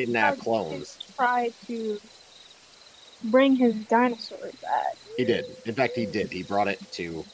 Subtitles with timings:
[0.00, 0.98] kidnap clones.
[1.18, 2.00] Try to
[3.22, 4.98] bring his dinosaur back.
[5.16, 5.44] He did.
[5.64, 6.32] In fact, he did.
[6.32, 7.24] He brought it to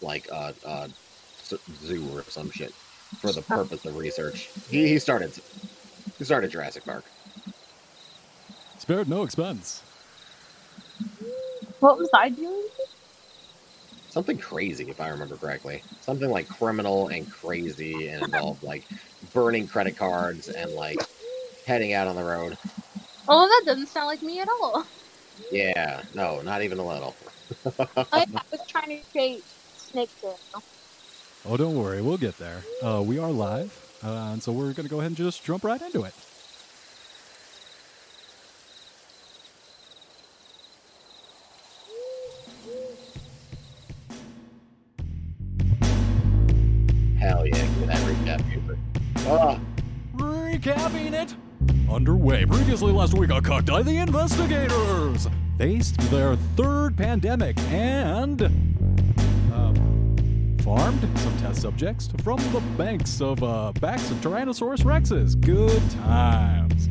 [0.00, 0.90] like a, a
[1.84, 2.74] zoo or some shit
[3.20, 4.50] for the purpose of research.
[4.68, 5.38] He, he started
[6.18, 7.04] he started Jurassic Park.
[8.78, 9.82] Spared no expense.
[11.80, 12.68] What was I doing?
[14.10, 15.84] Something crazy, if I remember correctly.
[16.00, 18.88] Something like criminal and crazy and involved like
[19.32, 20.98] burning credit cards and like
[21.66, 22.56] heading out on the road.
[23.28, 24.84] Oh, that doesn't sound like me at all.
[25.50, 27.14] Yeah, no, not even a little.
[27.78, 29.44] I, I was trying to create
[29.76, 30.38] Snake Daniel.
[31.44, 32.64] Oh, don't worry, we'll get there.
[32.82, 35.64] Uh, we are live, uh, and so we're going to go ahead and just jump
[35.64, 36.14] right into it.
[53.00, 58.42] Last week, a Cacti the investigators faced their third pandemic and
[59.54, 65.40] um, farmed some test subjects from the banks of uh, backs of Tyrannosaurus rexes.
[65.40, 66.90] Good times.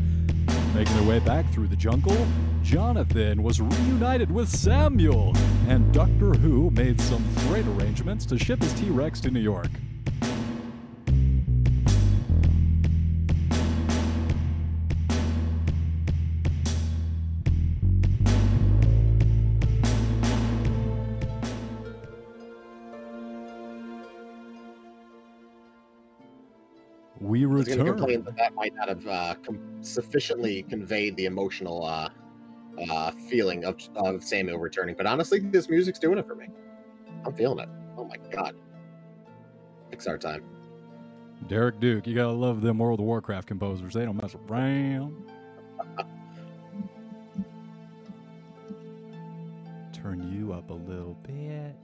[0.73, 2.25] Making their way back through the jungle,
[2.63, 8.73] Jonathan was reunited with Samuel, and Doctor Who made some freight arrangements to ship his
[8.73, 9.69] T Rex to New York.
[27.59, 28.23] Was going to complain return.
[28.25, 32.09] that that might not have uh, com- sufficiently conveyed the emotional uh,
[32.89, 34.95] uh, feeling of, of Samuel returning.
[34.95, 36.47] But honestly, this music's doing it for me.
[37.25, 37.69] I'm feeling it.
[37.97, 38.55] Oh my god.
[39.91, 40.43] Pixar time.
[41.47, 43.93] Derek Duke, you gotta love them World of Warcraft composers.
[43.93, 45.15] They don't mess around.
[49.93, 51.75] Turn you up a little bit.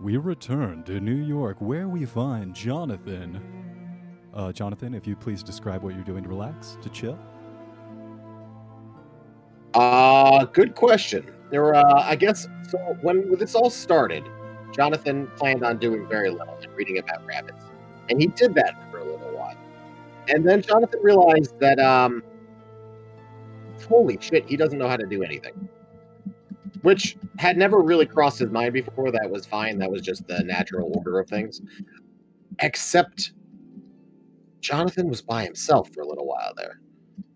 [0.00, 3.40] We return to New York, where we find Jonathan.
[4.34, 7.18] Uh, Jonathan, if you please describe what you're doing to relax, to chill.
[9.72, 11.32] Uh, good question.
[11.50, 14.24] There uh, I guess, so when this all started,
[14.74, 17.64] Jonathan planned on doing very little and reading about rabbits.
[18.10, 19.56] And he did that for a little while.
[20.28, 22.22] And then Jonathan realized that, um,
[23.88, 25.68] holy shit, he doesn't know how to do anything.
[26.82, 29.10] Which had never really crossed his mind before.
[29.10, 29.78] That was fine.
[29.78, 31.60] That was just the natural order of things.
[32.60, 33.32] Except
[34.60, 36.80] Jonathan was by himself for a little while there.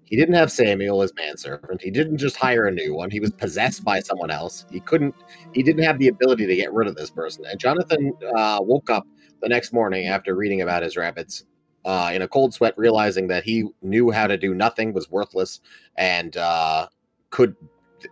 [0.04, 1.80] He didn't have Samuel as manservant.
[1.80, 3.10] He didn't just hire a new one.
[3.10, 4.66] He was possessed by someone else.
[4.68, 5.14] He couldn't.
[5.52, 7.44] He didn't have the ability to get rid of this person.
[7.48, 9.06] And Jonathan uh, woke up
[9.40, 11.44] the next morning after reading about his rabbits
[11.84, 15.60] uh, in a cold sweat, realizing that he knew how to do nothing, was worthless,
[15.96, 16.88] and uh,
[17.30, 17.54] could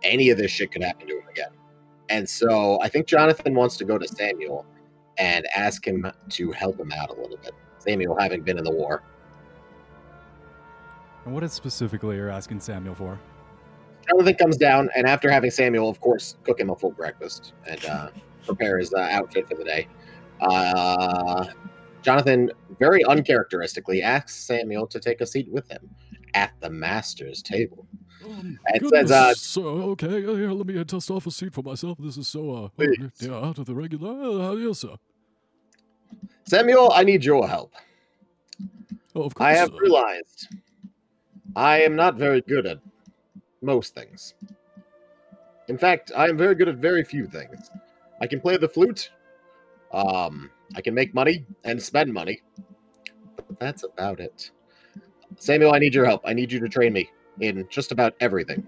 [0.03, 1.51] any of this shit could happen to him again.
[2.09, 4.65] And so I think Jonathan wants to go to Samuel
[5.17, 7.51] and ask him to help him out a little bit.
[7.77, 9.03] Samuel having been in the war.
[11.25, 13.19] And what is specifically you're asking Samuel for?
[14.09, 17.85] Jonathan comes down, and after having Samuel, of course, cook him a full breakfast and
[17.85, 18.09] uh,
[18.45, 19.87] prepare his uh, outfit for the day,
[20.41, 21.45] uh,
[22.01, 25.89] Jonathan very uncharacteristically asks Samuel to take a seat with him
[26.33, 27.85] at the master's table.
[28.25, 31.61] Um, It says, uh, so okay, uh, here, let me test off a seat for
[31.61, 31.97] myself.
[31.99, 32.85] This is so uh,
[33.19, 34.11] yeah, out of the regular.
[34.11, 34.95] Uh, yes, sir.
[36.45, 37.73] Samuel, I need your help.
[39.15, 39.47] Oh, of course.
[39.47, 39.77] I have sir.
[39.79, 40.47] realized
[41.55, 42.79] I am not very good at
[43.61, 44.33] most things.
[45.67, 47.69] In fact, I am very good at very few things.
[48.21, 49.11] I can play the flute.
[49.93, 52.41] Um, I can make money and spend money.
[53.35, 54.51] But that's about it.
[55.37, 56.21] Samuel, I need your help.
[56.25, 57.09] I need you to train me
[57.41, 58.67] in just about everything.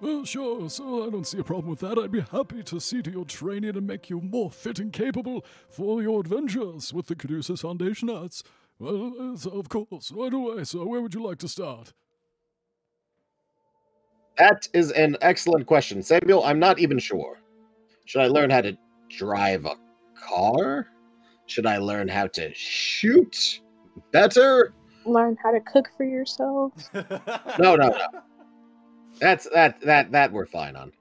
[0.00, 1.98] Well, sure, so I don't see a problem with that.
[1.98, 5.44] I'd be happy to see to your training and make you more fit and capable
[5.70, 8.08] for your adventures with the Caduceus Foundation.
[8.08, 8.42] That's,
[8.78, 10.12] well, uh, of course.
[10.12, 11.94] Right away, so where would you like to start?
[14.36, 16.02] That is an excellent question.
[16.02, 17.40] Samuel, I'm not even sure.
[18.04, 18.76] Should I learn how to
[19.08, 19.76] drive a
[20.14, 20.88] car?
[21.46, 23.60] Should I learn how to shoot
[24.12, 24.74] better?
[25.06, 26.72] Learn how to cook for yourself.
[27.58, 28.06] No, no, no.
[29.20, 30.92] That's that that that we're fine on.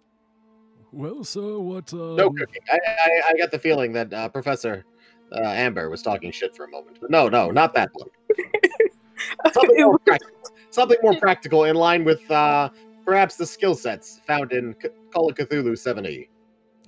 [0.94, 1.92] Well, sir, what.
[1.94, 2.62] Um, No cooking.
[2.72, 4.86] I I, I got the feeling that uh, Professor
[5.34, 8.08] uh, Amber was talking shit for a moment, but no, no, not that one.
[9.54, 10.40] Something more practical.
[10.70, 12.70] Something more practical, in line with uh,
[13.06, 16.30] perhaps the skill sets found in C- Call of Cthulhu 70.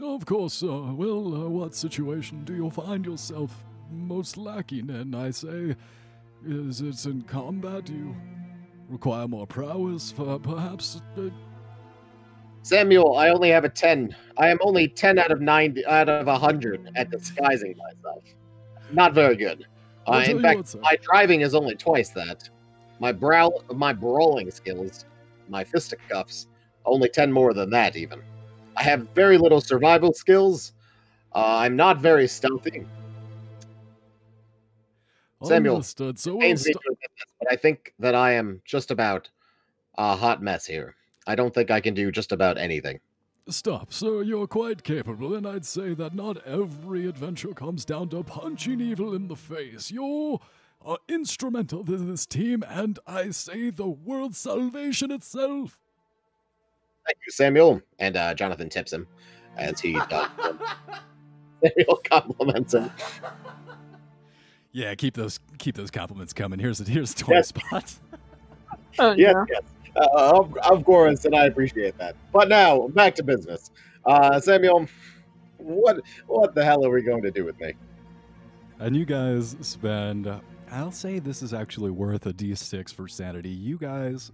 [0.02, 0.68] Of course, sir.
[0.68, 5.76] Well, uh, what situation do you find yourself most lacking in, I say?
[6.46, 7.86] Is it in combat?
[7.86, 8.16] Do you
[8.90, 10.12] require more prowess?
[10.12, 11.02] for perhaps?
[11.18, 11.30] Uh,
[12.64, 14.16] Samuel, I only have a 10.
[14.38, 18.24] I am only 10 out of 90 out of 100 at disguising myself.
[18.92, 19.66] Not very good.
[20.06, 22.50] Uh, in fact, what, my driving is only twice that.
[23.00, 25.06] My brow, my brawling skills,
[25.50, 26.48] my fisticuffs,
[26.86, 28.22] only 10 more than that even.
[28.76, 30.74] I have very little survival skills.
[31.36, 32.86] Uh, I'm not very stealthy.
[35.44, 36.18] Samuel, Understood.
[36.18, 39.30] So we'll st- to admit this, but I think that I am just about
[39.98, 40.96] a hot mess here.
[41.28, 43.00] I don't think I can do just about anything.
[43.50, 44.24] Stop, sir.
[44.24, 49.14] You're quite capable, and I'd say that not every adventure comes down to punching evil
[49.14, 49.90] in the face.
[49.90, 50.40] You're
[50.86, 55.80] uh, instrumental to this team, and I say the world's salvation itself.
[57.06, 57.82] Thank you, Samuel.
[58.00, 59.08] And uh, Jonathan tips him
[59.56, 60.30] as he does.
[61.64, 62.92] Samuel compliments him.
[64.72, 66.60] Yeah, keep those keep those compliments coming.
[66.60, 67.48] Here's the here's the toy Yes.
[67.50, 67.96] spot.
[69.00, 69.46] Oh Yes, no.
[69.50, 69.62] yes.
[69.96, 70.08] Uh,
[70.40, 72.16] of, of course, and I appreciate that.
[72.34, 73.70] But now, back to business.
[74.06, 74.88] Uh, Samuel,
[75.58, 77.74] what what the hell are we going to do with me?
[78.80, 80.28] And you guys spend,
[80.72, 83.50] I'll say this is actually worth a d6 for sanity.
[83.50, 84.32] You guys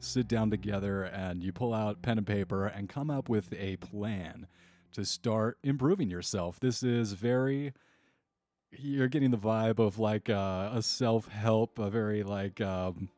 [0.00, 3.76] sit down together and you pull out pen and paper and come up with a
[3.76, 4.46] plan
[4.92, 6.60] to start improving yourself.
[6.60, 7.72] This is very,
[8.78, 13.08] you're getting the vibe of like uh, a self help, a very like, um,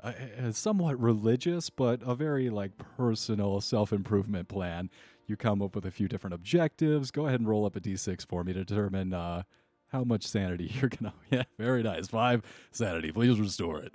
[0.00, 4.90] a, a somewhat religious, but a very like personal self improvement plan.
[5.26, 7.10] You come up with a few different objectives.
[7.10, 9.42] Go ahead and roll up a d6 for me to determine uh,
[9.88, 11.14] how much sanity you're gonna.
[11.30, 12.08] Yeah, very nice.
[12.08, 13.12] Five sanity.
[13.12, 13.94] Please restore it.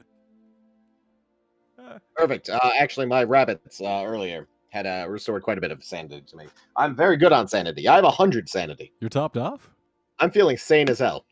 [2.16, 2.50] Perfect.
[2.50, 6.38] Uh, actually, my rabbits uh, earlier had uh, restored quite a bit of sanity to
[6.38, 6.46] me.
[6.76, 7.88] I'm very good on sanity.
[7.88, 8.92] I have a hundred sanity.
[9.00, 9.72] You're topped off.
[10.20, 11.26] I'm feeling sane as hell.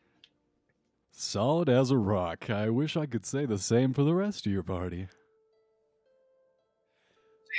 [1.12, 2.50] Solid as a rock.
[2.50, 5.08] I wish I could say the same for the rest of your party.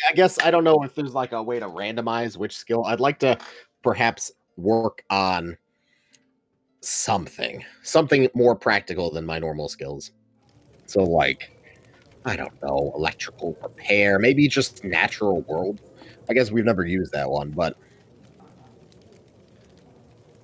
[0.09, 2.85] I guess I don't know if there's like a way to randomize which skill.
[2.85, 3.37] I'd like to
[3.83, 5.57] perhaps work on
[6.81, 10.13] something, something more practical than my normal skills.
[10.87, 11.51] So, like,
[12.25, 15.81] I don't know, electrical repair, maybe just natural world.
[16.31, 17.77] I guess we've never used that one, but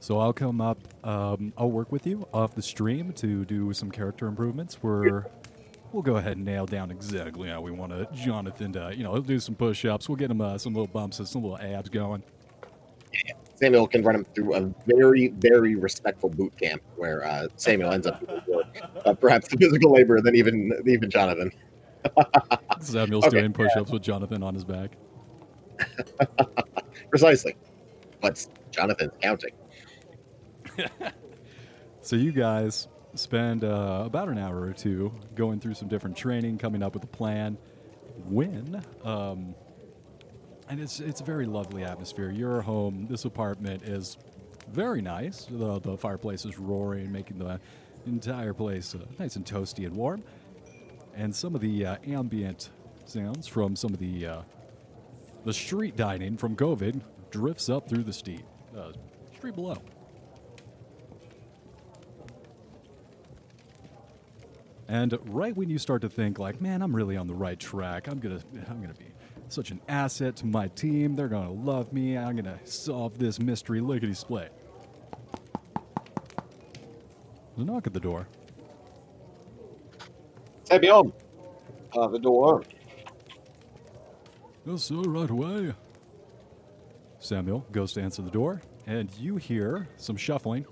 [0.05, 0.77] So I'll come up.
[1.03, 4.83] Um, I'll work with you off the stream to do some character improvements.
[4.83, 5.25] We're
[5.93, 9.15] we'll go ahead and nail down exactly how we want to Jonathan to you know
[9.15, 10.06] he'll do some push-ups.
[10.06, 12.23] We'll get him uh, some little bumps and some little abs going.
[13.55, 18.06] Samuel can run him through a very, very respectful boot camp where uh, Samuel ends
[18.06, 18.65] up doing more,
[19.06, 21.51] uh, perhaps the physical labor than even even Jonathan.
[22.79, 24.99] Samuel's Okay, doing push-ups with Jonathan on his back.
[27.09, 27.56] Precisely.
[28.21, 29.53] But Jonathan's counting.
[32.05, 36.59] So you guys spend uh, about an hour or two going through some different training,
[36.59, 37.56] coming up with a plan.
[38.29, 39.55] When, um,
[40.69, 42.31] and it's it's a very lovely atmosphere.
[42.31, 44.19] Your home, this apartment is
[44.71, 45.47] very nice.
[45.47, 47.59] The, the fireplace is roaring, making the
[48.06, 50.23] entire place uh, nice and toasty and warm.
[51.17, 52.69] And some of the uh, ambient
[53.06, 54.43] sounds from some of the uh,
[55.47, 57.00] the street dining from COVID
[57.31, 58.44] drifts up through the street,
[58.77, 58.93] uh,
[59.35, 59.79] street below.
[64.88, 68.06] And right when you start to think like, man, I'm really on the right track.
[68.08, 69.12] I'm gonna, I'm gonna be
[69.48, 71.14] such an asset to my team.
[71.14, 72.19] They're gonna love me.
[72.19, 74.53] I'm gonna solve this mystery lickety split.
[77.56, 78.26] There's a knock at the door.
[80.64, 81.14] Samuel,
[81.96, 82.62] uh, the door.
[84.67, 85.74] Yes, sir, right away.
[87.19, 90.67] Samuel goes to answer the door, and you hear some shuffling.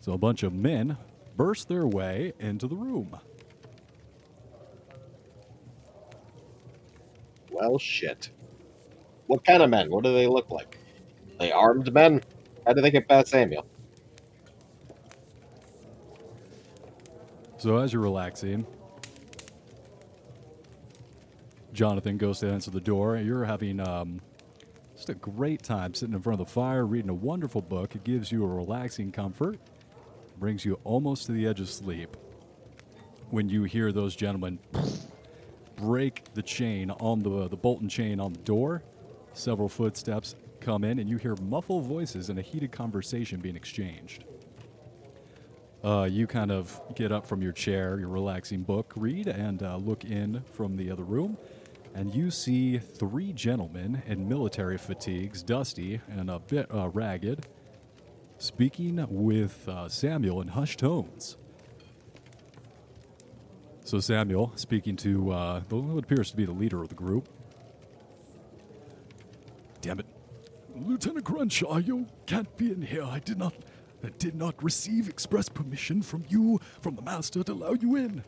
[0.00, 0.96] So a bunch of men
[1.38, 3.18] burst their way into the room.
[7.50, 8.28] Well, shit.
[9.28, 9.90] What kind of men?
[9.90, 10.78] What do they look like?
[11.38, 12.20] they armed men?
[12.66, 13.64] How did they get past Samuel?
[17.58, 18.66] So as you're relaxing,
[21.72, 23.16] Jonathan goes to answer the door.
[23.16, 24.20] You're having um,
[24.96, 27.94] just a great time sitting in front of the fire, reading a wonderful book.
[27.94, 29.58] It gives you a relaxing comfort,
[30.38, 32.16] brings you almost to the edge of sleep.
[33.30, 34.58] When you hear those gentlemen
[35.76, 38.82] break the chain on the the bolt and chain on the door,
[39.32, 44.24] several footsteps come in, and you hear muffled voices and a heated conversation being exchanged.
[45.84, 49.76] Uh, you kind of get up from your chair, your relaxing book read, and uh,
[49.76, 51.36] look in from the other room,
[51.94, 57.46] and you see three gentlemen in military fatigues, dusty and a bit uh, ragged,
[58.38, 61.36] speaking with uh, Samuel in hushed tones.
[63.84, 67.28] So Samuel, speaking to uh, the- what appears to be the leader of the group.
[69.80, 70.06] Damn it.
[70.74, 73.02] Lieutenant Crenshaw, you can't be in here.
[73.02, 73.54] I did not
[74.04, 78.22] I did not receive express permission from you, from the master, to allow you in.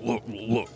[0.00, 0.68] Look, look,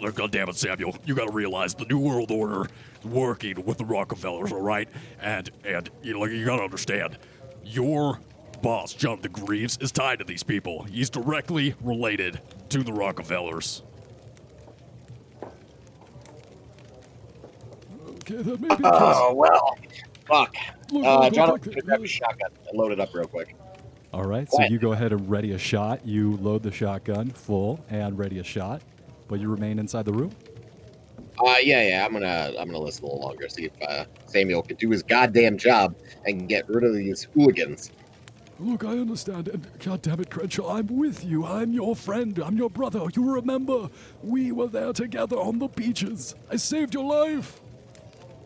[0.00, 2.62] look, goddammit, Samuel, you gotta realize the New World Order
[2.98, 4.88] is working with the Rockefellers, all right?
[5.20, 7.18] And, and, you know, you gotta understand,
[7.64, 8.18] your
[8.62, 10.82] boss, Jonathan Greaves, is tied to these people.
[10.84, 12.40] He's directly related
[12.70, 13.82] to the Rockefellers.
[18.08, 18.90] Okay, that may be the case.
[18.92, 19.76] Oh well,
[20.26, 20.54] fuck.
[20.92, 23.56] Look, Uh, look, look, Jonathan, look, grab a shotgun and load it up real quick.
[24.12, 24.70] All right, so What?
[24.70, 26.04] you go ahead and ready a shot.
[26.04, 28.82] You load the shotgun full and ready a shot,
[29.30, 30.32] but you remain inside the room.
[31.38, 32.04] Uh, yeah, yeah.
[32.04, 33.48] I'm gonna, I'm gonna listen a little longer.
[33.48, 35.94] See if uh, Samuel could do his goddamn job
[36.26, 37.92] and get rid of these hooligans.
[38.58, 41.46] Look, I understand, and God damn it, Crenshaw, I'm with you.
[41.46, 42.38] I'm your friend.
[42.44, 43.06] I'm your brother.
[43.16, 43.88] You remember?
[44.22, 46.34] We were there together on the beaches.
[46.50, 47.60] I saved your life.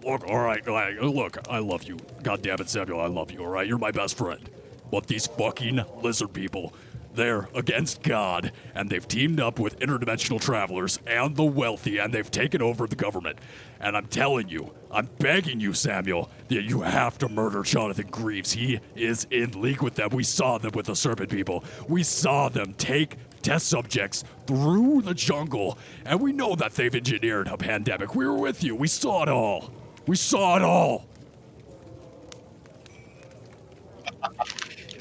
[0.05, 1.97] Look, all right, all right, look, I love you.
[2.23, 3.67] God damn it, Samuel, I love you, all right?
[3.67, 4.49] You're my best friend.
[4.93, 6.75] But these fucking lizard people,
[7.15, 12.31] they're against God, and they've teamed up with interdimensional travelers and the wealthy, and they've
[12.31, 13.39] taken over the government.
[13.81, 18.53] And I'm telling you, I'm begging you, Samuel, that you have to murder Jonathan Greaves.
[18.53, 20.11] He is in league with them.
[20.11, 21.65] We saw them with the serpent people.
[21.89, 27.49] We saw them take test subjects through the jungle, and we know that they've engineered
[27.49, 28.15] a pandemic.
[28.15, 28.75] We were with you.
[28.75, 29.71] We saw it all.
[30.07, 31.07] We saw it all.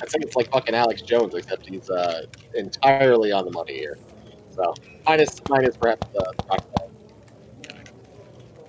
[0.03, 3.97] I think it's like fucking Alex Jones, except he's uh, entirely on the money here.
[4.51, 4.73] So
[5.05, 6.89] minus, minus perhaps the Rockefeller.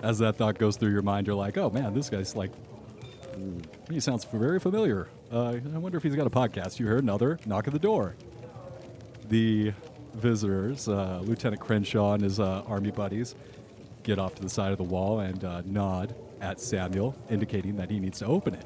[0.01, 2.51] As that thought goes through your mind, you're like, "Oh man, this guy's like,
[3.89, 6.79] he sounds very familiar." Uh, I wonder if he's got a podcast.
[6.79, 8.15] You heard another knock at the door.
[9.27, 9.73] The
[10.13, 13.35] visitors, uh, Lieutenant Crenshaw and his uh, army buddies,
[14.03, 17.89] get off to the side of the wall and uh, nod at Samuel, indicating that
[17.89, 18.65] he needs to open it.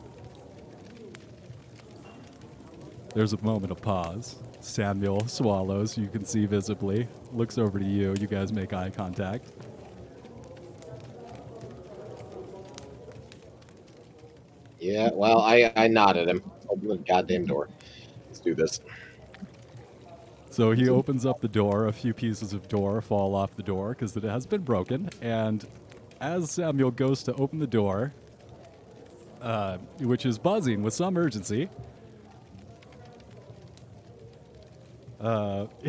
[3.13, 4.35] There's a moment of pause.
[4.59, 8.13] Samuel swallows, you can see visibly, looks over to you.
[8.19, 9.51] You guys make eye contact.
[14.79, 16.41] Yeah, well, I, I nodded him.
[16.69, 17.69] Open the goddamn door.
[18.27, 18.79] Let's do this.
[20.51, 21.87] So he opens up the door.
[21.87, 25.09] A few pieces of door fall off the door because it has been broken.
[25.21, 25.65] And
[26.21, 28.13] as Samuel goes to open the door,
[29.41, 31.69] uh, which is buzzing with some urgency,
[35.19, 35.67] uh,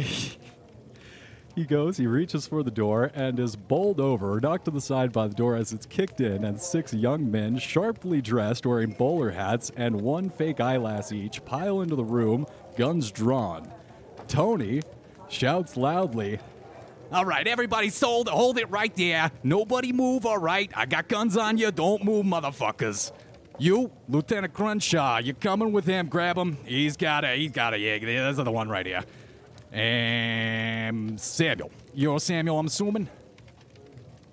[1.55, 5.13] he goes, he reaches for the door and is bowled over, knocked to the side
[5.13, 9.31] by the door as it's kicked in, and six young men, sharply dressed, wearing bowler
[9.31, 12.47] hats and one fake eyelash each, pile into the room,
[12.77, 13.71] guns drawn.
[14.29, 14.83] Tony
[15.29, 16.39] shouts loudly,
[17.13, 18.29] All right, everybody sold.
[18.29, 19.33] Hold it right there.
[19.43, 20.71] Nobody move, all right?
[20.77, 21.73] I got guns on you.
[21.73, 23.11] Don't move, motherfuckers.
[23.59, 26.07] You, Lieutenant Crenshaw, you coming with him?
[26.07, 26.57] Grab him.
[26.65, 29.03] He's got a, he's got a, yeah, there's the one right here.
[29.73, 31.71] And Samuel.
[31.95, 33.09] You're Samuel, I'm assuming?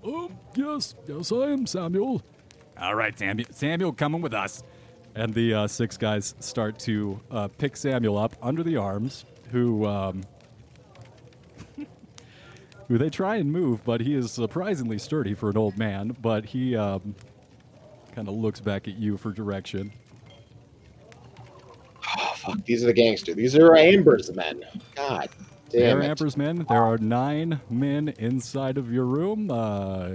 [0.03, 2.21] Um, yes, yes, I am Samuel.
[2.79, 3.47] All right, Samuel.
[3.51, 4.63] Samuel coming with us.
[5.15, 9.85] and the uh, six guys start to uh, pick Samuel up under the arms, who
[9.85, 10.23] um,
[12.87, 16.15] who they try and move, but he is surprisingly sturdy for an old man.
[16.21, 17.15] But he um,
[18.15, 19.91] kind of looks back at you for direction.
[22.47, 22.63] Fuck.
[22.65, 23.35] These are the gangsters.
[23.35, 24.61] These are Amber's men.
[24.95, 25.29] God
[25.71, 26.11] There, damn it.
[26.11, 26.65] Amber's men.
[26.69, 29.51] There are nine men inside of your room.
[29.51, 30.07] Uh,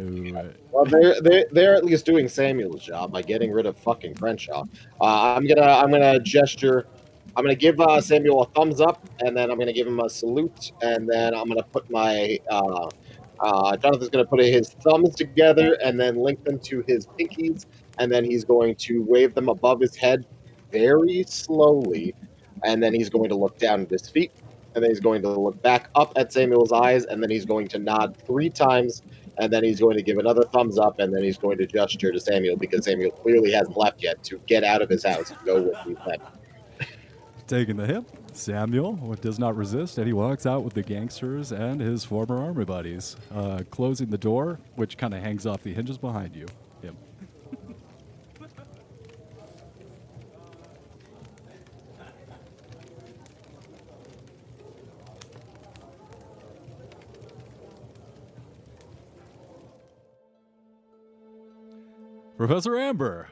[0.70, 4.64] Well, they're, they're they're at least doing Samuel's job by getting rid of fucking Crenshaw.
[5.00, 6.86] Uh, I'm gonna I'm gonna gesture.
[7.36, 10.08] I'm gonna give uh, Samuel a thumbs up, and then I'm gonna give him a
[10.08, 12.88] salute, and then I'm gonna put my uh,
[13.40, 17.66] uh, Jonathan's gonna put his thumbs together, and then link them to his pinkies,
[17.98, 20.24] and then he's going to wave them above his head
[20.72, 22.14] very slowly,
[22.64, 24.32] and then he's going to look down at his feet,
[24.74, 27.68] and then he's going to look back up at Samuel's eyes, and then he's going
[27.68, 29.02] to nod three times
[29.38, 32.12] and then he's going to give another thumbs up, and then he's going to gesture
[32.12, 35.38] to Samuel because Samuel clearly hasn't left yet to get out of his house and
[35.44, 36.18] go with these men.
[37.46, 41.80] taking the hip, Samuel does not resist, and he walks out with the gangsters and
[41.80, 45.98] his former army buddies, uh, closing the door, which kind of hangs off the hinges
[45.98, 46.46] behind you.
[62.42, 63.28] Professor Amber.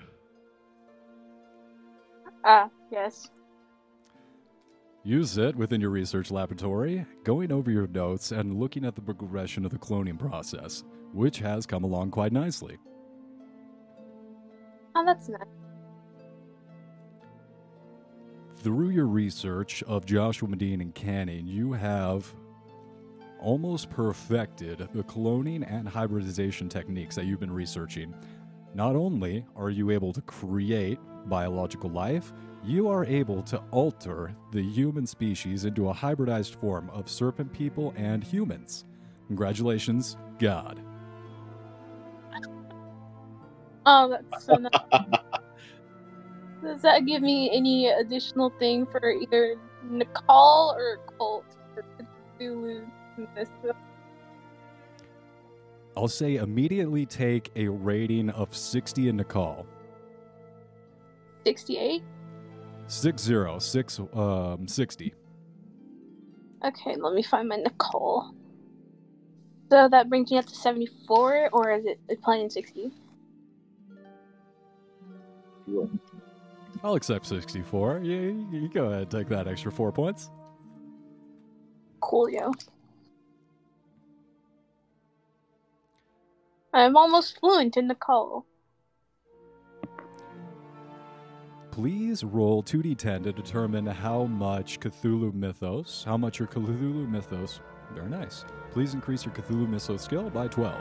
[2.44, 3.28] Ah, yes.
[5.02, 9.64] You sit within your research laboratory, going over your notes and looking at the progression
[9.64, 12.78] of the cloning process, which has come along quite nicely.
[14.94, 15.42] Oh, that's nice.
[18.58, 22.32] Through your research of Joshua Medine and Canning, you have
[23.40, 28.14] almost perfected the cloning and hybridization techniques that you've been researching.
[28.74, 32.32] Not only are you able to create biological life,
[32.64, 37.92] you are able to alter the human species into a hybridized form of serpent people
[37.96, 38.84] and humans.
[39.28, 40.80] Congratulations, God.
[43.86, 44.72] Oh, that's so nice.
[46.64, 51.84] Does that give me any additional thing for either Naacal or Colt for
[52.40, 52.86] Cthulhu?
[56.00, 59.66] I'll say immediately take a rating of 60 in Naacal.
[61.44, 62.02] 68?
[62.86, 65.12] Six zero, six, um, 60.
[66.64, 68.32] Okay, let me find my Naacal.
[69.70, 72.90] So that brings me up to 74, or is it plain 60?
[76.82, 78.00] I'll accept 64.
[78.02, 80.30] You, you go ahead and take that extra four points.
[82.00, 82.54] Coolio.
[86.72, 88.44] I'm almost fluent in Naacal.
[91.70, 97.60] Please roll 2d10 to determine how much Cthulhu Mythos, how much your Cthulhu Mythos,
[97.94, 98.44] very nice.
[98.72, 100.76] Please increase your Cthulhu Mythos skill by 12.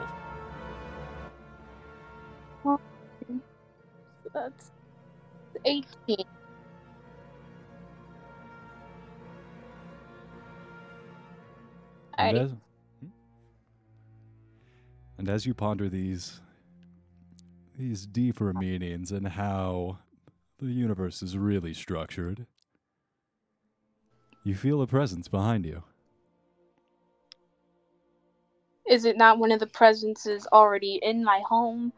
[4.32, 4.70] That's
[5.64, 6.24] 18.
[12.18, 12.44] And Alrighty.
[12.44, 12.56] as, Hmm?
[15.20, 16.40] And as you ponder these
[17.78, 19.98] these deeper meanings and how
[20.58, 22.46] the universe is really structured,
[24.44, 25.82] you feel a presence behind you.
[28.88, 31.92] Is it not one of the presences already in my home?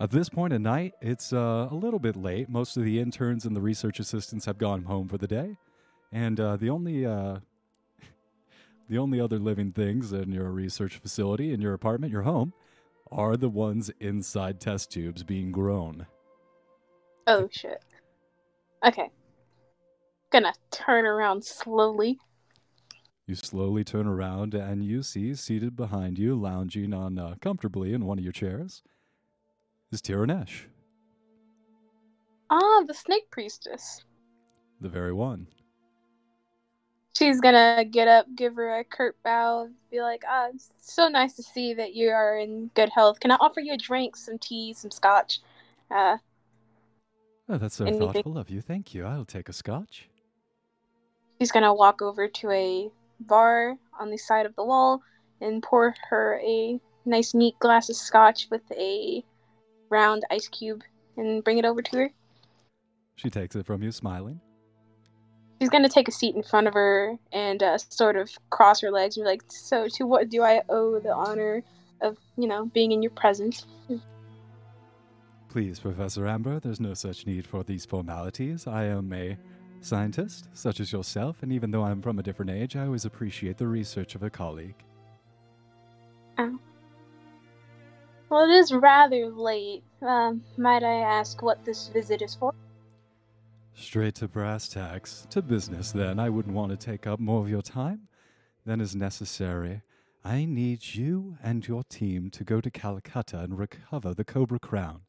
[0.00, 2.48] At this point in night, it's uh, a little bit late.
[2.48, 5.58] Most of the interns and the research assistants have gone home for the day,
[6.10, 7.40] and uh, the only uh,
[8.90, 12.52] the only other living things in your research facility, in your apartment, your home,
[13.12, 16.04] are the ones inside test tubes being grown.
[17.28, 17.84] Oh shit.
[18.84, 19.08] Okay.
[20.32, 22.18] Gonna turn around slowly.
[23.28, 28.04] You slowly turn around and you see seated behind you, lounging on uh, comfortably in
[28.06, 28.82] one of your chairs,
[29.92, 30.62] is Tiranesh,
[32.50, 34.04] Ah, the snake priestess.
[34.80, 35.46] the very one.
[37.20, 41.34] She's gonna get up, give her a curt bow, be like, ah, it's so nice
[41.34, 43.20] to see that you are in good health.
[43.20, 45.40] Can I offer you a drink, some tea, some scotch?
[45.90, 46.16] Uh,
[47.46, 48.60] Oh, that's so Anything- thoughtful of you.
[48.62, 49.04] Thank you.
[49.04, 50.08] I'll take a scotch.
[51.40, 55.02] she's gonna walk over to a bar on the side of the wall
[55.42, 59.22] and pour her a nice, neat glass of scotch with a
[59.90, 60.82] round ice cube
[61.18, 62.10] and bring it over to her.
[63.16, 64.40] She takes it from you, smiling.
[65.60, 68.90] She's gonna take a seat in front of her and uh, sort of cross her
[68.90, 71.62] legs and be like, "So, to what do I owe the honor
[72.00, 73.66] of, you know, being in your presence?"
[75.50, 78.66] Please, Professor Amber, there's no such need for these formalities.
[78.66, 79.36] I am a
[79.80, 83.58] scientist, such as yourself, and even though I'm from a different age, I always appreciate
[83.58, 84.82] the research of a colleague.
[86.38, 86.58] Oh.
[88.30, 89.82] Well, it is rather late.
[90.00, 92.54] Um, might I ask what this visit is for?
[93.80, 95.26] Straight to brass tacks.
[95.30, 96.20] To business, then.
[96.20, 98.08] I wouldn't want to take up more of your time
[98.66, 99.80] than is necessary.
[100.22, 105.00] I need you and your team to go to Calcutta and recover the Cobra Crown.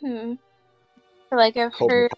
[0.00, 0.34] Hmm.
[1.30, 2.10] Like I've Cobra heard.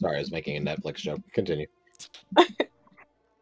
[0.00, 1.20] Sorry, I was making a Netflix joke.
[1.32, 1.66] Continue.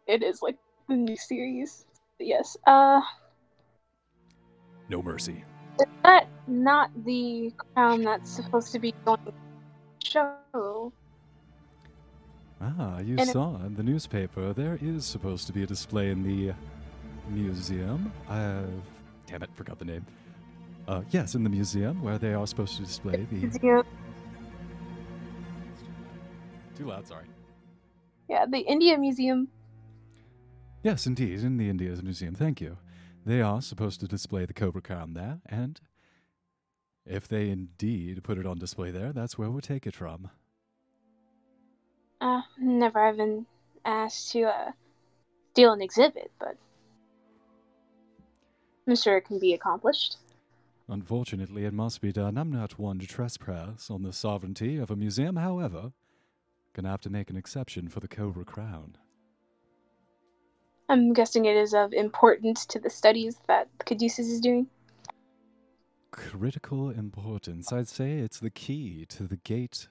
[0.07, 0.57] It is like
[0.89, 1.85] the new series.
[2.21, 2.57] Yes.
[2.65, 3.01] Uh,
[4.89, 5.43] No mercy.
[5.81, 9.33] Is that not the crown that's supposed to be going to
[10.05, 10.93] show?
[12.61, 16.23] Ah, you And saw in the newspaper there is supposed to be a display in
[16.23, 16.55] the
[17.29, 18.12] museum.
[18.29, 18.71] I've
[19.27, 20.07] damn it, forgot the name.
[20.89, 23.37] Uh, yes, in the museum where they are supposed to display the.
[23.37, 23.85] Museum-
[26.77, 27.25] Too loud, sorry.
[28.29, 29.49] Yeah, the India Museum.
[30.83, 32.35] Yes, indeed, in the India's museum.
[32.35, 32.77] Thank you.
[33.27, 35.81] They are supposed to display the Cobra Crown there, and
[37.05, 40.31] if they indeed put it on display there, that's where we'll take it from.
[42.21, 43.45] Uh, never have been
[43.85, 44.71] asked to uh
[45.53, 46.57] steal an exhibit, but
[48.87, 50.19] I'm sure it can be accomplished.
[50.89, 52.39] Unfortunately, it must be done.
[52.39, 55.93] I'm not one to trespass on the sovereignty of a museum, however.
[56.75, 58.97] Gonna have to make an exception for the Cobra Crown.
[60.88, 64.68] I'm guessing it is of importance to the studies that Caduceus is doing.
[66.12, 67.72] Critical importance.
[67.72, 69.88] I'd say it's the key to the gate.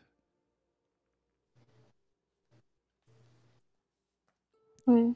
[4.86, 5.12] Hmm.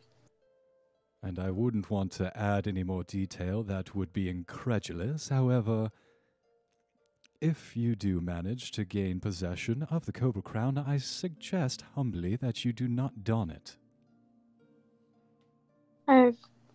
[1.23, 5.29] And I wouldn't want to add any more detail that would be incredulous.
[5.29, 5.91] However,
[7.41, 12.65] if you do manage to gain possession of the Cobra Crown, I suggest humbly that
[12.65, 13.77] you do not don it.
[16.10, 16.34] I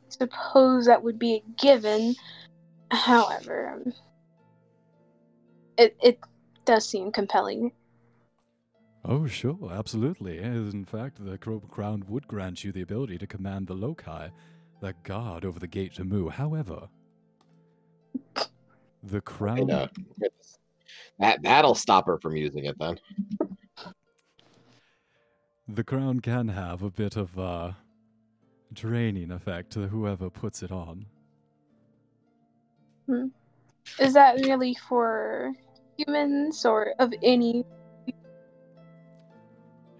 [0.08, 2.14] suppose that would be a given.
[2.90, 3.92] However, um,
[5.76, 6.18] it it
[6.64, 7.72] does seem compelling.
[9.04, 10.38] Oh, sure, absolutely.
[10.38, 14.30] In fact, the Crown would grant you the ability to command the Loci,
[14.80, 16.28] that guard over the gate to Mu.
[16.28, 16.88] However,
[19.02, 19.66] the I crown.
[19.66, 19.88] know.
[21.18, 22.98] That that'll stop her from using it then.
[25.68, 27.76] The crown can have a bit of a
[28.74, 31.06] draining effect to whoever puts it on.
[33.98, 35.52] Is that really for
[35.96, 37.64] humans or of any?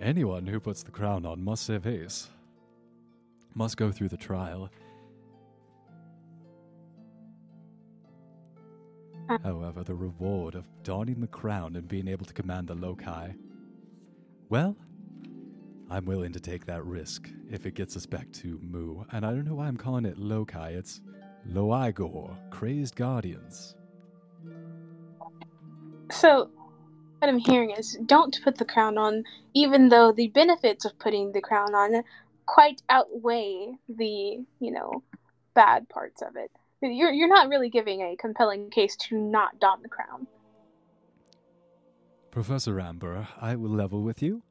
[0.00, 2.28] Anyone who puts the crown on must save face,
[3.54, 4.70] must go through the trial.
[9.28, 9.38] Ah.
[9.42, 13.32] However, the reward of donning the crown and being able to command the Loci,
[14.50, 14.76] well,
[15.94, 19.04] I'm willing to take that risk if it gets us back to Mu.
[19.12, 21.00] And I don't know why I'm calling it Loci, it's
[21.48, 23.76] Lloigor, Crazed Guardians.
[26.10, 26.50] So,
[27.20, 29.22] what I'm hearing is don't put the crown on,
[29.54, 32.02] even though the benefits of putting the crown on
[32.44, 35.04] quite outweigh the, you know,
[35.54, 36.50] bad parts of it.
[36.82, 40.26] You're you're not really giving a compelling case to not don the crown.
[42.32, 44.42] Professor Amber, I will level with you.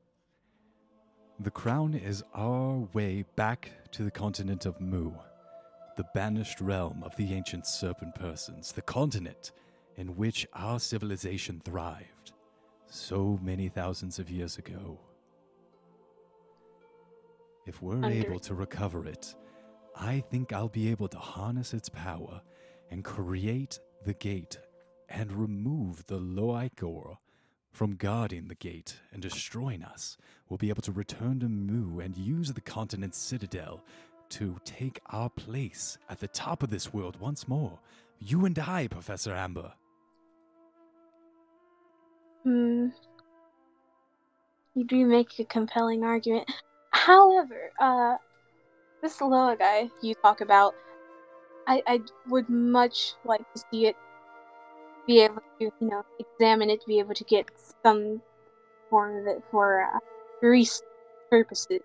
[1.39, 5.12] The crown is our way back to the continent of Mu,
[5.98, 9.52] the banished realm of the ancient serpent persons, the continent
[9.98, 12.34] in which our civilization thrived
[12.88, 15.00] so many thousands of years ago.
[17.65, 19.36] If we're Under- able to recover it,
[19.96, 22.41] I think I'll be able to harness its power
[22.91, 24.60] and create the gate
[25.10, 27.17] and remove the Lloigor
[27.72, 30.17] from guarding the gate and destroying us.
[30.53, 33.81] We'll be able to return to Mu and use the continent's citadel
[34.29, 37.79] to take our place at the top of this world once more.
[38.19, 39.73] You and I, Professor Amber.
[42.43, 42.89] Hmm.
[44.75, 46.47] You do make a compelling argument.
[46.91, 48.17] However, uh,
[49.01, 50.75] this Lloigor you talk about,
[51.65, 53.95] I, I would much like to see it
[55.07, 57.49] be able to, you know, examine it, be able to get
[57.83, 58.21] some
[58.91, 59.99] form of it for uh,
[60.43, 60.86] research
[61.29, 61.79] purposes.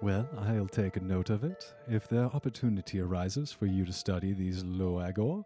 [0.00, 1.74] Well, I'll take a note of it.
[1.88, 5.44] If the opportunity arises for you to study these Lloigor,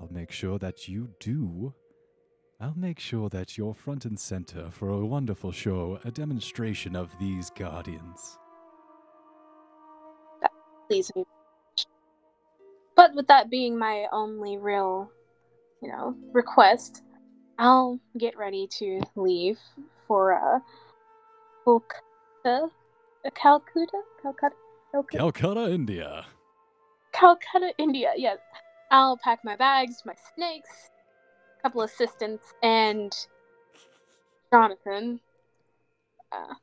[0.00, 1.74] I'll make sure that you do.
[2.60, 7.10] I'll make sure that you're front and center for a wonderful show, a demonstration of
[7.18, 8.38] these guardians.
[10.88, 11.24] please me.
[12.94, 15.10] But with that being my only real,
[15.82, 17.02] you know, request,
[17.58, 19.58] I'll get ready to leave
[20.06, 20.58] for uh,
[21.64, 22.70] Calcutta,
[23.24, 24.56] uh, Calcutta, Calcutta,
[24.92, 26.24] Calcutta, Calcutta, India.
[27.12, 28.12] Calcutta, India.
[28.16, 28.38] Yes,
[28.90, 30.90] I'll pack my bags, my snakes,
[31.58, 33.14] a couple assistants, and
[34.52, 35.20] Jonathan.
[36.32, 36.54] Uh,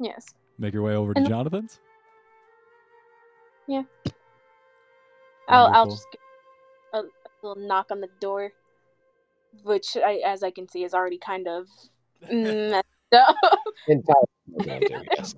[0.00, 0.34] yes.
[0.58, 1.80] Make your way over to And- Jonathan's.
[5.48, 6.20] I'll, I'll just give
[6.92, 7.02] a, a
[7.42, 8.50] little knock on the door,
[9.62, 11.66] which, I, as I can see, is already kind of
[12.30, 13.36] messed up.
[13.88, 14.26] Entirely.
[15.16, 15.34] yes.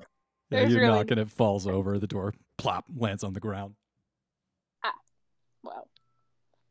[0.50, 1.98] Yeah, There's you really- knocking, it falls over.
[1.98, 3.74] The door plop lands on the ground.
[4.82, 4.92] Ah,
[5.62, 5.88] well,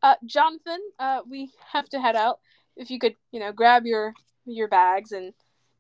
[0.01, 2.39] uh, Jonathan, uh, we have to head out.
[2.75, 4.13] If you could, you know, grab your
[4.45, 5.33] your bags and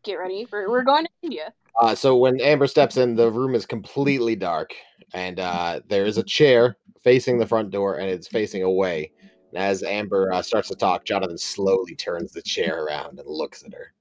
[0.03, 0.45] get ready.
[0.51, 1.53] We're, we're going to India.
[1.81, 4.73] Uh, so when Amber steps in, the room is completely dark,
[5.13, 9.11] and uh, there is a chair facing the front door, and it's facing away.
[9.53, 13.63] And as Amber uh, starts to talk, Jonathan slowly turns the chair around and looks
[13.63, 13.93] at her.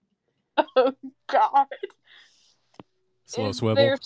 [0.76, 0.92] Oh
[1.28, 1.66] God!
[3.26, 3.76] Slow Is swivel.
[3.76, 3.98] there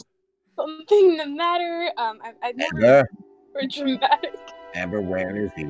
[0.57, 1.91] something the matter?
[1.97, 3.09] Um, I, I never Amber,
[3.55, 4.35] were dramatic.
[4.75, 5.67] Amber, where is he?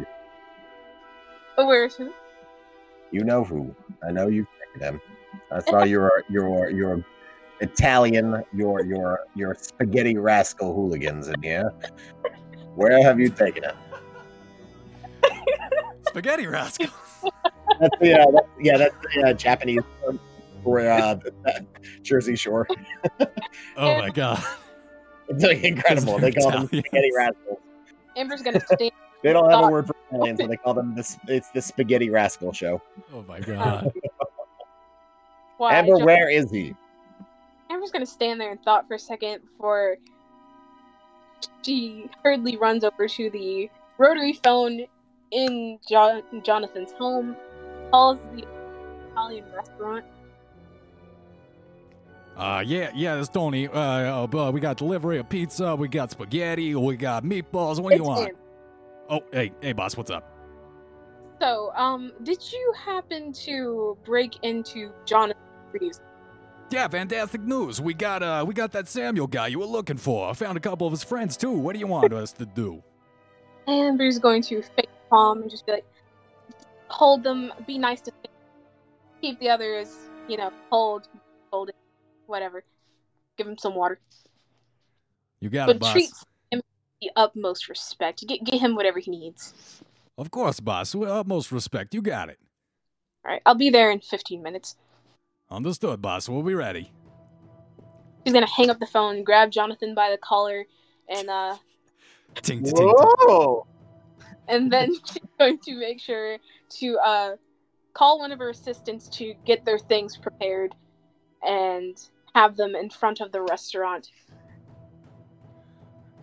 [1.59, 2.13] Oh, where is who?
[3.11, 3.75] You know who?
[4.07, 5.01] I know you've checked him.
[5.51, 7.05] I saw your your your
[7.61, 11.73] Italian, your your your spaghetti rascal hooligans in here.
[12.75, 13.75] Where have you taken it?
[16.07, 16.89] Spaghetti rascal.
[17.81, 20.21] That's the uh, that's, yeah, that's the uh, Japanese term
[20.63, 21.17] for uh,
[22.03, 22.67] Jersey Shore.
[23.77, 24.43] Oh my god.
[25.29, 26.19] It's like incredible.
[26.19, 27.59] They call them spaghetti rascals.
[28.17, 28.91] Amber's gonna stand.
[29.23, 31.17] They don't have a word for Italian, so they call them this.
[31.29, 32.81] It's the spaghetti rascal show.
[33.15, 33.93] Oh my god.
[35.59, 35.75] Why?
[35.75, 36.75] Amber, Jo- where is he?
[37.71, 39.97] Amber's gonna stand there and thought for a second before
[41.63, 44.87] she hurriedly runs over to the rotary phone
[45.31, 47.37] in jo- Jonathan's home,
[47.91, 48.45] calls the
[49.13, 50.05] Italian restaurant.
[52.37, 53.69] Uh, yeah, yeah, it's Tony.
[53.69, 57.81] Uh, uh, uh, we got delivery of pizza, we got spaghetti, we got meatballs.
[57.81, 58.29] What do you want?
[58.29, 58.37] him.
[59.09, 60.27] Oh, hey, hey, boss, what's up?
[61.41, 66.01] So, um, did you happen to break into Jonathan Greaves?
[66.71, 67.81] Yeah, fantastic news.
[67.81, 70.31] We got uh, we got that Samuel guy you were looking for.
[70.31, 71.51] I found a couple of his friends too.
[71.51, 72.83] What do you want us to do?
[73.67, 75.85] Amber's going to fake calm and just be like,
[76.89, 78.33] hold them, be nice to them,
[79.21, 79.97] keep the others,
[80.29, 81.09] you know, hold,
[81.53, 81.77] hold it,
[82.31, 82.65] whatever.
[83.37, 83.99] Give him some water.
[85.41, 85.93] You got it, but boss.
[85.93, 86.11] treat
[86.51, 86.65] him with
[87.01, 88.27] the utmost respect.
[88.27, 89.83] Get, get him whatever he needs.
[90.17, 90.95] Of course, boss.
[90.95, 91.95] With utmost respect.
[91.95, 92.39] You got it.
[93.25, 94.77] All right, I'll be there in 15 minutes.
[95.51, 96.29] Understood, boss.
[96.29, 96.91] We'll be ready.
[98.25, 100.67] She's gonna hang up the phone, grab Jonathan by the collar,
[101.09, 101.57] and uh,
[102.43, 102.95] Ting, ting, ting, ting.
[102.97, 103.67] Whoa!
[104.51, 106.37] and then she's going to make sure
[106.69, 107.37] to uh,
[107.95, 110.75] call one of her assistants to get their things prepared
[111.43, 111.97] and
[112.35, 114.09] have them in front of the restaurant.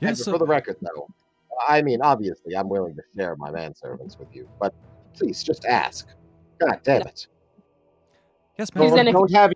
[0.02, 1.08] Yes, Amber, uh, for the record, though,
[1.68, 4.74] I mean, obviously, I'm willing to share my manservants with you, but
[5.18, 6.08] please just ask.
[6.62, 7.28] God damn it!
[8.58, 8.90] yes, He's ma'am.
[8.90, 9.52] Don't, gonna- don't have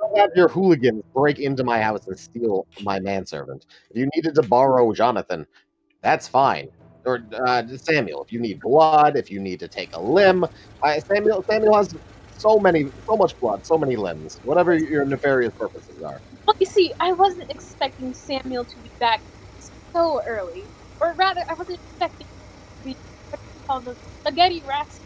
[0.00, 3.64] don't have your hooligans break into my house and steal my manservant.
[3.90, 5.46] If you needed to borrow Jonathan,
[6.02, 6.68] that's fine.
[7.06, 10.44] Or uh, Samuel, if you need blood, if you need to take a limb,
[10.82, 11.94] I, Samuel Samuel has
[12.46, 14.40] so many, so much blood, so many limbs.
[14.42, 16.22] Whatever your nefarious purposes are.
[16.46, 19.22] Well, you see, I wasn't expecting Samuel to be back
[19.94, 20.66] so early,
[21.00, 22.26] or rather, I wasn't expecting
[22.84, 25.00] the you the spaghetti rats.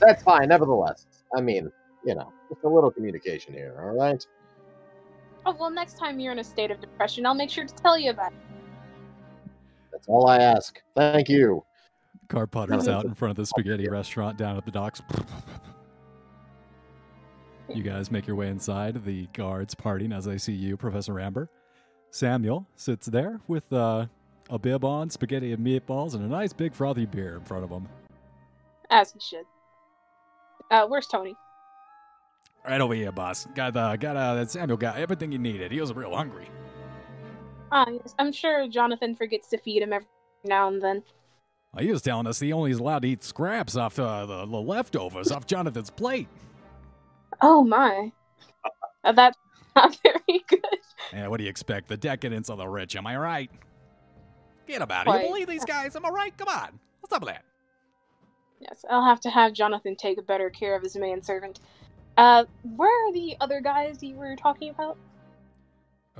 [0.00, 0.48] That's fine.
[0.48, 1.06] Nevertheless,
[1.36, 1.70] I mean,
[2.04, 3.76] you know, just a little communication here.
[3.78, 4.22] All right.
[5.46, 7.98] Oh well, next time you're in a state of depression, I'll make sure to tell
[7.98, 8.38] you about it.
[9.92, 10.80] That's all I ask.
[10.96, 11.64] Thank you.
[12.32, 15.02] Car putters out in front of the spaghetti restaurant down at the docks.
[17.68, 19.04] You guys make your way inside.
[19.04, 21.50] The guards partying as I see you, Professor Amber.
[22.10, 24.06] Samuel sits there with uh,
[24.48, 27.70] a bib on, spaghetti and meatballs, and a nice big frothy beer in front of
[27.70, 27.86] him.
[28.88, 29.44] As he should.
[30.70, 31.36] Uh, where's Tony?
[32.66, 33.46] Right over here, boss.
[33.54, 35.70] Got uh, got uh, that Samuel got everything he needed.
[35.70, 36.48] He was real hungry.
[37.70, 38.14] Ah, yes.
[38.18, 40.08] I'm sure Jonathan forgets to feed him every
[40.44, 41.02] now and then.
[41.78, 44.60] He was telling us he only is allowed to eat scraps off uh, the, the
[44.60, 46.28] leftovers off Jonathan's plate.
[47.40, 48.12] Oh my.
[49.02, 49.38] Uh, that's
[49.76, 50.60] not very good.
[51.12, 51.88] Yeah, what do you expect?
[51.88, 53.50] The decadence of the rich, am I right?
[54.66, 55.10] Get about it.
[55.10, 55.22] Quite.
[55.22, 55.96] You believe these guys?
[55.96, 56.36] Am I right?
[56.36, 56.78] Come on.
[57.00, 57.44] What's up with that?
[58.60, 61.58] Yes, I'll have to have Jonathan take better care of his manservant.
[62.16, 62.44] Uh,
[62.76, 64.98] where are the other guys you were talking about?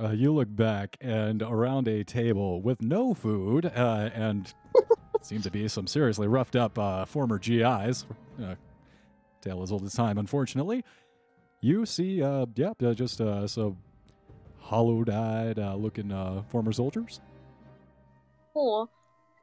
[0.01, 4.53] Uh, you look back, and around a table with no food uh, and
[5.21, 8.05] seem to be some seriously roughed up uh, former GIs.
[8.41, 8.55] Uh,
[9.41, 10.83] tale as old as time, unfortunately.
[11.61, 13.77] You see, uh, yeah, uh, just uh, some
[14.59, 17.21] hollowed-eyed uh, looking uh, former soldiers.
[18.53, 18.89] Cool.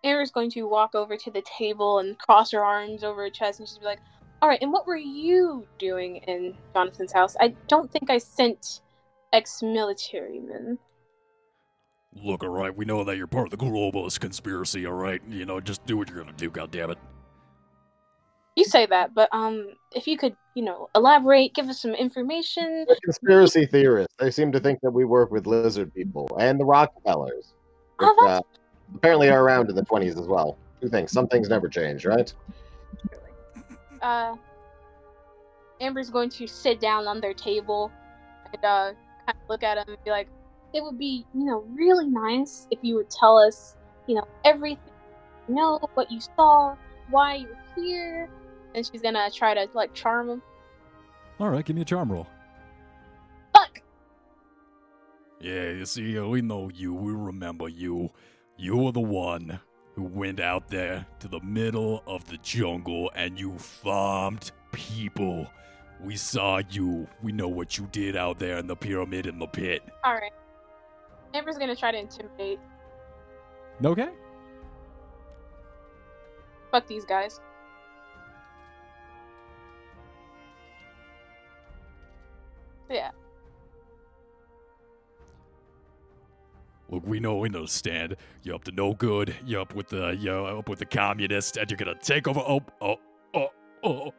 [0.03, 3.61] Amber's going to walk over to the table and cross her arms over her chest
[3.61, 4.01] and just be like,
[4.43, 7.37] Alright, and what were you doing in Jonathan's house?
[7.39, 8.81] I don't think I sent
[9.33, 10.79] ex military men.
[12.13, 15.23] Look, all right, we know that you're part of the globalist conspiracy, all right?
[15.29, 16.97] You know, just do what you're gonna do, goddammit.
[18.57, 22.85] You say that, but um, if you could, you know, elaborate, give us some information.
[22.89, 24.15] The conspiracy theorists.
[24.19, 27.55] They seem to think that we work with lizard people and the Rockefellers.
[27.99, 28.41] Which, Oh, uh,
[28.97, 30.59] apparently are around in the 20s as well.
[30.81, 31.13] Two things.
[31.13, 32.33] Some things never change, right?
[34.03, 34.35] uh,
[35.81, 37.91] Amber's going to sit down on their table
[38.53, 38.93] and uh,
[39.33, 40.29] kind of look at him and be like,
[40.73, 44.93] "It would be, you know, really nice if you would tell us, you know, everything,
[45.49, 46.77] you know, what you saw,
[47.11, 48.31] why you're here."
[48.75, 50.43] And she's gonna try to like charm him.
[51.39, 52.27] All right, give me a charm roll.
[53.55, 53.83] Fuck.
[55.41, 56.95] Yeah, you see, we know you.
[56.95, 58.11] We remember you.
[58.57, 59.61] You were the one
[59.95, 65.47] who went out there to the middle of the jungle and you farmed people.
[66.05, 67.07] We saw you.
[67.23, 69.83] We know what you did out there in the pyramid in the pit.
[70.05, 70.33] All right.
[71.35, 72.59] Amber's gonna try to intimidate
[73.85, 74.09] Okay.
[76.71, 77.41] Fuck these guys.
[82.91, 83.11] Yeah.
[86.91, 88.17] Look, we know, we understand.
[88.43, 89.35] You're up to no good.
[89.47, 92.41] You're up with the, you're up with the communists, and you're gonna take over.
[92.41, 92.97] Oh, oh,
[93.35, 93.49] oh,
[93.85, 94.11] oh.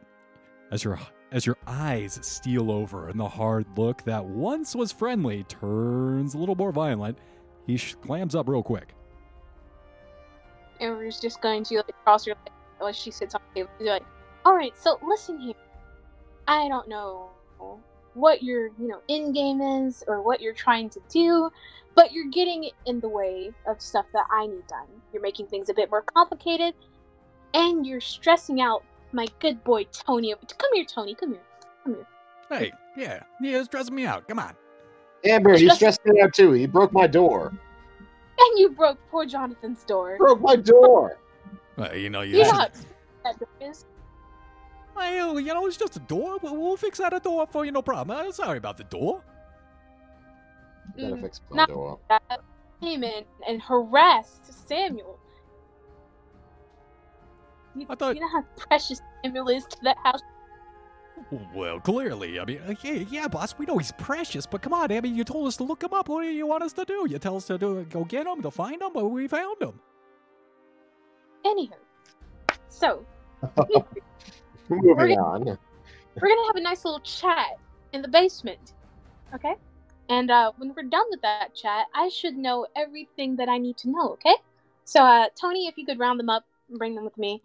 [0.70, 0.98] As your
[1.32, 6.38] as your eyes steal over and the hard look that once was friendly turns a
[6.38, 7.18] little more violent,
[7.66, 8.94] he sh- clams up real quick.
[10.80, 13.70] Amber's just going to like cross her leg while she sits on the table.
[13.80, 14.04] Like,
[14.44, 15.54] "All right, so listen here.
[16.46, 17.30] I don't know
[18.14, 21.50] what your you know in game is or what you're trying to do,
[21.94, 24.88] but you're getting in the way of stuff that I need done.
[25.12, 26.74] You're making things a bit more complicated,
[27.54, 30.34] and you're stressing out my good boy Tony.
[30.34, 31.14] Come here, Tony.
[31.14, 31.42] Come here.
[31.84, 32.06] Come here.
[32.48, 34.28] Hey, yeah, yeah, it's stressing me out.
[34.28, 34.54] Come on.
[35.24, 36.52] Amber, you Just- stressed me out too.
[36.52, 37.52] He broke my door.
[38.38, 40.16] And you broke poor Jonathan's door.
[40.18, 41.18] Broke my door.
[41.76, 42.86] Well, you know, you You know should-
[43.24, 43.84] that door is.
[44.96, 46.38] Well, you know, it's just a door.
[46.42, 48.16] We'll, we'll fix that a door for you, no problem.
[48.28, 49.22] Uh, sorry about the door.
[50.98, 51.98] Gotta Mm, fix my not door.
[52.10, 52.40] that
[52.80, 55.18] came in and harassed Samuel.
[57.74, 60.20] You, I thought- you know how precious Samuel is to that house.
[61.54, 62.40] Well, clearly.
[62.40, 65.14] I mean, uh, yeah, yeah, boss, we know he's precious, but come on, I mean,
[65.14, 66.08] you told us to look him up.
[66.08, 67.06] What do you want us to do?
[67.08, 69.78] You tell us to do, go get him, to find him, but we found him.
[71.44, 71.72] Anywho,
[72.68, 73.04] so
[74.68, 75.44] Moving We're on.
[75.44, 77.58] we're gonna have a nice little chat
[77.92, 78.74] in the basement,
[79.34, 79.54] okay?
[80.08, 83.76] And uh, when we're done with that chat, I should know everything that I need
[83.78, 84.34] to know, okay?
[84.84, 87.42] So, uh, Tony, if you could round them up and bring them with me.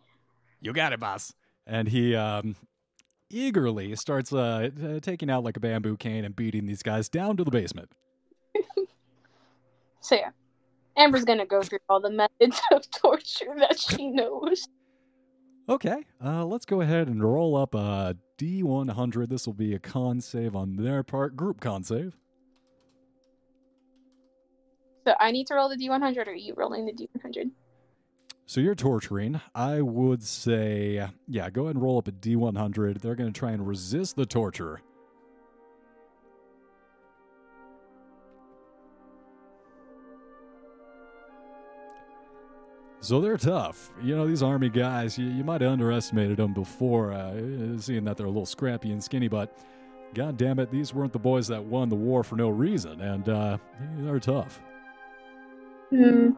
[0.67, 1.34] You got it, boss.
[1.65, 2.58] And he um,
[3.30, 7.38] eagerly starts uh, uh, taking out like a bamboo cane and beating these guys down
[7.38, 7.89] to the basement.
[10.01, 10.30] So yeah,
[10.95, 14.65] Amber's gonna go through all the methods of torture that she knows.
[15.67, 19.27] Okay, uh, let's go ahead and roll up a D100.
[19.27, 22.15] This will be a con save on their part, group con save.
[25.06, 27.51] So I need to roll the D100, or are you rolling the D100?
[28.49, 29.41] So you're torturing.
[29.53, 33.01] I would say, yeah, go ahead and roll up a D100.
[33.01, 34.81] They're going to try and resist the torture.
[43.01, 43.91] So they're tough.
[44.01, 47.33] You know, these army guys, you, you might have underestimated them before, uh,
[47.77, 49.57] seeing that they're a little scrappy and skinny, but
[50.13, 53.27] god damn it, these weren't the boys that won the war for no reason, and
[53.27, 53.57] uh,
[53.97, 54.62] they're tough.
[55.89, 56.31] Hmm.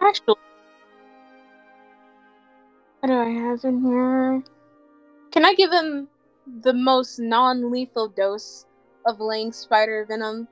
[0.00, 0.36] Actually,
[3.00, 4.42] what do I have in here?
[5.32, 6.08] Can I give him
[6.62, 8.66] the most non-lethal dose
[9.06, 10.48] of Lang spider venom?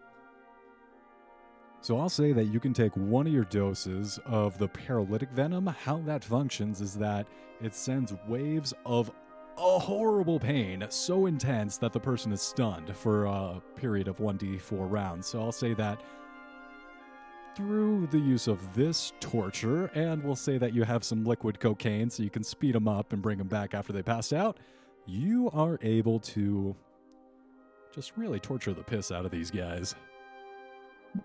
[1.80, 5.66] So I'll say that you can take one of your doses of the paralytic venom.
[5.66, 7.26] How that functions is that
[7.61, 9.11] it sends waves of
[9.59, 14.90] a horrible pain so intense that the person is stunned for a period of 1d4
[14.90, 15.26] rounds.
[15.26, 16.00] So I'll say that
[17.57, 22.11] through the use of this torture, and we'll say that you have some liquid cocaine
[22.11, 24.59] so you can speed them up and bring them back after they pass out,
[25.07, 26.75] you are able to
[27.95, 29.95] just really torture the piss out of these guys.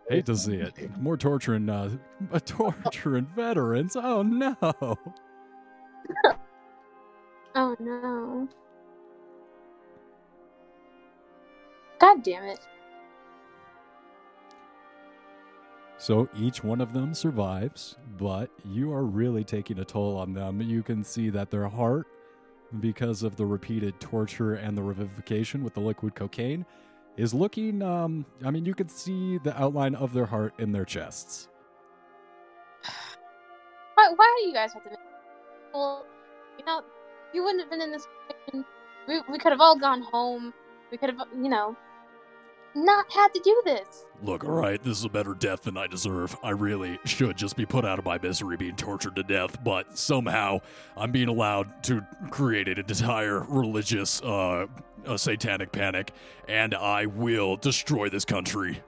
[0.08, 0.76] Hate to see it.
[1.00, 1.90] More torturing, uh,
[2.46, 3.96] torturing veterans.
[3.96, 4.56] Oh no!
[7.56, 8.48] Oh no!
[12.00, 12.60] God damn it!
[16.00, 20.62] So each one of them survives, but you are really taking a toll on them.
[20.62, 22.08] You can see that their heart,
[22.80, 26.66] because of the repeated torture and the revivification with the liquid cocaine,
[27.18, 27.82] is looking.
[27.82, 31.50] Um, I mean, you can see the outline of their heart in their chests.
[33.96, 34.72] Why, why do you guys
[35.74, 36.06] well,
[36.58, 36.82] you know,
[37.34, 38.66] you wouldn't have been in this position.
[39.06, 40.54] We, we could have all gone home.
[40.92, 41.76] We could have, you know,
[42.76, 44.06] not had to do this.
[44.22, 46.36] Look, all right, this is a better death than I deserve.
[46.44, 49.98] I really should just be put out of my misery being tortured to death, but
[49.98, 50.60] somehow
[50.98, 54.68] I'm being allowed to create an entire religious, uh,
[55.06, 56.12] a satanic panic,
[56.48, 58.82] and I will destroy this country.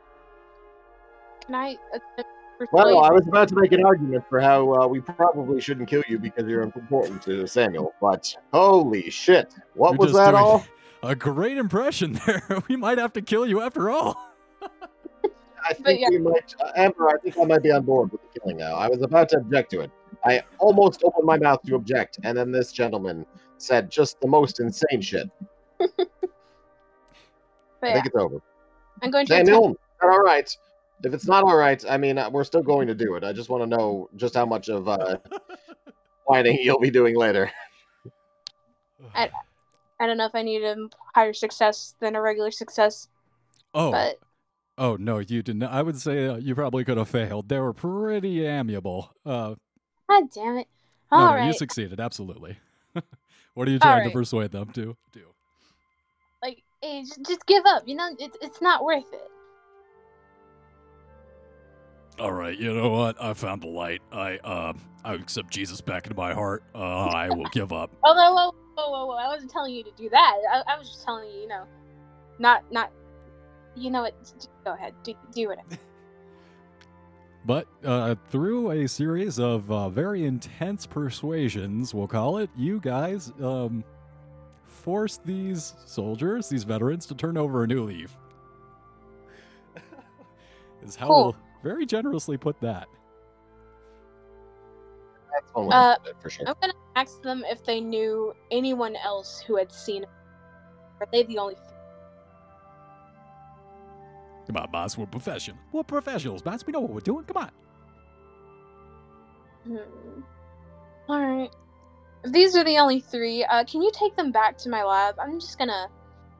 [1.45, 2.29] Can I attempt
[2.59, 5.89] to Well, I was about to make an argument for how uh, we probably shouldn't
[5.89, 9.53] kill you because you're important to Samuel, but holy shit.
[9.75, 10.65] What You're was that doing all?
[11.03, 12.61] A great impression there.
[12.67, 14.29] we might have to kill you after all.
[15.63, 16.09] I think yeah.
[16.09, 18.75] we might, uh, Amber, I think I might be on board with the killing now.
[18.75, 19.91] I was about to object to it.
[20.25, 23.25] I almost opened my mouth to object, and then this gentleman
[23.57, 25.29] said just the most insane shit.
[25.77, 28.41] but I yeah, think it's over.
[29.01, 30.55] I'm going to attempt, Samuel, is that all right?
[31.03, 33.23] If it's not all right, I mean, uh, we're still going to do it.
[33.23, 35.17] I just want to know just how much of uh,
[36.25, 37.51] whining you'll be doing later.
[39.15, 39.29] I
[40.07, 40.75] don't know if I need a
[41.13, 43.07] higher success than a regular success,
[43.73, 44.19] Oh, but
[44.77, 45.63] oh no, you didn't.
[45.63, 47.49] I would say uh, you probably could have failed.
[47.49, 49.11] They were pretty amiable.
[49.25, 49.55] Uh,
[50.09, 50.67] god damn it.
[51.11, 51.47] All no, right.
[51.47, 52.57] you succeeded absolutely.
[53.53, 55.27] what are you trying to persuade them to do?
[56.41, 57.83] like, hey, just, just give up.
[57.87, 59.29] You know, it's it's not worth it.
[62.19, 63.21] All right, you know what?
[63.21, 64.01] I found the light.
[64.11, 66.63] I uh, I accept Jesus back into my heart.
[66.75, 67.91] Uh, I will give up.
[68.03, 68.33] Oh, no!
[68.33, 69.13] whoa, whoa, whoa, whoa!
[69.15, 70.35] I wasn't telling you to do that.
[70.53, 71.63] I, I was just telling you, you know,
[72.39, 72.91] not not.
[73.75, 74.13] You know what?
[74.65, 74.93] Go ahead.
[75.03, 75.67] Do do whatever.
[77.43, 83.33] But uh, through a series of uh, very intense persuasions, we'll call it, you guys
[83.41, 83.83] um,
[84.67, 88.15] forced these soldiers, these veterans, to turn over a new leaf.
[90.85, 91.23] Is how Cool.
[91.23, 92.87] we'll very generously put that.
[95.31, 96.47] That's one way Uh, to put it, for sure.
[96.47, 100.03] I'm gonna ask them if they knew anyone else who had seen.
[100.03, 100.09] it.
[100.99, 101.55] Are they the only?
[104.47, 105.57] Come on, boss, we're professional.
[105.71, 106.65] We're professionals, boss.
[106.65, 107.25] We know what we're doing.
[107.25, 107.51] Come on.
[109.65, 110.21] Hmm.
[111.09, 111.49] All right.
[112.23, 115.15] If these are the only three, uh, can you take them back to my lab?
[115.19, 115.87] I'm just gonna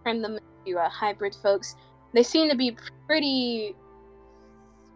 [0.06, 1.76] turn them into uh, hybrid folks.
[2.14, 3.76] They seem to be pretty.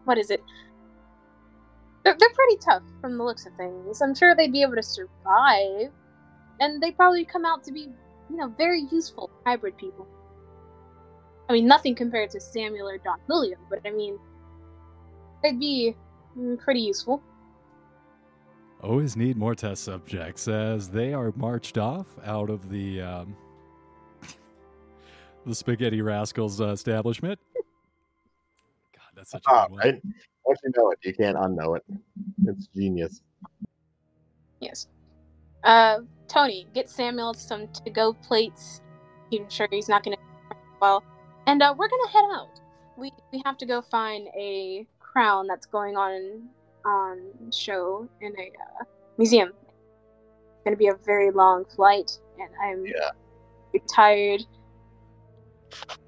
[0.05, 0.41] What is it?
[2.03, 4.01] They're, they're pretty tough from the looks of things.
[4.01, 5.91] I'm sure they'd be able to survive,
[6.59, 7.89] and they probably come out to be,
[8.29, 10.07] you know, very useful hybrid people.
[11.49, 14.17] I mean, nothing compared to Samuel or Don Julio, but I mean,
[15.43, 15.95] they'd be
[16.37, 17.21] mm, pretty useful.
[18.83, 23.35] Always need more test subjects as they are marched off out of the um,
[25.45, 27.39] the Spaghetti Rascals uh, establishment.
[29.25, 29.79] God, that's such a Ah, good one.
[29.79, 30.01] right?
[30.45, 31.83] Once you know it, you can't unknow it.
[32.45, 33.21] It's genius.
[34.59, 34.87] Yes.
[35.63, 38.81] Uh, Tony, get Samuel some to-go plates.
[39.33, 40.17] I'm sure he's not gonna
[40.79, 41.03] well,
[41.47, 42.59] and uh, we're gonna head out.
[42.97, 46.47] We we have to go find a crown that's going on
[46.85, 48.45] on show in a
[48.81, 48.83] uh,
[49.17, 49.49] museum.
[49.49, 53.79] It's gonna be a very long flight, and I'm Yeah.
[53.93, 54.41] tired.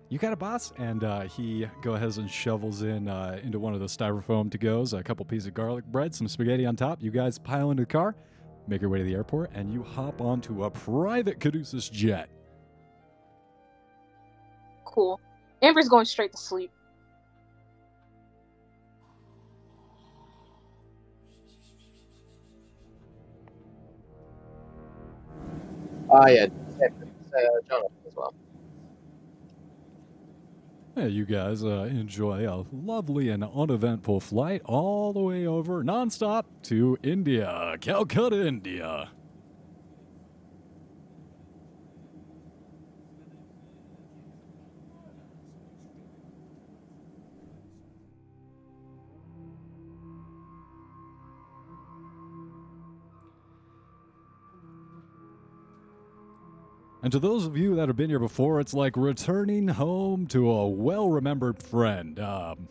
[0.10, 3.74] You got a boss, and uh, he go ahead and shovels in uh, into one
[3.74, 7.04] of the styrofoam to goes a couple pieces of garlic bread, some spaghetti on top.
[7.04, 8.16] You guys pile into the car,
[8.68, 12.30] make your way to the airport, and you hop onto a private Caduceus jet.
[14.86, 15.20] Cool.
[15.62, 16.72] Amber's going straight to sleep.
[26.10, 26.46] Ah, yeah.
[26.46, 26.88] Uh,
[27.68, 28.34] Jonathan as well.
[30.98, 36.46] Yeah, you guys uh, enjoy a lovely and uneventful flight all the way over nonstop
[36.64, 39.10] to India, Calcutta, India.
[57.08, 60.52] And to those of you that have been here before, it's like returning home to
[60.52, 62.20] a well remembered friend.
[62.20, 62.68] Um,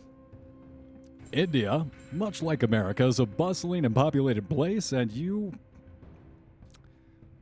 [1.31, 5.53] India, much like America, is a bustling and populated place, and you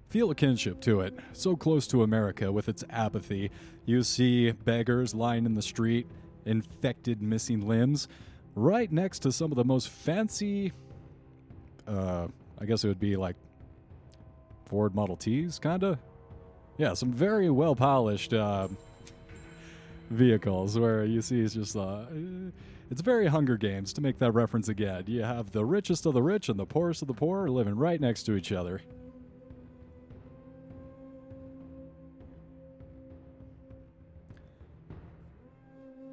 [0.08, 1.20] feel a kinship to it.
[1.34, 3.52] So close to America with its apathy.
[3.86, 6.08] You see beggars lying in the street,
[6.46, 8.08] infected, missing limbs,
[8.56, 10.72] right next to some of the most fancy,
[11.90, 12.28] uh,
[12.58, 13.36] I guess it would be like
[14.70, 16.00] Ford Model Ts, kinda.
[16.78, 18.68] Yeah, some very well polished uh,
[20.10, 22.06] vehicles where you see it's just uh,
[22.92, 25.06] it's very Hunger Games to make that reference again.
[25.08, 28.00] You have the richest of the rich and the poorest of the poor living right
[28.00, 28.82] next to each other.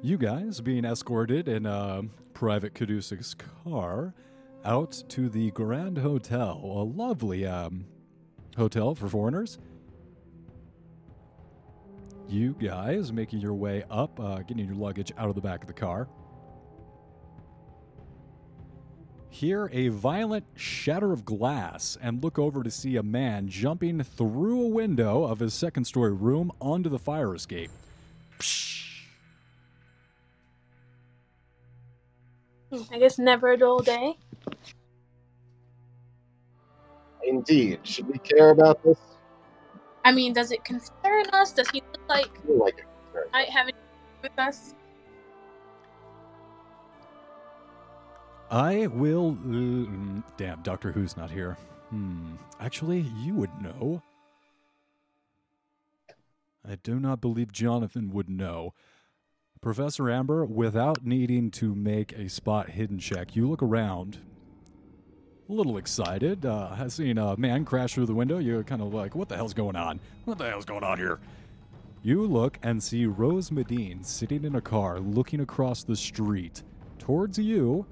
[0.01, 2.03] You guys being escorted in a
[2.33, 3.35] private Caduceus
[3.65, 4.13] car
[4.65, 7.85] out to the Grand Hotel, a lovely um,
[8.55, 9.59] hotel for foreigners
[12.27, 15.67] you guys making your way up, uh, getting your luggage out of the back of
[15.67, 16.07] the car.
[19.29, 24.61] Hear a violent shatter of glass and look over to see a man jumping through
[24.61, 27.71] a window of his second story room onto the fire escape.
[32.91, 34.17] I guess never a dull day.
[37.23, 37.79] Indeed.
[37.83, 38.97] Should we care about this?
[40.05, 40.63] I mean, does it
[41.13, 41.51] concern us?
[41.51, 43.75] Does he look like I like it concerns I have it
[44.21, 44.75] with us?
[48.51, 49.37] I will.
[49.47, 51.57] Uh, damn, Doctor Who's not here.
[51.89, 52.35] Hmm.
[52.59, 54.01] Actually, you would know.
[56.67, 58.73] I do not believe Jonathan would know.
[59.59, 64.19] Professor Amber, without needing to make a spot hidden check, you look around.
[65.49, 66.45] A little excited.
[66.45, 68.37] Uh, has seen a man crash through the window.
[68.37, 69.99] You're kind of like, what the hell's going on?
[70.23, 71.19] What the hell's going on here?
[72.01, 76.63] You look and see Rose Medine sitting in a car looking across the street
[76.97, 77.85] towards you.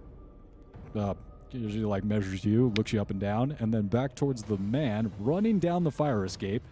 [0.96, 1.14] Uh,
[1.52, 5.12] usually, like, measures you, looks you up and down, and then back towards the man
[5.20, 6.64] running down the fire escape.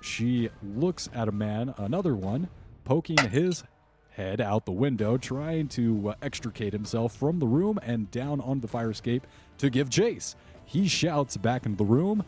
[0.00, 2.48] She looks at a man, another one,
[2.84, 3.62] poking his
[4.10, 8.60] head out the window, trying to uh, extricate himself from the room and down onto
[8.60, 9.24] the fire escape
[9.58, 10.36] to give chase.
[10.64, 12.24] He shouts back into the room.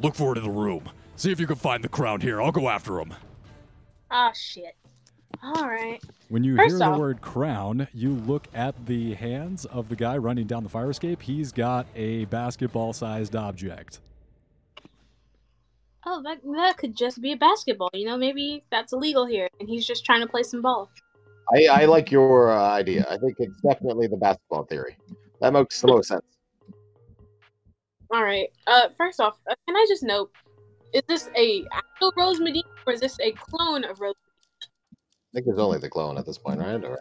[0.00, 0.88] Look for it in the room.
[1.16, 2.40] See if you can find the crown here.
[2.40, 3.14] I'll go after him.
[4.10, 4.74] Ah, shit.
[5.42, 6.00] All right.
[6.28, 10.16] When you First hear the word crown, you look at the hands of the guy
[10.16, 11.22] running down the fire escape.
[11.22, 14.00] He's got a basketball sized object.
[16.04, 17.90] Oh, that that could just be a basketball.
[17.92, 20.90] You know, maybe that's illegal here, and he's just trying to play some ball.
[21.54, 23.06] I, I like your uh, idea.
[23.08, 24.96] I think it's definitely the basketball theory.
[25.42, 26.22] That makes the most sense.
[28.12, 28.48] All right.
[28.68, 30.30] Uh, first off, uh, can I just note,
[30.94, 34.14] is this a actual Rose Medine or is this a clone of Rose?
[34.62, 34.96] I
[35.34, 36.84] think there's only the clone at this point, right?
[36.84, 37.00] Or,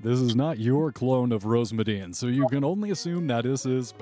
[0.00, 3.66] This is not your clone of Rose Medine, so you can only assume that this
[3.66, 3.92] is.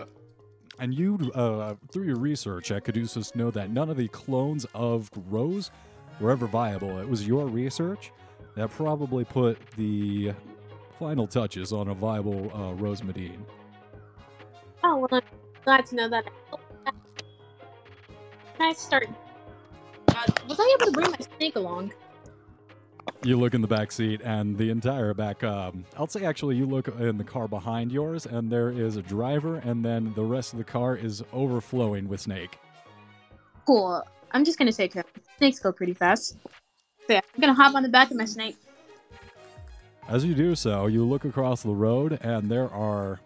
[0.79, 5.09] And you, uh, through your research at Caduceus, know that none of the clones of
[5.31, 5.71] Rose
[6.21, 6.99] were ever viable.
[6.99, 8.11] It was your research
[8.57, 10.35] that probably put the
[11.03, 13.45] final touches on a viable uh, Rose Medine.
[14.85, 15.23] Oh, well, I'm
[15.65, 16.25] glad to know that.
[18.57, 19.09] Can I start?
[20.07, 21.93] Uh, was I able to bring my snake along?
[23.25, 25.43] You look in the back seat, and the entire back.
[25.43, 29.03] Um, I'll say actually, you look in the car behind yours, and there is a
[29.03, 32.61] driver, and then the rest of the car is overflowing with snake.
[33.67, 34.07] Cool.
[34.31, 34.89] I'm just gonna say
[35.39, 36.37] snakes go pretty fast.
[37.09, 38.57] So yeah, I'm gonna hop on the back of my snake.
[40.09, 43.21] As you do so, you look across the road, and there are.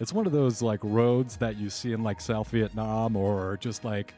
[0.00, 3.84] It's one of those like roads that you see in like South Vietnam, or just
[3.84, 4.14] like,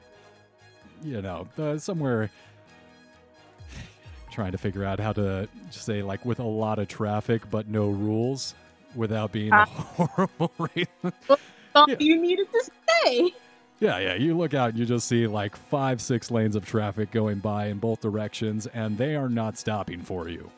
[1.02, 2.30] you know, uh, somewhere.
[4.30, 7.88] Trying to figure out how to say like with a lot of traffic but no
[7.90, 8.54] rules,
[8.94, 9.64] without being a Ah.
[9.66, 11.38] horrible racist.
[11.74, 11.96] All Yeah.
[11.98, 12.70] you needed to
[13.04, 13.32] say.
[13.80, 14.14] Yeah, yeah.
[14.14, 17.66] You look out, and you just see like five, six lanes of traffic going by
[17.66, 20.50] in both directions, and they are not stopping for you.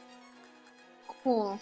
[1.24, 1.58] Cool.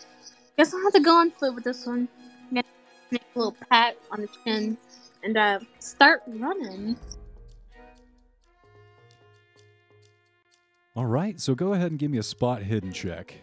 [0.59, 2.09] Guess I'll have to go on foot with this one.
[2.51, 2.67] Make
[3.13, 4.77] a little pat on the chin
[5.23, 6.97] and uh, start running.
[10.97, 13.35] All right, so go ahead and give me a spot hidden check.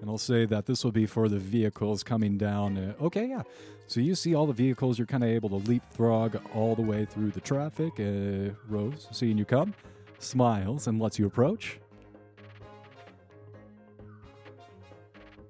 [0.00, 2.76] And I'll say that this will be for the vehicles coming down.
[2.76, 3.42] Uh, okay, yeah.
[3.86, 7.04] So you see all the vehicles, you're kind of able to leapfrog all the way
[7.04, 7.92] through the traffic.
[8.00, 9.74] Uh, Rose, seeing you come,
[10.18, 11.78] smiles and lets you approach.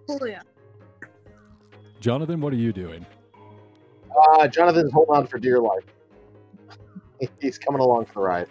[0.09, 0.21] Oh.
[2.01, 3.05] Jonathan, what are you doing?
[4.17, 5.85] uh, Jonathan's holding on for dear life.
[7.41, 8.49] He's coming along for the ride.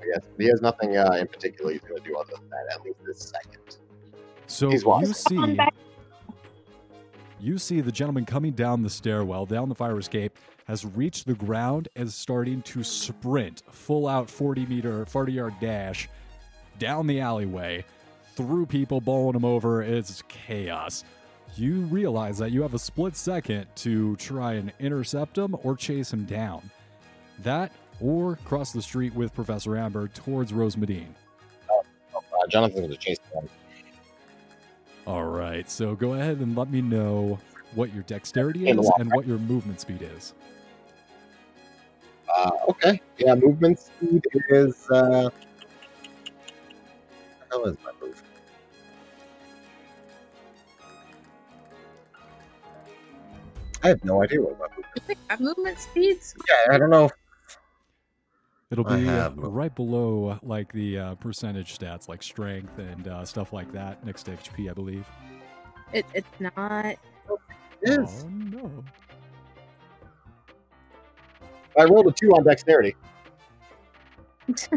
[0.00, 2.74] I guess he has nothing uh, in particular he's going to do other than that.
[2.74, 3.78] At least this second.
[4.46, 5.26] So He's you lost.
[5.28, 5.62] Come on see.
[7.40, 11.34] You see the gentleman coming down the stairwell, down the fire escape, has reached the
[11.34, 16.08] ground and is starting to sprint, full out 40 meter, 40 yard dash
[16.78, 17.84] down the alleyway,
[18.36, 19.82] through people, bowling them over.
[19.82, 21.04] It's chaos.
[21.56, 26.12] You realize that you have a split second to try and intercept him or chase
[26.12, 26.70] him down.
[27.42, 31.14] That or cross the street with Professor Amber towards Rose Medine.
[31.70, 33.48] Uh, Jonathan's going to chase him.
[35.06, 37.38] All right, so go ahead and let me know
[37.74, 40.34] what your dexterity is and what your movement speed is.
[42.34, 43.00] Uh, okay.
[43.18, 44.90] Yeah, movement speed is.
[44.90, 45.28] Uh,
[47.50, 48.22] hell is my move?
[53.84, 55.02] I have no idea what my move is.
[55.06, 56.34] Do have movement speeds?
[56.48, 57.10] Yeah, I don't know.
[58.70, 63.52] It'll be uh, right below like the uh, percentage stats, like strength and uh, stuff
[63.52, 65.06] like that, next to HP, I believe.
[65.92, 66.86] It, it's not.
[66.86, 66.98] It
[67.82, 68.24] is.
[68.24, 68.84] Oh no!
[71.78, 72.96] I rolled a two on dexterity.
[74.48, 74.68] It's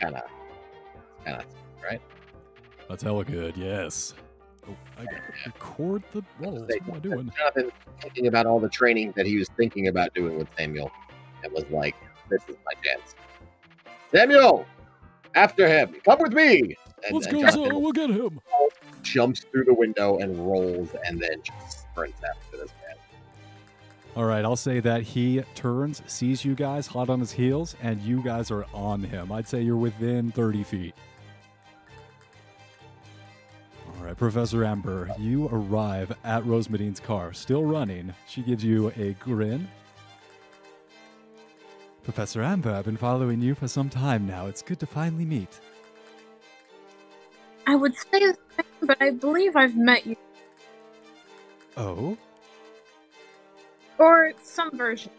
[0.00, 0.22] kind of,
[1.24, 1.44] kind of.
[1.82, 2.00] right?
[2.88, 3.56] That's hella good.
[3.56, 4.14] Yes.
[4.68, 6.60] Oh, I got to record the rolls.
[6.60, 7.32] What am I doing?
[7.38, 10.90] Jonathan thinking about all the training that he was thinking about doing with Samuel,
[11.44, 11.94] and was like,
[12.28, 13.14] "This is my chance."
[14.12, 14.66] Samuel,
[15.36, 15.94] after him.
[16.04, 16.76] Come with me.
[17.04, 17.82] and, Let's and go, Jonathan.
[17.82, 18.40] We'll get him.
[19.02, 22.96] jumps through the window and rolls, and then just sprints after this man.
[24.16, 28.00] All right, I'll say that he turns, sees you guys hot on his heels, and
[28.00, 29.30] you guys are on him.
[29.30, 30.94] I'd say you're within 30 feet.
[34.06, 38.14] Right, Professor Amber, you arrive at Rose Medine's car, still running.
[38.28, 39.66] She gives you a grin.
[42.04, 44.46] Professor Amber, I've been following you for some time now.
[44.46, 45.58] It's good to finally meet.
[47.66, 50.14] I would say the same, but I believe I've met you,
[51.76, 52.16] Oh,
[53.98, 55.10] or some version.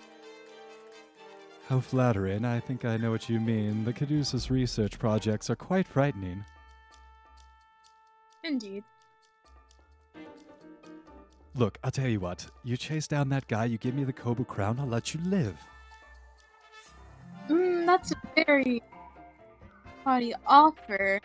[1.67, 2.45] how flattering.
[2.45, 3.83] I think I know what you mean.
[3.83, 6.45] The Caduceus research projects are quite frightening.
[8.47, 8.83] Indeed.
[11.53, 12.45] Look, I'll tell you what.
[12.63, 15.57] You chase down that guy, you give me the Cobra crown, I'll let you live.
[17.49, 18.81] Mm, that's a very
[20.05, 21.19] haughty offer.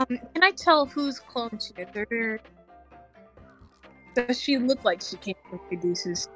[0.00, 1.88] Um, can I tell whose clone she is?
[1.94, 2.40] Or there-
[4.14, 6.28] does she look like she came from Caduceus?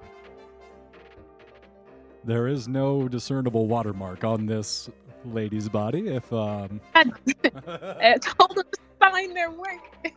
[2.24, 4.90] There is no discernible watermark on this
[5.32, 6.08] lady's body.
[6.08, 7.04] If um, I
[8.20, 9.96] told them to find their work.
[10.02, 10.12] this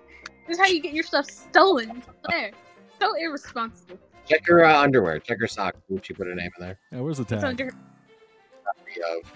[0.47, 2.03] is how you get your stuff stolen.
[2.29, 2.51] There.
[2.99, 3.97] So irresponsible.
[4.27, 5.19] Check her uh, underwear.
[5.19, 5.79] Check her socks.
[5.89, 6.79] Did she put her name in there?
[6.91, 9.33] yeah, where's the It's under, Of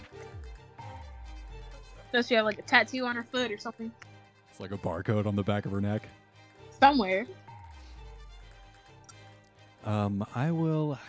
[2.13, 3.91] does she have like a tattoo on her foot or something?
[4.49, 6.03] It's like a barcode on the back of her neck.
[6.80, 7.26] Somewhere.
[9.84, 10.99] Um, I will.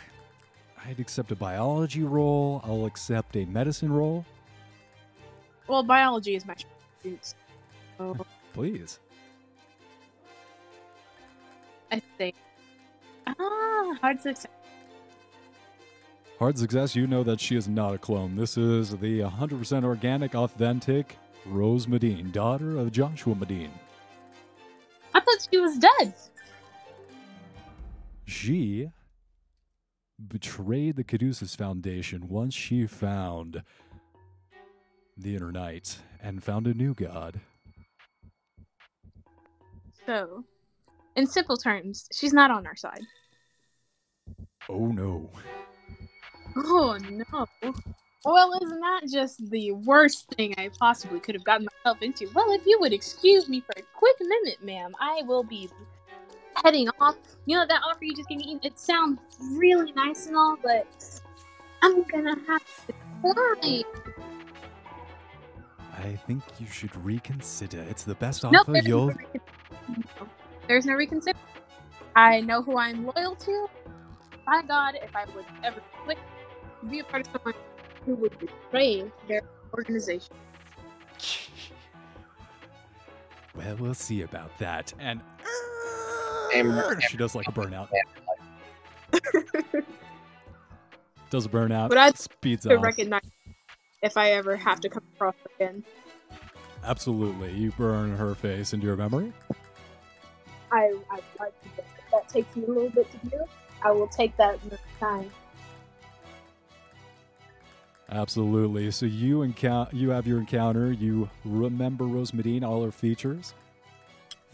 [0.84, 2.62] I'd accept a biology roll.
[2.64, 4.24] I'll accept a medicine roll,
[5.66, 6.54] Well, biology is my
[7.04, 7.34] roots.
[7.98, 8.16] So
[8.52, 8.98] please.
[11.90, 12.34] I think.
[13.26, 14.50] Ah, hard success.
[16.38, 16.96] Hard success.
[16.96, 18.36] You know that she is not a clone.
[18.36, 23.70] This is the 100% organic, authentic Rose Medine, daughter of Joshua Medine.
[25.14, 26.14] I thought she was dead.
[28.24, 28.88] She
[30.28, 33.62] betrayed the Caduceus Foundation once she found
[35.16, 37.40] the Inner Night and found a new god.
[40.06, 40.44] So,
[41.16, 43.02] in simple terms, she's not on our side.
[44.68, 45.30] Oh no.
[46.56, 47.46] Oh no.
[48.24, 52.30] Well, isn't that just the worst thing I possibly could have gotten myself into?
[52.34, 55.68] Well, if you would excuse me for a quick minute, ma'am, I will be
[56.64, 57.16] heading off.
[57.44, 59.20] You know, that offer you just gave me, it sounds
[59.52, 60.86] really nice and all, but
[61.82, 62.92] I'm gonna have to
[63.22, 63.84] decline.
[65.98, 67.84] I think you should reconsider.
[67.88, 69.06] It's the best Nope, offer there's you'll.
[69.08, 69.14] no.
[70.68, 71.38] there's no reconsider.
[72.16, 73.68] I know who I'm loyal to.
[74.46, 76.18] By God, if I would ever click
[76.80, 77.54] to be a part of someone
[78.04, 79.42] who would betray their
[79.76, 80.34] organization.
[83.56, 84.92] Well, we'll see about that.
[84.98, 85.20] And
[86.52, 87.88] Amber- she does like a burnout.
[91.30, 91.88] Does a burnout.
[91.88, 92.82] But I'd speeds to off.
[92.82, 93.22] recognize
[94.04, 95.82] if I ever have to come across her again.
[96.84, 99.32] Absolutely, you burn her face into your memory.
[100.70, 103.44] I I like to guess if that takes me a little bit to do.
[103.82, 105.30] I will take that next time.
[108.10, 108.90] Absolutely.
[108.90, 110.92] So you encounter, you have your encounter.
[110.92, 113.54] You remember Rose Medine, all her features,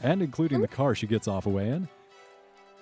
[0.01, 1.89] and including the car she gets off away in.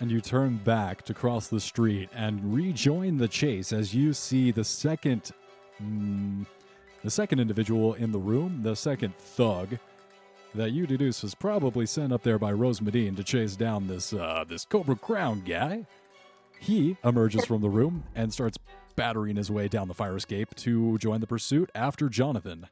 [0.01, 4.53] And you turn back to cross the street and rejoin the chase as you see
[4.53, 5.33] the second,
[5.83, 6.47] mm,
[7.09, 9.79] the second individual in the room, the second thug
[10.55, 14.13] that you deduce was probably sent up there by Rose Medine to chase down this
[14.13, 15.87] uh, this Cobra Crown guy.
[16.61, 18.59] He emerges from the room and starts
[18.95, 22.67] battering his way down the fire escape to join the pursuit after Jonathan.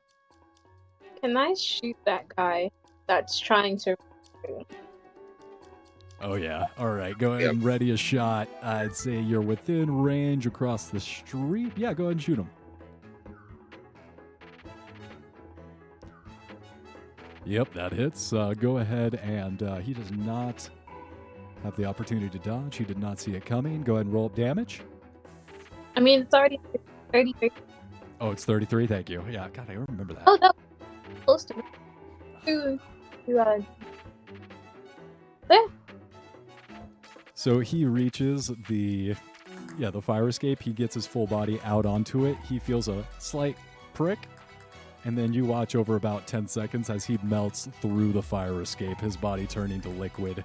[1.22, 2.70] Can I shoot that guy
[3.06, 3.96] that's trying to?
[6.20, 6.66] Oh yeah.
[6.76, 8.50] All right, go ahead and ready a shot.
[8.62, 11.72] I'd say you're within range across the street.
[11.74, 12.50] Yeah, go ahead and shoot him.
[17.46, 18.32] Yep, that hits.
[18.32, 20.68] Uh, go ahead and uh, he does not
[21.62, 22.76] have the opportunity to dodge.
[22.76, 23.82] He did not see it coming.
[23.82, 24.82] Go ahead and roll up damage.
[25.96, 26.58] I mean, it's already
[27.12, 27.50] 33.
[28.20, 28.88] Oh, it's 33.
[28.88, 29.24] Thank you.
[29.30, 30.24] Yeah, God, I remember that.
[30.26, 31.62] Oh, that was close to me.
[32.46, 32.80] To,
[33.26, 33.60] to, uh,
[35.48, 35.66] there.
[37.34, 39.14] So he reaches the
[39.78, 40.62] yeah, the fire escape.
[40.62, 42.36] He gets his full body out onto it.
[42.48, 43.56] He feels a slight
[43.94, 44.18] prick.
[45.06, 48.98] And then you watch over about 10 seconds as he melts through the fire escape,
[49.00, 50.44] his body turning to liquid.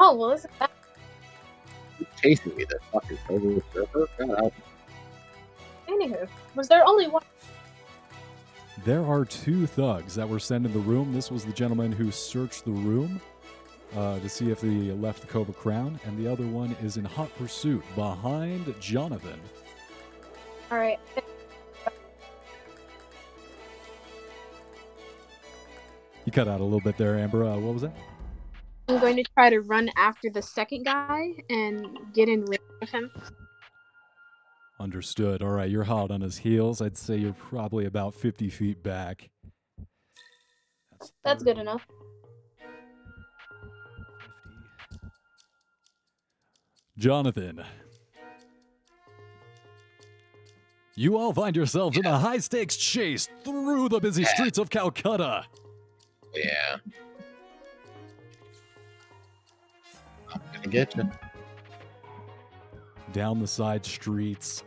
[0.00, 0.72] Oh well, isn't that?
[1.96, 4.08] Who's chasing me, this fucking Cobra Surfer?
[4.18, 4.52] God,
[5.86, 7.22] I- Anywho, was there only one?
[8.84, 11.12] there are two thugs that were sent in the room.
[11.12, 13.20] This was the gentleman who searched the room
[13.96, 17.04] uh, to see if he left the Cobra Crown, and the other one is in
[17.04, 19.40] hot pursuit behind Jonathan.
[20.70, 20.98] All right.
[26.28, 27.42] You cut out a little bit there, Amber.
[27.42, 27.96] Uh, what was that?
[28.86, 32.90] I'm going to try to run after the second guy and get in range of
[32.90, 33.10] him.
[34.78, 35.40] Understood.
[35.40, 36.82] All right, you're hot on his heels.
[36.82, 39.30] I'd say you're probably about 50 feet back.
[41.24, 41.86] That's good enough.
[42.58, 42.74] 50.
[46.98, 47.64] Jonathan.
[50.94, 55.46] You all find yourselves in a high stakes chase through the busy streets of Calcutta.
[56.34, 56.76] Yeah.
[60.32, 61.10] I'm gonna get you.
[63.12, 64.62] down the side streets.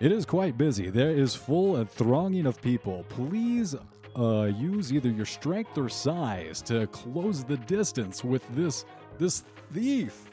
[0.00, 0.90] It is quite busy.
[0.90, 3.04] There is full and thronging of people.
[3.08, 3.76] Please
[4.18, 8.84] uh, use either your strength or size to close the distance with this
[9.18, 10.28] this thief.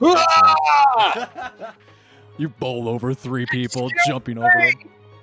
[2.38, 4.72] You bowl over three people, jumping over them.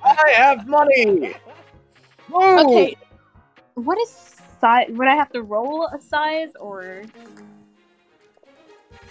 [0.03, 1.33] I have money.
[2.29, 2.59] Woo!
[2.59, 2.95] Okay.
[3.75, 4.87] What is size?
[4.89, 7.03] Would I have to roll a size or?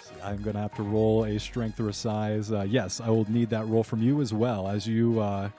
[0.01, 2.51] See, I'm gonna have to roll a strength or a size.
[2.51, 5.19] Uh, yes, I will need that roll from you as well as you.
[5.19, 5.49] Uh,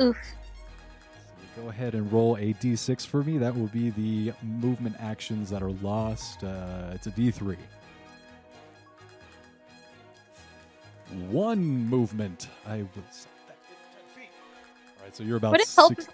[0.00, 0.16] Oof.
[1.56, 3.36] Go ahead and roll a d6 for me.
[3.38, 6.44] That will be the movement actions that are lost.
[6.44, 7.56] Uh, it's a d3.
[11.30, 12.48] One movement.
[12.66, 13.37] I will say that.
[13.37, 13.37] All
[15.08, 15.94] right, so you're about Would it help?
[15.94, 16.08] six.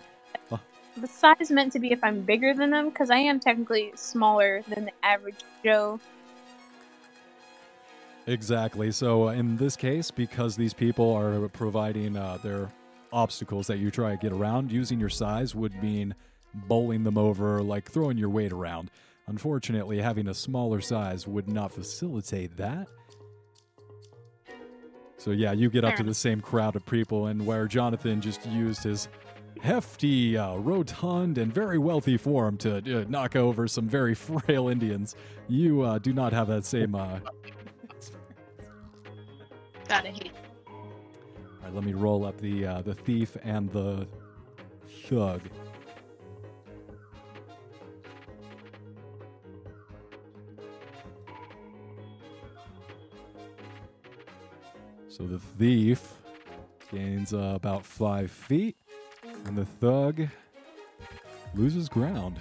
[0.97, 4.63] The size meant to be if I'm bigger than them, because I am technically smaller
[4.69, 5.99] than the average Joe.
[8.29, 8.93] Exactly.
[8.93, 12.71] So in this case, because these people are providing uh, their
[13.13, 16.15] obstacles that you try to get around, using your size would mean
[16.55, 18.89] bowling them over, like throwing your weight around.
[19.27, 22.87] Unfortunately, having a smaller size would not facilitate that.
[25.25, 28.45] So yeah, you get up to the same crowd of people, and where Jonathan just
[28.45, 29.09] used his
[29.63, 35.17] hefty, uh, rotund, and very wealthy form to uh, knock over some very frail Indians,
[35.49, 37.21] you uh, do not have that same uh,
[39.89, 40.33] Gotta hate.
[40.69, 40.75] All
[41.63, 44.07] right, let me roll up the uh, the thief and the
[45.07, 45.41] thug.
[55.17, 56.15] So the thief
[56.91, 58.77] gains uh, about five feet,
[59.45, 60.27] and the thug
[61.55, 62.41] loses ground.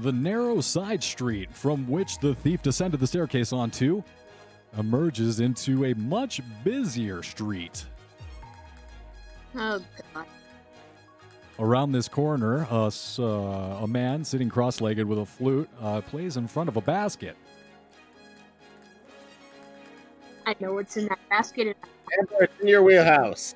[0.00, 4.02] The narrow side street from which the thief descended the staircase onto
[4.76, 7.86] emerges into a much busier street.
[9.54, 9.80] Oh
[10.12, 10.26] god.
[11.60, 12.90] Around this corner, uh,
[13.20, 17.36] a man sitting cross legged with a flute uh, plays in front of a basket.
[20.46, 21.76] I know what's in that basket.
[22.18, 23.54] Amber, it's in your wheelhouse.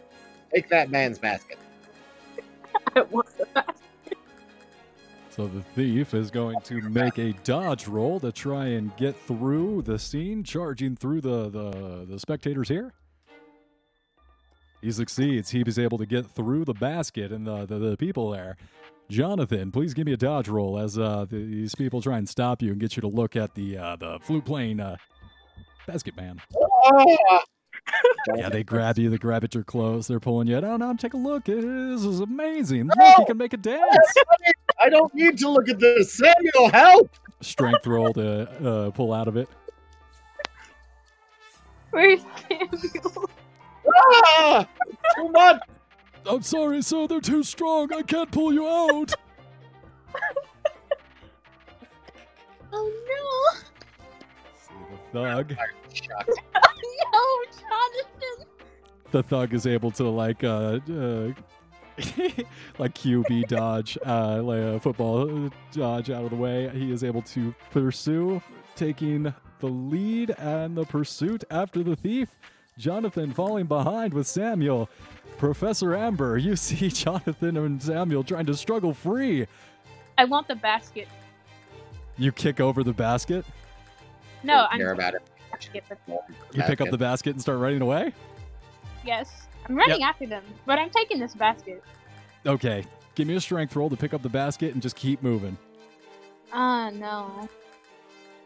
[0.54, 1.58] Take that man's basket.
[2.96, 4.18] I want the basket.
[5.30, 9.82] So the thief is going to make a dodge roll to try and get through
[9.82, 12.92] the scene, charging through the, the, the spectators here.
[14.80, 15.50] He succeeds.
[15.50, 18.56] He is able to get through the basket and the, the, the people there.
[19.08, 22.70] Jonathan, please give me a dodge roll as uh, these people try and stop you
[22.70, 24.96] and get you to look at the uh, the flute playing uh,
[25.86, 26.40] basket man.
[26.86, 27.42] Ah!
[28.34, 30.80] Yeah, they grab you, they grab at your clothes, they're pulling you down.
[30.80, 31.44] Now take a look.
[31.44, 32.86] This is amazing.
[32.86, 33.14] Look, No!
[33.18, 33.84] he can make a dance.
[34.80, 36.14] I don't need to look at this.
[36.14, 37.10] Samuel, help!
[37.40, 39.48] Strength roll to uh, pull out of it.
[41.90, 43.30] Where's Samuel?
[43.96, 44.66] Ah!
[45.16, 45.60] Too much.
[46.26, 47.06] I'm sorry, sir.
[47.06, 47.92] They're too strong.
[47.92, 49.12] I can't pull you out.
[55.14, 55.56] Thug.
[55.92, 56.34] Shucks.
[56.54, 56.60] no!
[57.12, 58.46] No, Jonathan!
[59.12, 61.32] The thug is able to like uh, uh
[62.78, 66.68] like QB dodge, uh, like a football uh, dodge out of the way.
[66.70, 68.42] He is able to pursue,
[68.74, 72.28] taking the lead and the pursuit after the thief.
[72.76, 74.90] Jonathan falling behind with Samuel.
[75.38, 79.46] Professor Amber, you see Jonathan and Samuel trying to struggle free.
[80.18, 81.06] I want the basket.
[82.18, 83.44] You kick over the basket.
[84.44, 85.22] No, care I'm about it.
[86.52, 88.12] You pick up the basket and start running away.
[89.04, 89.46] Yes.
[89.68, 91.82] I'm running after them, but I'm taking this basket.
[92.46, 92.84] Okay,
[93.14, 95.56] give me a strength roll to pick up the basket and just keep moving.
[96.52, 97.48] Ah, no.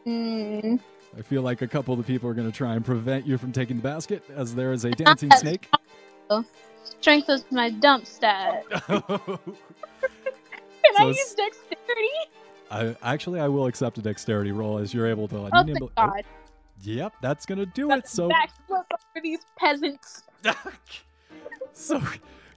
[0.07, 0.78] Mm.
[1.16, 3.36] I feel like a couple of the people are going to try and prevent you
[3.38, 5.68] from taking the basket, as there is a dancing snake.
[7.01, 8.64] Strength is my dump stat.
[8.88, 9.38] Can
[10.96, 12.09] So I use dexterity?
[12.70, 15.48] I, actually, I will accept a dexterity roll as you're able to.
[15.52, 16.24] Oh, nimble- thank God.
[16.82, 18.06] Yep, that's gonna do it.
[18.06, 20.22] So, backflip over these peasants.
[21.72, 22.00] so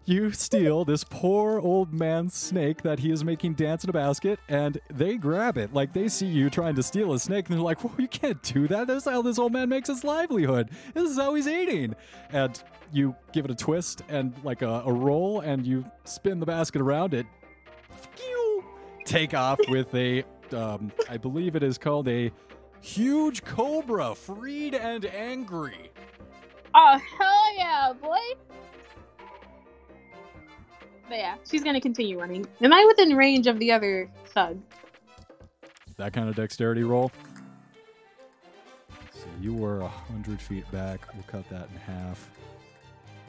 [0.05, 4.39] you steal this poor old man's snake that he is making dance in a basket,
[4.49, 5.73] and they grab it.
[5.73, 8.41] Like they see you trying to steal a snake, and they're like, "Well, you can't
[8.43, 8.87] do that.
[8.87, 10.69] That's how this old man makes his livelihood.
[10.93, 11.95] This is how he's eating."
[12.31, 16.45] And you give it a twist and like a, a roll, and you spin the
[16.45, 17.25] basket around it.
[18.15, 18.50] Phew,
[19.11, 22.31] Take off with a, um, I believe it is called a
[22.79, 25.91] huge cobra, freed and angry.
[26.73, 28.17] Oh hell yeah, boy!
[31.09, 32.47] But yeah, she's gonna continue running.
[32.61, 34.61] Am I within range of the other thug?
[35.97, 37.11] That kind of dexterity roll.
[39.11, 41.01] So you were 100 feet back.
[41.13, 42.29] We'll cut that in half.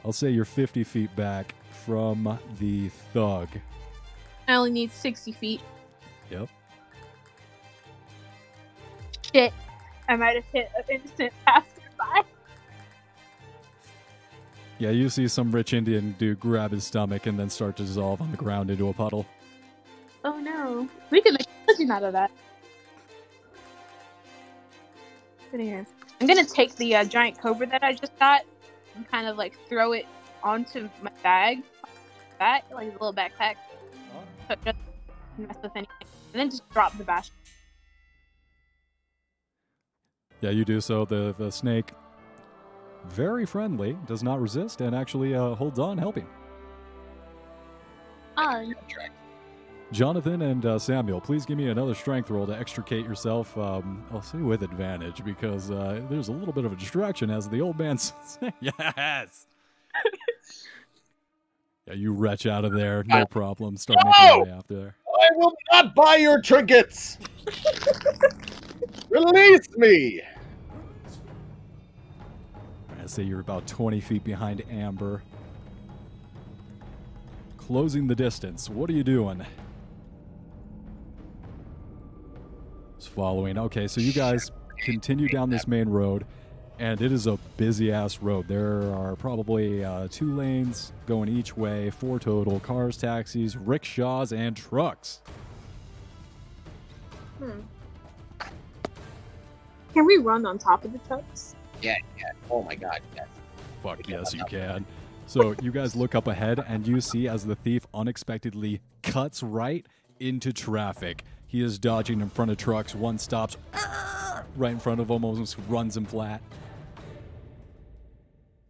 [0.05, 1.53] I'll say you're 50 feet back
[1.85, 3.49] from the thug.
[4.47, 5.61] I only need sixty feet.
[6.29, 6.49] Yep.
[9.33, 9.53] Shit,
[10.07, 12.27] I might have hit an instant passerby.
[14.79, 18.21] Yeah, you see some rich Indian dude grab his stomach and then start to dissolve
[18.21, 19.25] on the ground into a puddle.
[20.25, 22.31] Oh no, we can make a legend out of that.
[25.51, 25.87] Put it.
[26.19, 28.41] I'm gonna take the uh, giant cobra that I just got
[28.95, 30.05] and kind of like throw it
[30.43, 31.63] onto my bag,
[32.39, 33.55] back like a little backpack,
[34.47, 34.77] so it doesn't
[35.37, 37.33] mess with anything, and then just drop the basket.
[40.41, 41.05] Yeah, you do so.
[41.05, 41.91] The the snake,
[43.05, 46.27] very friendly, does not resist, and actually uh, holds on, helping.
[48.35, 48.73] Oh,
[49.93, 53.55] Jonathan and uh, Samuel, please give me another strength roll to extricate yourself.
[53.57, 57.47] Um, I'll say with advantage because uh, there's a little bit of a distraction as
[57.47, 59.45] the old man says, Yes.
[61.87, 63.75] yeah, you retch out of there, no problem.
[63.77, 64.95] Start making your way after there.
[65.07, 67.17] I will not buy your trinkets.
[69.09, 70.21] Release me.
[73.01, 75.23] I say you're about 20 feet behind Amber.
[77.57, 78.69] Closing the distance.
[78.69, 79.45] What are you doing?
[82.97, 83.57] It's following.
[83.57, 86.25] Okay, so you guys continue down this main road,
[86.79, 88.47] and it is a busy ass road.
[88.47, 94.55] There are probably uh, two lanes going each way, four total cars, taxis, rickshaws, and
[94.55, 95.21] trucks.
[97.39, 97.51] hmm.
[99.93, 101.55] Can we run on top of the trucks?
[101.81, 102.31] Yeah, yeah.
[102.49, 103.27] Oh my god, yes.
[103.83, 104.85] Fuck yes, you can.
[105.27, 109.85] So you guys look up ahead and you see as the thief unexpectedly cuts right
[110.19, 111.23] into traffic.
[111.45, 112.95] He is dodging in front of trucks.
[112.95, 113.57] One stops
[114.55, 116.41] right in front of him, almost runs him flat.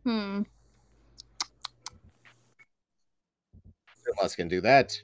[0.04, 0.42] Hmm.
[4.06, 5.00] Two of us can do that.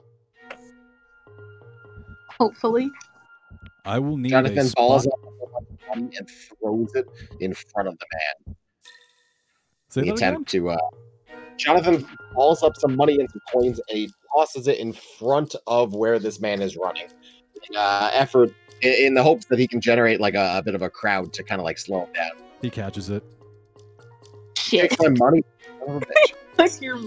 [2.38, 2.90] Hopefully.
[3.84, 4.76] I will need a Jonathan spot.
[4.76, 5.12] balls up
[5.94, 7.06] money and throws it
[7.40, 8.56] in front of the man.
[9.88, 10.32] Say the that again?
[10.32, 10.76] attempt to uh
[11.58, 15.94] Jonathan balls up some money and some coins and he tosses it in front of
[15.94, 17.08] where this man is running.
[17.68, 20.74] In, uh, effort in, in the hopes that he can generate like a, a bit
[20.74, 22.30] of a crowd to kind of like slow him down.
[22.62, 23.22] He catches it.
[24.70, 24.90] Shit.
[24.90, 25.42] Take my money.
[25.80, 26.34] son of a bitch.
[26.56, 27.00] That's your.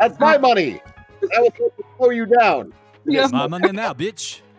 [0.00, 0.80] That's my money.
[1.36, 2.72] I will try to slow you down.
[3.04, 3.26] Yeah.
[3.28, 4.40] My money now, bitch.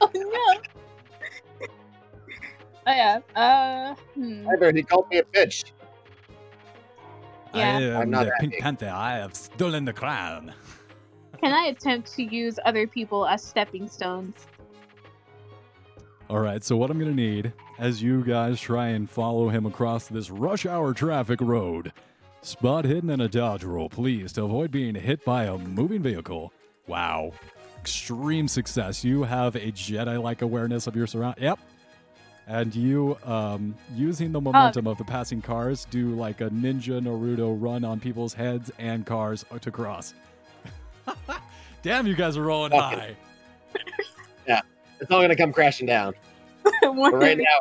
[0.00, 0.60] Oh no.
[2.86, 3.18] Oh yeah.
[3.34, 3.94] Uh.
[4.14, 4.46] Hmm.
[4.52, 5.72] Either he called me a bitch.
[7.52, 7.96] I Yeah.
[7.96, 8.62] am I'm not the Pink big.
[8.62, 8.92] Panther.
[8.94, 10.52] I have stolen the crown.
[11.42, 14.46] Can I attempt to use other people as stepping stones?
[16.28, 19.64] All right, so what I'm going to need as you guys try and follow him
[19.64, 21.90] across this rush hour traffic road,
[22.42, 26.52] spot hidden and a dodge roll, please, to avoid being hit by a moving vehicle.
[26.86, 27.32] Wow.
[27.80, 29.02] Extreme success.
[29.02, 31.36] You have a Jedi like awareness of your surround.
[31.40, 31.60] Yep.
[32.46, 37.56] And you, um, using the momentum of the passing cars, do like a ninja Naruto
[37.58, 40.12] run on people's heads and cars to cross.
[41.82, 43.16] Damn, you guys are rolling high.
[43.74, 43.86] it.
[44.98, 45.02] High.
[45.02, 46.14] It's all gonna come crashing down.
[46.82, 47.60] Right now,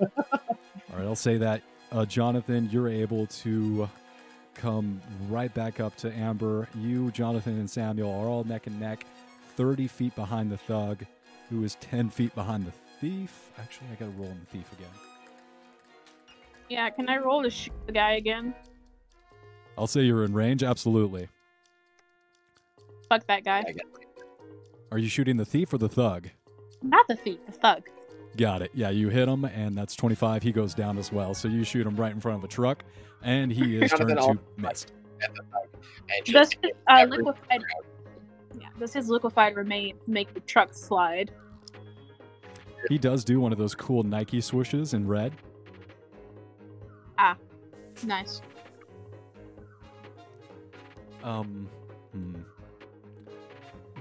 [0.00, 1.62] All right, I'll say that,
[1.92, 3.88] uh, Jonathan, you're able to
[4.54, 6.68] come right back up to Amber.
[6.74, 9.04] You, Jonathan, and Samuel are all neck and neck,
[9.56, 11.04] 30 feet behind the thug,
[11.50, 13.50] who is 10 feet behind the thief.
[13.58, 14.90] Actually, I got to roll on the thief again.
[16.68, 16.90] Yeah.
[16.90, 18.54] Can I roll to shoot the guy again?
[19.78, 20.62] I'll say you're in range.
[20.62, 21.28] Absolutely.
[23.08, 23.64] Fuck that guy.
[24.90, 24.96] I guess.
[24.96, 26.28] Are you shooting the thief or the thug?
[26.82, 27.82] Not the thief, the thug.
[28.36, 28.70] Got it.
[28.74, 30.42] Yeah, you hit him, and that's 25.
[30.42, 31.34] He goes down as well.
[31.34, 32.84] So you shoot him right in front of a truck,
[33.22, 34.92] and he is turned to mist.
[35.22, 37.62] at the time, and Does just his, uh, liquefied
[38.60, 41.30] yeah, does his liquefied remain make the truck slide?
[42.88, 45.34] He does do one of those cool Nike swooshes in red.
[47.18, 47.36] Ah,
[48.04, 48.40] nice.
[51.24, 51.68] Um,
[52.12, 52.34] hmm.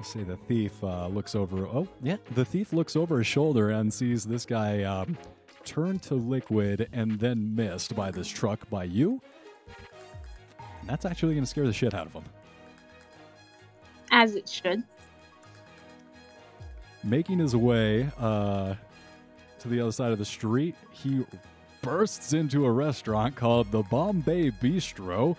[0.05, 1.65] Let's say the thief uh, looks over.
[1.65, 5.17] Oh, yeah, the thief looks over his shoulder and sees this guy um,
[5.63, 9.19] turn to liquid and then missed by this truck by you.
[10.81, 12.23] And that's actually going to scare the shit out of him.
[14.11, 14.83] As it should.
[17.03, 18.75] Making his way uh,
[19.57, 21.25] to the other side of the street, he
[21.81, 25.35] bursts into a restaurant called the Bombay Bistro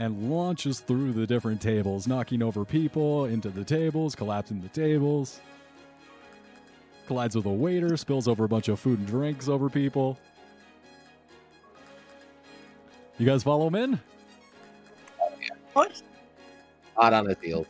[0.00, 5.40] and launches through the different tables, knocking over people into the tables, collapsing the tables.
[7.06, 10.18] Collides with a waiter, spills over a bunch of food and drinks over people.
[13.18, 14.00] You guys follow him in?
[15.74, 16.00] What?
[16.96, 17.66] Hot on his heels.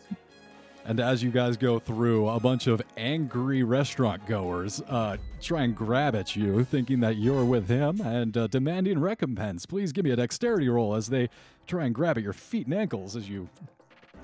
[0.90, 5.72] And as you guys go through, a bunch of angry restaurant goers uh, try and
[5.72, 9.66] grab at you, thinking that you're with him and uh, demanding recompense.
[9.66, 11.30] Please give me a dexterity roll as they
[11.68, 13.48] try and grab at your feet and ankles as you.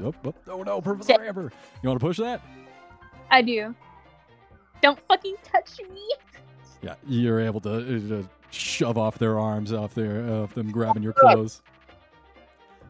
[0.02, 1.52] Oh, oh, oh no, Professor Amber.
[1.84, 2.42] You want to push that?
[3.30, 3.72] I do.
[4.82, 6.02] Don't fucking touch me.
[6.82, 10.72] Yeah, you're able to, uh, to shove off their arms, off their, uh, of them
[10.72, 11.62] grabbing your clothes.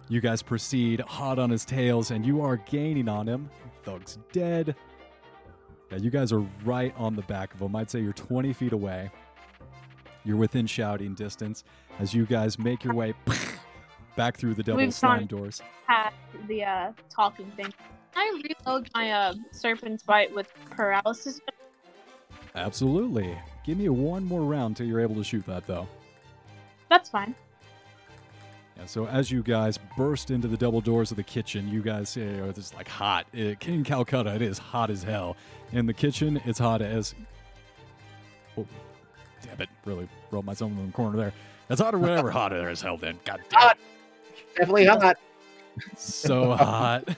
[0.08, 3.50] You guys proceed hot on his tails, and you are gaining on him.
[3.82, 4.76] Thug's dead.
[5.90, 7.74] Yeah, you guys are right on the back of him.
[7.74, 9.10] I'd say you're 20 feet away.
[10.24, 11.64] You're within shouting distance
[11.98, 13.14] as you guys make your way
[14.16, 15.62] back through the double We've slime doors.
[15.86, 16.14] Past
[16.48, 17.72] the uh, talking thing.
[18.12, 21.40] Can I reload my uh, serpent's bite with paralysis?
[22.54, 23.36] Absolutely.
[23.64, 25.86] Give me one more round till you're able to shoot that, though.
[26.88, 27.34] That's fine.
[28.76, 32.10] Yeah, so as you guys burst into the double doors of the kitchen, you guys
[32.10, 33.26] say oh, it's like hot.
[33.34, 35.36] Uh, in Calcutta, it is hot as hell.
[35.72, 37.14] In the kitchen, it's hot as.
[38.58, 38.66] Oh,
[39.42, 39.68] damn it!
[39.84, 41.32] Really rolled myself in the corner there.
[41.70, 42.96] It's hot or whatever hotter as hell.
[42.98, 43.78] Then, god damn, Hot.
[44.56, 45.16] Definitely hot.
[45.96, 47.08] so hot.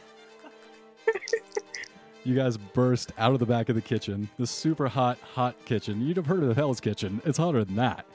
[2.24, 4.28] you guys burst out of the back of the kitchen.
[4.38, 6.00] The super hot, hot kitchen.
[6.06, 7.20] You'd have heard of Hell's Kitchen.
[7.24, 8.06] It's hotter than that.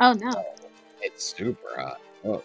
[0.00, 0.30] Oh no.
[1.00, 2.00] It's super hot.
[2.24, 2.42] Oh,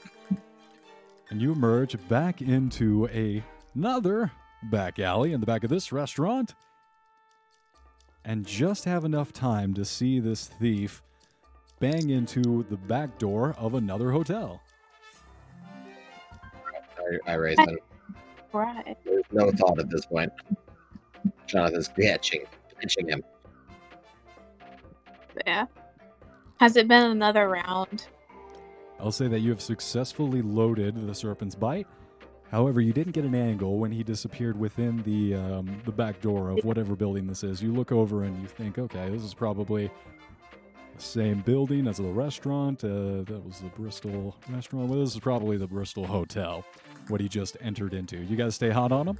[1.29, 3.43] and you emerge back into a,
[3.73, 4.31] another
[4.63, 6.53] back alley in the back of this restaurant
[8.23, 11.01] and just have enough time to see this thief
[11.79, 14.61] bang into the back door of another hotel.
[16.99, 17.77] I, I raised him.
[18.53, 18.95] Right.
[19.03, 20.31] There's no thought at this point.
[21.47, 22.45] Jonathan's pitching,
[22.79, 23.23] pitching him.
[25.45, 25.65] Yeah.
[26.59, 28.07] Has it been another round?
[28.99, 31.87] I'll say that you have successfully loaded the serpent's bite.
[32.51, 36.49] However, you didn't get an angle when he disappeared within the um, the back door
[36.49, 37.63] of whatever building this is.
[37.63, 39.89] You look over and you think, okay, this is probably
[40.95, 42.83] the same building as the restaurant.
[42.83, 44.87] Uh, that was the Bristol restaurant.
[44.87, 46.63] Well, this is probably the Bristol Hotel.
[47.07, 48.17] What he just entered into.
[48.17, 49.17] You guys stay hot on him.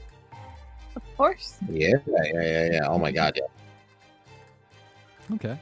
[0.96, 1.58] Of course.
[1.68, 2.88] Yeah, yeah, yeah, yeah.
[2.88, 3.48] Oh my god, yeah.
[5.36, 5.58] Okay.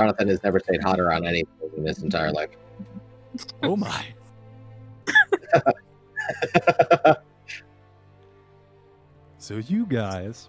[0.00, 2.50] Jonathan has never stayed hotter on anything in his entire life.
[3.62, 4.06] Oh my.
[9.42, 10.48] So you guys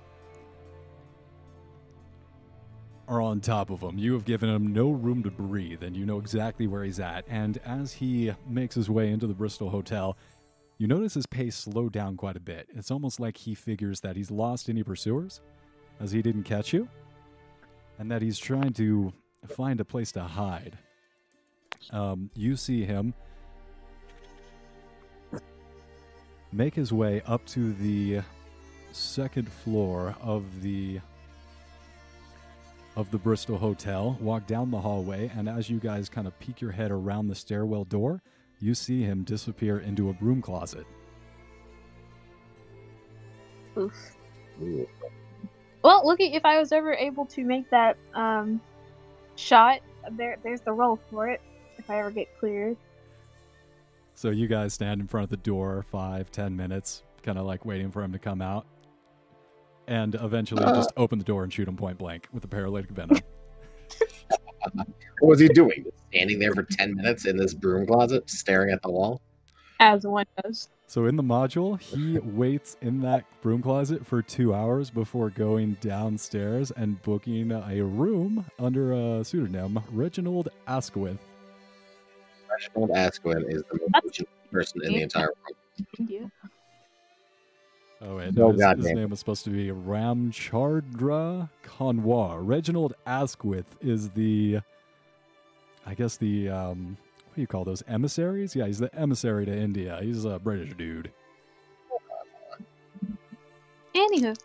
[3.08, 3.98] are on top of him.
[3.98, 7.26] You have given him no room to breathe, and you know exactly where he's at.
[7.28, 10.18] And as he makes his way into the Bristol Hotel,
[10.78, 12.68] you notice his pace slow down quite a bit.
[12.76, 15.42] It's almost like he figures that he's lost any pursuers,
[16.00, 16.88] as he didn't catch you,
[17.98, 19.14] and that he's trying to
[19.48, 20.78] find a place to hide.
[21.92, 23.14] Um, you see him
[26.52, 28.22] make his way up to the
[28.92, 31.00] second floor of the
[32.98, 36.60] of the Bristol Hotel, walk down the hallway, and as you guys kind of peek
[36.60, 38.22] your head around the stairwell door,
[38.60, 40.86] you see him disappear into a broom closet.
[43.78, 44.18] Oof.
[45.84, 48.60] Well, look at if I was ever able to make that um
[49.36, 49.80] shot.
[50.12, 51.42] There, there's the roll for it.
[51.78, 52.78] If I ever get cleared.
[54.14, 57.66] So you guys stand in front of the door five, ten minutes, kind of like
[57.66, 58.66] waiting for him to come out,
[59.88, 60.76] and eventually uh.
[60.76, 63.18] just open the door and shoot him point blank with a paralytic venom.
[65.22, 65.86] What was he doing?
[66.10, 69.22] Standing there for 10 minutes in this broom closet, staring at the wall?
[69.80, 70.70] As one does.
[70.92, 75.78] So in the module, he waits in that broom closet for two hours before going
[75.80, 81.18] downstairs and booking a room under a pseudonym, Reginald Asquith.
[82.50, 85.88] Reginald Asquith is the most That's- ancient person in the entire world.
[85.98, 86.30] India.
[88.02, 92.42] Oh and No no, his, his name was supposed to be Ramchandra Kanwar.
[92.46, 94.60] Reginald Asquith is the,
[95.86, 96.98] I guess the um,
[97.32, 98.58] what do you call those emissaries?
[98.58, 99.98] Yeah, he's the emissary to India.
[100.02, 101.10] He's a British dude.
[103.96, 104.38] Anywho,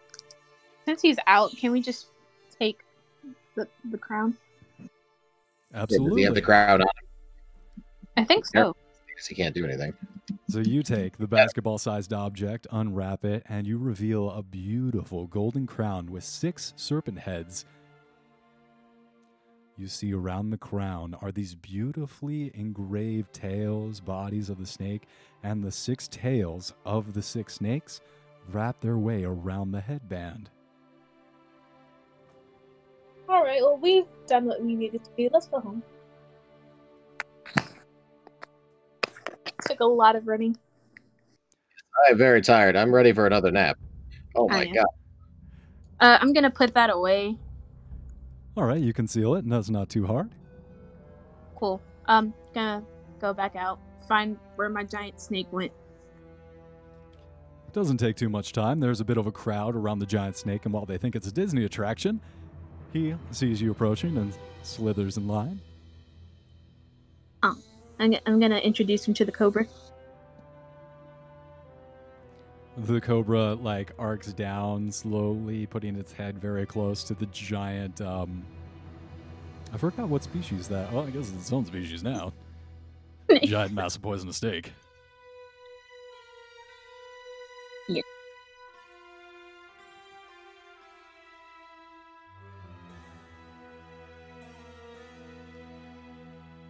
[0.84, 2.06] since he's out, can we just
[2.60, 2.78] take
[3.56, 4.36] the the crown?
[4.78, 4.86] Yeah,
[5.74, 6.10] Absolutely.
[6.10, 7.84] Does he have the crown on him
[8.18, 8.76] I think so.
[9.08, 9.92] because he can't do anything?
[10.48, 15.66] So you take the basketball sized object, unwrap it, and you reveal a beautiful golden
[15.66, 17.64] crown with six serpent heads.
[19.78, 25.02] You see around the crown are these beautifully engraved tails, bodies of the snake,
[25.42, 28.00] and the six tails of the six snakes
[28.50, 30.48] wrap their way around the headband.
[33.28, 33.60] All right.
[33.60, 35.28] Well, we've done what we needed to do.
[35.30, 35.82] Let's go home.
[39.66, 40.56] Took a lot of running.
[42.08, 42.76] I'm very tired.
[42.76, 43.76] I'm ready for another nap.
[44.34, 44.86] Oh my god.
[46.00, 47.36] Uh, I'm gonna put that away.
[48.56, 50.30] All right, you conceal it, and that's not too hard.
[51.56, 51.80] Cool.
[52.06, 52.82] Um, gonna
[53.20, 53.78] go back out,
[54.08, 55.72] find where my giant snake went.
[57.66, 58.78] It doesn't take too much time.
[58.78, 61.26] There's a bit of a crowd around the giant snake, and while they think it's
[61.26, 62.20] a Disney attraction,
[62.92, 64.32] he sees you approaching and
[64.62, 65.60] slithers in line.
[67.98, 69.66] I'm, g- I'm gonna introduce him to the cobra.
[72.76, 78.02] The cobra like arcs down slowly, putting its head very close to the giant.
[78.02, 78.44] Um,
[79.72, 80.92] I forgot what species that.
[80.92, 82.34] Well, I guess it's its own species now.
[83.44, 84.72] giant, massive, poisonous snake.
[87.88, 88.02] Yeah.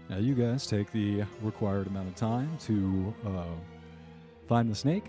[0.09, 3.45] Now you guys take the required amount of time to uh,
[4.49, 5.07] find the snake,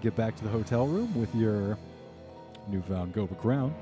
[0.00, 1.76] get back to the hotel room with your
[2.68, 3.74] newfound Cobra crown,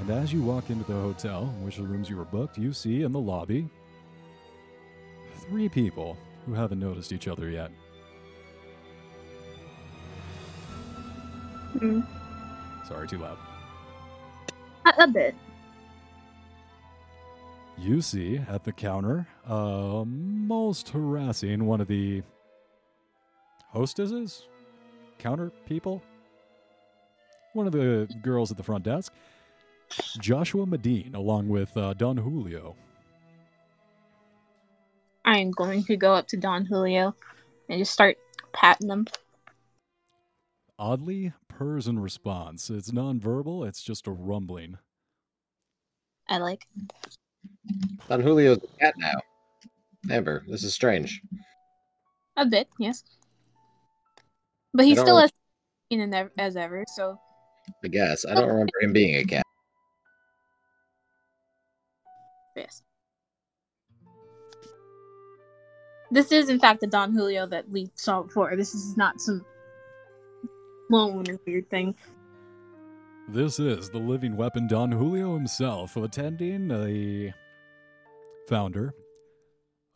[0.00, 2.72] and as you walk into the hotel, which are the rooms you were booked, you
[2.72, 3.68] see in the lobby
[5.48, 6.16] three people
[6.46, 7.70] who haven't noticed each other yet.
[11.78, 12.00] Hmm.
[12.86, 13.38] Sorry, too loud.
[14.86, 15.34] A, a bit.
[17.76, 22.22] You see at the counter, uh, most harassing one of the
[23.72, 24.46] hostesses,
[25.18, 26.02] counter people,
[27.52, 29.12] one of the girls at the front desk,
[30.20, 32.74] Joshua Medine, along with uh, Don Julio.
[35.24, 37.14] I am going to go up to Don Julio
[37.68, 38.16] and just start
[38.52, 39.06] patting them.
[40.78, 42.68] Oddly, purrs in response.
[42.68, 44.78] It's nonverbal, it's just a rumbling.
[46.28, 46.66] I like.
[48.08, 49.14] Don Julio's a cat now.
[50.10, 51.22] Amber, this is strange.
[52.36, 53.04] A bit, yes.
[54.74, 55.30] But he's still as
[55.90, 57.18] in and ev- as ever, so
[57.84, 58.26] I guess.
[58.26, 59.44] I don't remember him being a cat.
[62.56, 62.82] yes.
[66.10, 68.54] This is, in fact, the Don Julio that we saw before.
[68.56, 69.44] This is not some
[70.88, 71.94] clone or weird thing.
[73.28, 77.32] This is the living weapon Don Julio himself, attending the
[78.48, 78.92] founder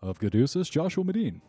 [0.01, 1.43] of Caduceus, Joshua Medine.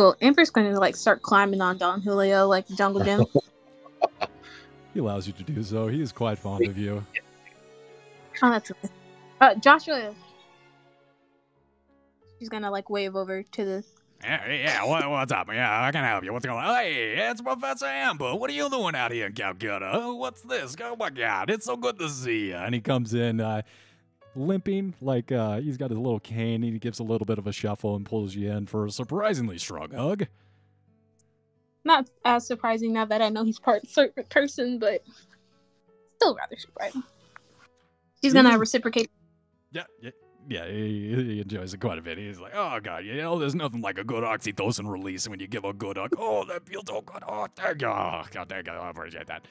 [0.00, 0.16] Cool.
[0.22, 3.26] Amber's going to like start climbing on Don Julio like the Jungle Gym.
[4.94, 5.86] He allows you to do so.
[5.86, 7.04] He is quite fond of you.
[8.42, 8.90] oh, that's nice.
[9.40, 10.12] Uh, Joshua.
[12.38, 13.84] She's gonna like wave over to the.
[14.24, 15.46] Yeah, yeah, what, what's up?
[15.52, 16.32] Yeah, I can help you.
[16.32, 16.74] What's going on?
[16.74, 18.34] Hey, it's Professor Amber.
[18.34, 20.12] What are you doing out here in Calcutta?
[20.16, 20.74] What's this?
[20.82, 22.56] Oh my God, it's so good to see you.
[22.56, 23.62] And he comes in uh,
[24.34, 26.62] limping, like uh, he's got his little cane.
[26.62, 29.58] He gives a little bit of a shuffle and pulls you in for a surprisingly
[29.58, 30.26] strong hug.
[31.84, 35.02] Not as surprising now that I know he's part serpent person, but
[36.16, 37.02] still rather surprising.
[38.22, 39.10] She's gonna reciprocate.
[39.72, 40.10] Yeah, yeah,
[40.48, 40.66] yeah.
[40.68, 42.18] He, he enjoys it quite a bit.
[42.18, 45.46] He's like, oh god, you know, there's nothing like a good oxytocin release when you
[45.46, 46.14] give a good hug.
[46.18, 47.22] Oh, that feels so good.
[47.26, 47.88] Oh, thank you.
[47.88, 48.72] Oh, god, thank you.
[48.72, 49.46] I appreciate that.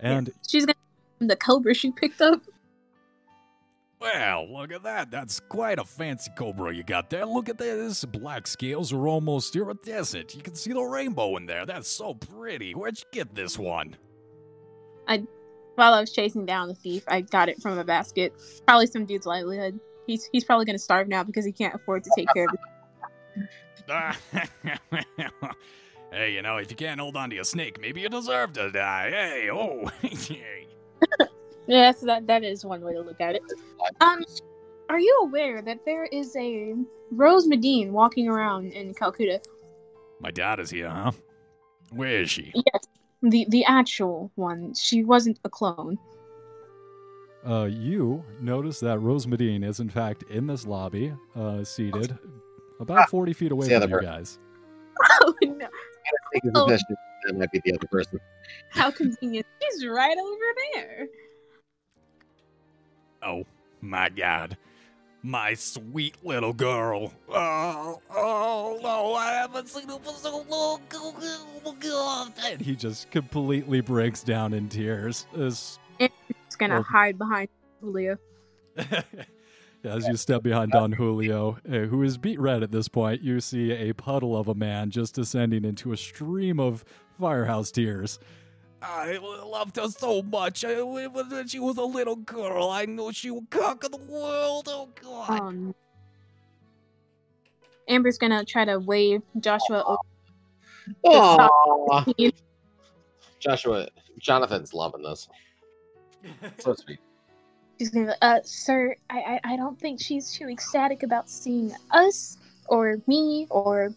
[0.00, 0.74] And She's gonna
[1.20, 2.40] the cobra she picked up.
[4.04, 5.10] Well, look at that.
[5.10, 7.24] That's quite a fancy cobra you got there.
[7.24, 8.04] Look at this.
[8.04, 10.34] Black scales are almost iridescent.
[10.34, 11.64] You can see the rainbow in there.
[11.64, 12.74] That's so pretty.
[12.74, 13.96] Where'd you get this one?
[15.08, 15.24] I,
[15.76, 18.34] While I was chasing down the thief, I got it from a basket.
[18.66, 19.80] Probably some dude's livelihood.
[20.06, 22.54] He's he's probably gonna starve now because he can't afford to take care of
[23.88, 24.16] it.
[26.12, 28.70] hey, you know, if you can't hold on to a snake, maybe you deserve to
[28.70, 29.08] die.
[29.10, 29.90] Hey, oh.
[31.66, 33.42] Yes, that that is one way to look at it.
[34.00, 34.22] Um,
[34.88, 36.74] are you aware that there is a
[37.10, 39.40] Rose Medine walking around in Calcutta?
[40.20, 41.12] My dad is here, huh?
[41.90, 42.52] Where is she?
[42.54, 42.84] Yes,
[43.22, 44.74] the the actual one.
[44.74, 45.98] She wasn't a clone.
[47.46, 52.16] Uh, you notice that Rose Medine is in fact in this lobby, uh, seated
[52.80, 54.04] about Ah, 40 feet away from you person.
[54.10, 54.38] guys.
[55.22, 55.66] Oh no!
[56.32, 56.66] Take his Oh.
[57.26, 58.20] That might be the other person.
[58.70, 59.46] How convenient.
[59.62, 61.06] She's right over there.
[63.24, 63.44] Oh,
[63.80, 64.56] my God.
[65.22, 67.12] My sweet little girl.
[67.30, 70.82] Oh, oh, no, I haven't seen her for so long.
[70.92, 72.32] Oh, God.
[72.44, 75.78] And he just completely breaks down in tears It's
[76.58, 77.48] gonna hide behind
[77.80, 78.18] Julio.
[79.84, 83.22] as you step behind Don Julio, uh, who is beat red at this point.
[83.22, 86.84] You see a puddle of a man just descending into a stream of
[87.18, 88.18] firehouse tears.
[88.86, 90.64] I loved her so much.
[90.64, 94.68] I, when she was a little girl, I knew she would conquer the world.
[94.70, 95.40] Oh, God.
[95.40, 95.74] Um,
[97.88, 99.98] Amber's gonna try to wave Joshua over.
[101.06, 102.16] Aww.
[102.16, 102.34] the
[103.40, 103.88] Joshua,
[104.18, 105.28] Jonathan's loving this.
[106.58, 106.98] So sweet.
[107.78, 111.28] She's gonna, be like, uh, sir, I, I, I don't think she's too ecstatic about
[111.28, 112.38] seeing us
[112.68, 113.92] or me or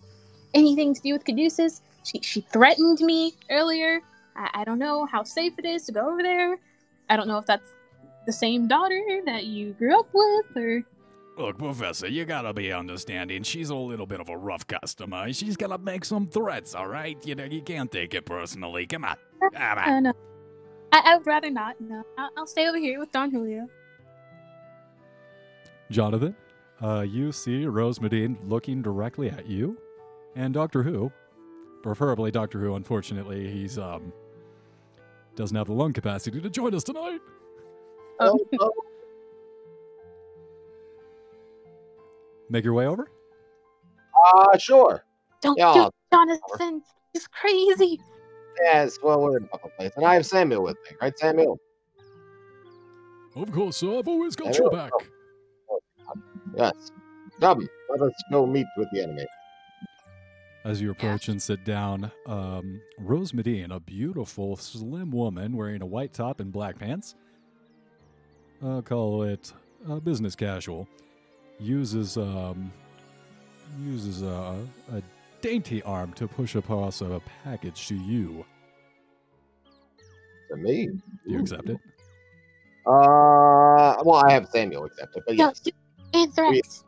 [0.53, 1.81] anything to do with Caduceus.
[2.03, 4.01] She, she threatened me earlier.
[4.37, 6.57] I, I don't know how safe it is to go over there.
[7.09, 7.73] I don't know if that's
[8.25, 10.83] the same daughter that you grew up with or.
[11.37, 13.43] Look, Professor, you gotta be understanding.
[13.43, 15.31] She's a little bit of a rough customer.
[15.33, 17.17] She's gonna make some threats, all right?
[17.25, 18.87] You know, you can't take it personally.
[18.87, 19.17] Come on.
[19.39, 19.77] Come on.
[19.77, 20.13] Uh, no.
[20.91, 21.79] I, I would rather not.
[21.79, 23.67] No, I'll, I'll stay over here with Don Julio.
[25.91, 26.35] Jonathan,
[26.81, 29.77] uh, you see Rose Medine looking directly at you
[30.35, 31.11] and Doctor Who.
[31.83, 32.75] Preferably Doctor Who.
[32.75, 34.11] Unfortunately, he's um
[35.37, 37.21] doesn't have the lung capacity to join us tonight.
[38.19, 38.37] Oh.
[38.59, 38.71] Oh,
[42.49, 43.09] Make your way over.
[44.33, 45.03] Uh, sure.
[45.41, 45.73] Don't Yeah.
[45.73, 46.81] do it, Jonathan.
[47.13, 47.99] He's crazy.
[48.63, 49.91] Yes, well, we're in a public place.
[49.97, 51.59] And I have Samuel with me, right, Samuel?
[53.35, 53.99] Of course, sir.
[53.99, 54.71] I've always got I your will.
[54.71, 54.91] back.
[56.55, 56.91] Yes.
[57.41, 59.25] Come, let us go meet with the enemy.
[60.67, 65.85] As you approach and sit down, um, Rose Medine, a beautiful, slim woman wearing a
[65.85, 67.15] white top and black pants,
[68.61, 69.53] I'll call it
[69.89, 70.85] uh, business casual,
[71.57, 72.69] uses um,
[73.81, 74.57] uses a,
[74.91, 75.01] a
[75.41, 78.43] dainty arm to push across a package to you.
[80.49, 80.87] To me.
[80.87, 81.77] Do you accept it?
[82.85, 85.59] Uh, well, I have Samuel accepted, but No, yes.
[85.61, 85.71] do-
[86.13, 86.83] Anthrax.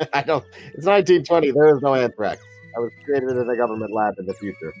[0.12, 0.44] I don't.
[0.74, 1.52] It's 1920.
[1.52, 2.42] There is no anthrax.
[2.78, 4.72] I was created in a government lab in the future.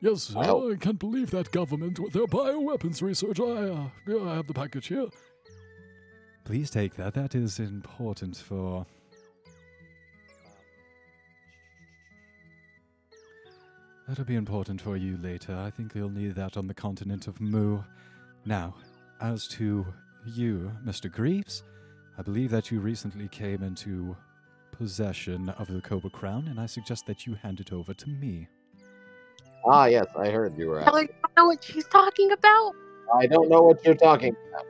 [0.00, 0.40] Yes, sir.
[0.40, 0.70] Wow.
[0.72, 3.38] I can't believe that government with their bioweapons research.
[3.38, 5.06] I, uh, I have the package here.
[6.44, 7.14] Please take that.
[7.14, 8.84] That is important for.
[14.08, 15.54] That'll be important for you later.
[15.54, 17.78] I think you'll need that on the continent of Mu.
[18.44, 18.74] Now,
[19.20, 19.86] as to
[20.26, 21.10] you, Mr.
[21.10, 21.62] Greaves,
[22.18, 24.16] I believe that you recently came into
[24.74, 28.48] possession of the Cobra Crown, and I suggest that you hand it over to me.
[29.66, 30.80] Ah, yes, I heard you were.
[30.82, 31.08] Tell her Asking.
[31.08, 32.72] you don't know what she's talking about.
[33.18, 34.66] I don't know what you're talking about.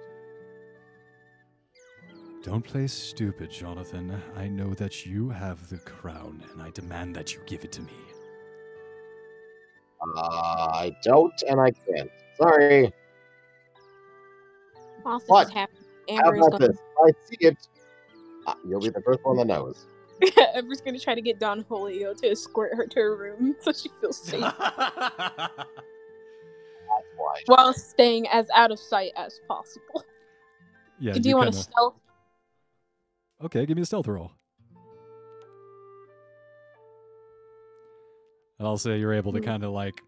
[2.43, 4.21] Don't play stupid, Jonathan.
[4.37, 7.83] I know that you have the crown, and I demand that you give it to
[7.83, 7.93] me.
[10.17, 12.11] Uh, I don't, and I can't.
[12.37, 12.93] Sorry.
[15.03, 15.47] While this What?
[15.47, 16.81] is happening, How Amber is about going this?
[17.03, 17.69] I see it.
[18.47, 19.87] Ah, you'll be the first one that knows.
[20.55, 23.89] Amber's gonna try to get Don Julio to escort her to her room so she
[24.01, 25.59] feels safe That's
[27.17, 27.43] why.
[27.47, 30.05] while staying as out of sight as possible.
[31.01, 31.95] Yeah, Do you want to kinda- stealth?
[33.45, 34.31] Okay, give me a stealth roll.
[38.59, 39.45] And I'll say you're able to Hmm.
[39.45, 40.01] kind of like.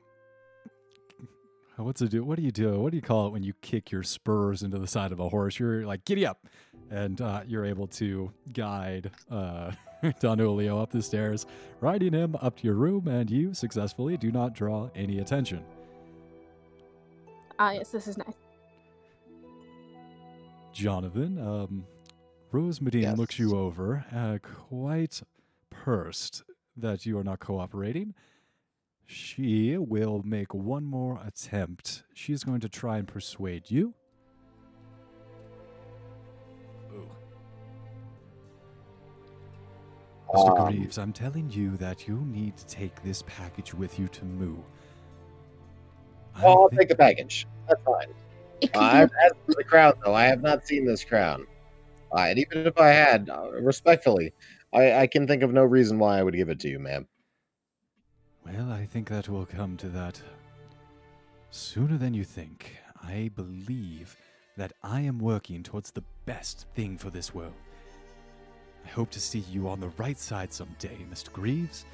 [1.78, 2.24] What's it do?
[2.24, 2.80] What do you do?
[2.80, 5.28] What do you call it when you kick your spurs into the side of a
[5.28, 5.58] horse?
[5.58, 6.46] You're like, giddy up.
[6.90, 9.72] And uh, you're able to guide uh,
[10.20, 11.46] Don Julio up the stairs,
[11.80, 15.62] riding him up to your room, and you successfully do not draw any attention.
[17.58, 18.34] Ah, yes, this is nice.
[20.72, 21.86] Jonathan, um,
[22.52, 23.18] Rose Medine Yes.
[23.18, 25.22] looks you over, uh, quite
[25.70, 26.44] pursed
[26.76, 28.14] that you are not cooperating.
[29.06, 32.02] She will make one more attempt.
[32.12, 33.94] She's going to try and persuade you.
[40.34, 40.58] Mr.
[40.58, 44.24] Um, Greaves, I'm telling you that you need to take this package with you to
[44.24, 44.56] Mu.
[46.34, 47.46] I Well, I'll think- take the package.
[47.68, 48.08] That's fine.
[48.74, 51.46] Uh, I've be, as for the crown, though, I have not seen this crown.
[52.12, 54.32] Uh, and even if I had, uh, respectfully,
[54.72, 57.06] I, I can think of no reason why I would give it to you, ma'am.
[58.44, 60.20] Well, I think that will come to that
[61.50, 62.76] sooner than you think.
[63.02, 64.16] I believe
[64.56, 67.52] that I am working towards the best thing for this world.
[68.86, 71.32] I hope to see you on the right side someday, Mr.
[71.32, 71.84] Greaves.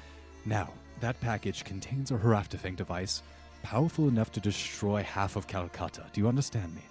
[0.45, 3.23] Now, that package contains a Heraftafang device
[3.63, 6.05] powerful enough to destroy half of Calcutta.
[6.13, 6.83] Do you understand me?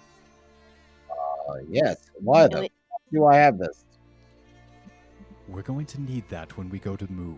[1.09, 2.09] Uh, yes.
[2.15, 2.61] Why, though?
[2.61, 2.71] Wait.
[3.13, 3.85] Do I have this?
[5.47, 7.35] We're going to need that when we go to Mu.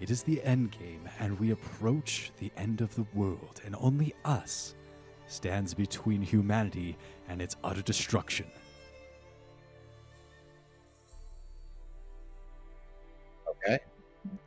[0.00, 4.12] It is the end game, and we approach the end of the world, and only
[4.24, 4.74] us
[5.28, 6.96] stands between humanity
[7.28, 8.46] and its utter destruction.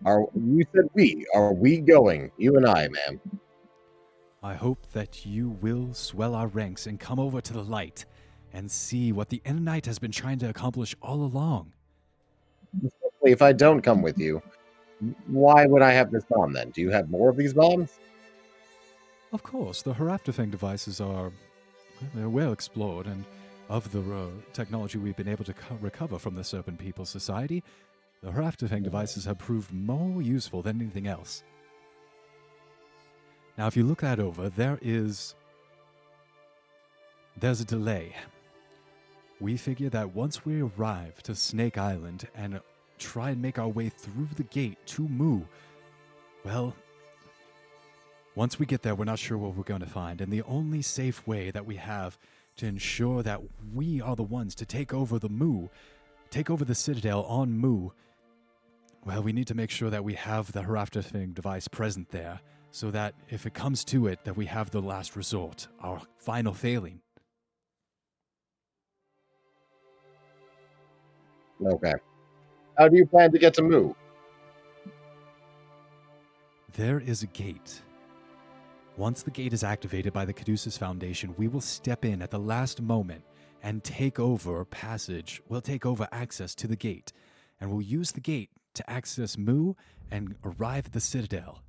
[0.05, 1.25] Are you said we?
[1.33, 2.31] Are we going?
[2.37, 3.19] You and I, ma'am.
[4.43, 8.05] I hope that you will swell our ranks and come over to the light
[8.53, 11.73] and see what the Enonite has been trying to accomplish all along.
[13.23, 14.41] If I don't come with you,
[15.27, 16.69] why would I have this bomb then?
[16.69, 17.99] Do you have more of these bombs?
[19.33, 21.31] Of course, the Heraftafang devices are
[21.99, 23.25] well, they're well explored, and
[23.69, 27.63] of the uh, technology we've been able to co- recover from the Serpent People Society,
[28.25, 31.43] the Heraftafang devices have proved more useful than anything else.
[33.55, 35.35] Now, if you look that over, there is
[37.37, 38.15] there's a delay.
[39.39, 42.61] We figure that once we arrive to Snake Island and
[42.97, 45.41] try and make our way through the gate to Mu,
[46.43, 46.75] well,
[48.33, 50.81] once we get there, we're not sure what we're going to find, and the only
[50.81, 52.17] safe way that we have
[52.57, 53.41] to ensure that
[53.75, 55.67] we are the ones to take over the Mu,
[56.31, 57.91] take over the Citadel on Mu,
[59.05, 62.41] well, we need to make sure that we have the Heraftafang device present there,
[62.71, 66.53] so that if it comes to it, that we have the last resort, our final
[66.53, 66.99] failing.
[71.63, 71.93] Okay.
[72.77, 73.93] How do you plan to get to Mu?
[76.73, 77.81] There is a gate.
[78.97, 82.39] Once the gate is activated by the Caduceus Foundation, we will step in at the
[82.39, 83.23] last moment
[83.61, 85.41] and take over passage.
[85.47, 87.13] We'll take over access to the gate,
[87.61, 89.73] and we'll use the gate to access Mu
[90.11, 91.61] and arrive at the Citadel.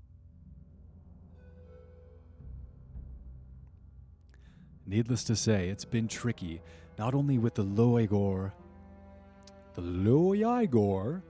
[4.87, 6.61] Needless to say, it's been tricky,
[6.99, 8.53] not only with the Lloigor,
[9.75, 11.23] the Lloigor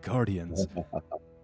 [0.00, 0.66] Guardians,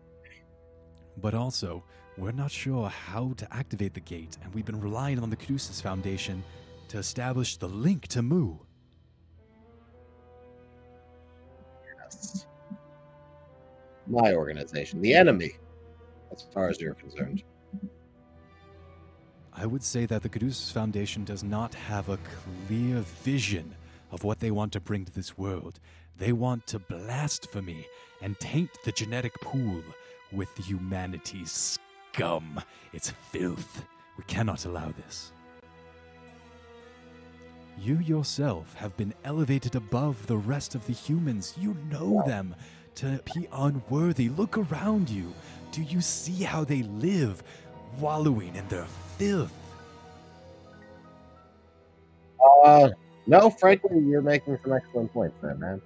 [1.16, 1.82] but also,
[2.16, 5.80] we're not sure how to activate the gate, and we've been relying on the Caduceus
[5.80, 6.42] Foundation
[6.88, 8.54] to establish the link to Mu.
[12.00, 12.46] Yes.
[14.06, 15.52] My organization, the enemy,
[16.32, 17.42] as far as you're concerned.
[19.52, 22.18] I would say that the Caduceus Foundation does not have a
[22.68, 23.74] clear vision
[24.10, 25.80] of what they want to bring to this world.
[26.18, 27.86] They want to blasphemy
[28.20, 29.82] and taint the genetic pool
[30.30, 31.78] with humanity's
[32.12, 32.60] scum.
[32.92, 33.84] It's filth.
[34.18, 35.32] We cannot allow this.
[37.78, 41.54] You yourself have been elevated above the rest of the humans.
[41.58, 42.54] You know them
[42.96, 44.28] to be unworthy.
[44.28, 45.32] Look around you.
[45.72, 47.42] Do you see how they live,
[47.98, 48.86] wallowing in their
[49.18, 49.52] filth?
[52.64, 52.90] Uh,
[53.26, 55.80] no, frankly, you're making some excellent points there, man.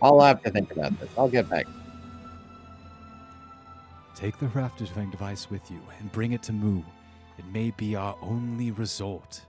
[0.00, 1.10] I'll have to think about this.
[1.18, 1.66] I'll get back.
[4.14, 6.82] Take the Heraftafang device with you and bring it to Mu.
[7.38, 9.40] It may be our only resort.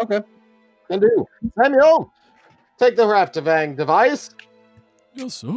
[0.00, 0.20] Okay.
[0.88, 1.26] Can do.
[1.56, 2.12] Samuel,
[2.80, 4.30] take the Raftavang device.
[5.14, 5.48] Yes, sir.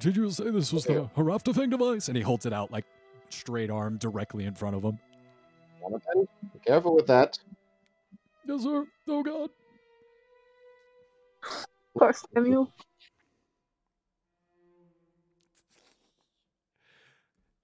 [0.00, 2.08] Did you say this was the Heraftafang device?
[2.08, 2.84] And he holds it out like
[3.30, 4.98] straight arm directly in front of him.
[5.80, 7.38] Jonathan, be careful with that.
[8.46, 8.86] Yes, sir.
[9.08, 9.50] Oh, God.
[11.96, 12.72] Poor Samuel.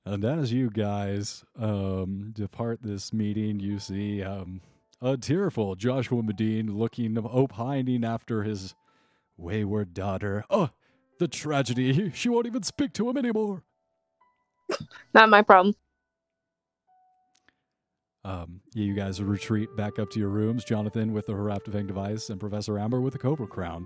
[0.05, 4.61] And as you guys um, depart this meeting, you see um,
[5.01, 8.75] a tearful Joshua Medine looking, opining after his
[9.43, 10.45] wayward daughter.
[10.49, 10.71] Oh,
[11.19, 12.11] the tragedy.
[12.15, 13.63] She won't even speak to him anymore.
[15.15, 15.75] Not my problem.
[18.25, 22.31] Um, yeah, you guys retreat back up to your rooms, Jonathan with the Heraftafang device
[22.31, 23.85] and Professor Amber with the Cobra Crown,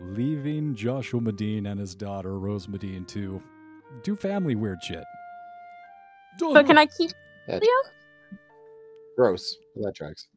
[0.00, 3.42] leaving Joshua Medine and his daughter, Rose Medine, to
[4.02, 5.04] do family weird shit.
[6.40, 7.10] But can I keep
[7.46, 7.70] That- Leo?
[9.16, 9.54] Gross.
[9.76, 10.28] That tracks.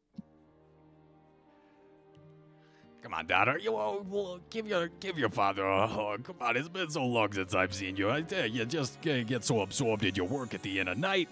[3.08, 3.56] Come on, daughter.
[3.56, 6.24] You well, well, give your give your father a hug.
[6.24, 8.10] Come on, it's been so long since I've seen you.
[8.10, 10.98] I tell you, just uh, get so absorbed in your work at the end of
[10.98, 11.30] night.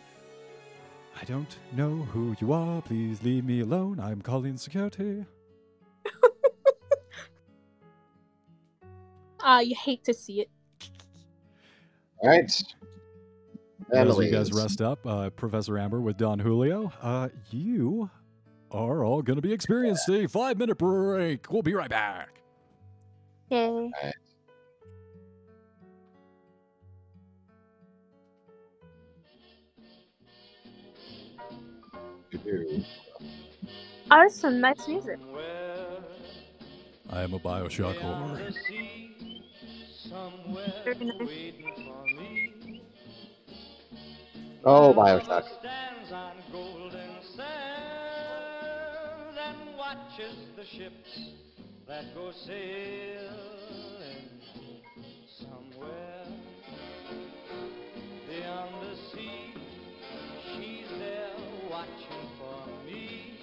[1.21, 2.81] I don't know who you are.
[2.81, 4.01] Please leave me alone.
[4.01, 5.27] I'm calling security.
[9.49, 10.51] Ah, you hate to see it.
[12.19, 12.51] All right.
[13.93, 18.11] As you guys rest up, uh, Professor Amber with Don Julio, uh, you
[18.77, 21.51] are all going to be experienced a five minute break.
[21.51, 22.41] We'll be right back.
[23.51, 23.91] Yay.
[32.47, 32.85] Ooh.
[34.09, 35.19] Oh, that's some nice music.
[37.11, 38.37] I am a Bioshock whore.
[40.85, 41.29] Very nice.
[44.65, 45.45] Oh, Bioshock.
[49.47, 51.21] And watches the ships
[51.87, 53.31] that go sailing
[55.39, 56.27] somewhere
[58.29, 59.55] beyond the sea.
[60.53, 61.31] She's there
[61.71, 63.39] watching for me.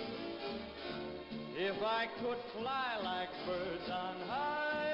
[1.55, 4.91] If I could fly like birds on high,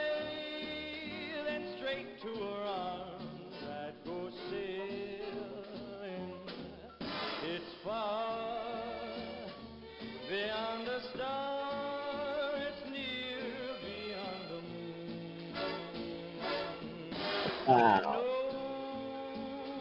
[1.47, 6.33] then straight to her arms I'd go sailing.
[7.45, 8.38] It's far
[10.43, 13.43] beyond the star, it's near
[13.83, 14.93] beyond the moon.
[17.67, 17.99] Wow.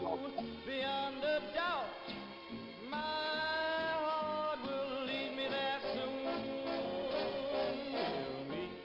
[0.02, 0.18] No,
[0.66, 2.06] beyond a doubt,
[2.90, 2.96] my
[4.02, 6.22] heart will lead me there soon.
[7.92, 8.78] We'll meet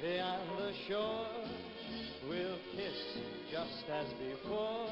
[0.00, 1.28] beyond the shore,
[2.28, 2.98] we'll kiss
[3.50, 4.88] just as before.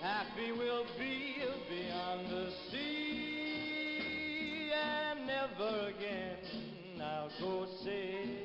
[0.00, 1.38] Happy we'll be
[1.68, 6.38] beyond the sea, and never again
[7.02, 8.38] I'll go sailing.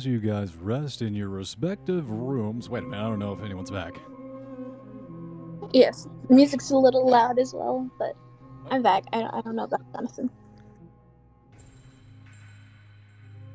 [0.00, 3.42] As you guys rest in your respective rooms, wait a minute, I don't know if
[3.42, 4.00] anyone's back.
[5.74, 8.16] Yes, music's a little loud as well, but
[8.70, 9.04] I'm back.
[9.12, 10.30] I don't, I don't know about Jonathan.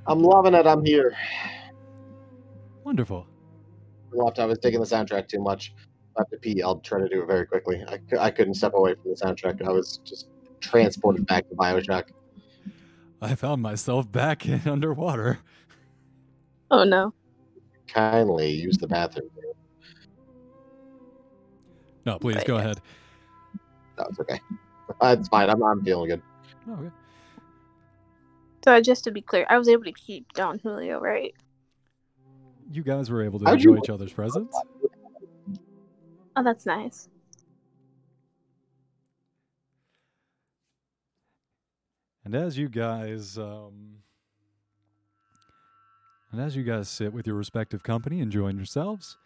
[0.06, 0.68] I'm loving it.
[0.68, 1.18] I'm here.
[2.84, 3.26] Wonderful.
[4.12, 4.38] Left.
[4.38, 5.74] I was digging the soundtrack too much.
[6.16, 6.62] I have to pee.
[6.62, 7.84] I'll try to do it very quickly.
[7.88, 9.68] I, I couldn't step away from the soundtrack.
[9.68, 10.28] I was just
[10.60, 12.04] transported back to Bioshock.
[13.20, 15.40] I found myself back in underwater.
[16.72, 17.14] Oh no.
[17.88, 19.30] Kindly use the bathroom.
[22.06, 22.64] No, please Right, go yes.
[22.66, 22.82] ahead.
[23.98, 24.40] No, it's okay.
[25.02, 25.50] Uh, it's fine.
[25.50, 26.22] I'm, I'm feeling good.
[26.70, 26.92] Oh, okay.
[28.64, 31.34] So just to be clear, I was able to keep Don Julio, right?
[32.72, 34.56] You guys were able to How'd you- enjoy each other's presence.
[36.36, 37.08] Oh, that's nice.
[42.24, 43.98] And as you guys, um,
[46.36, 49.18] and as you guys sit with your respective company, enjoying yourselves,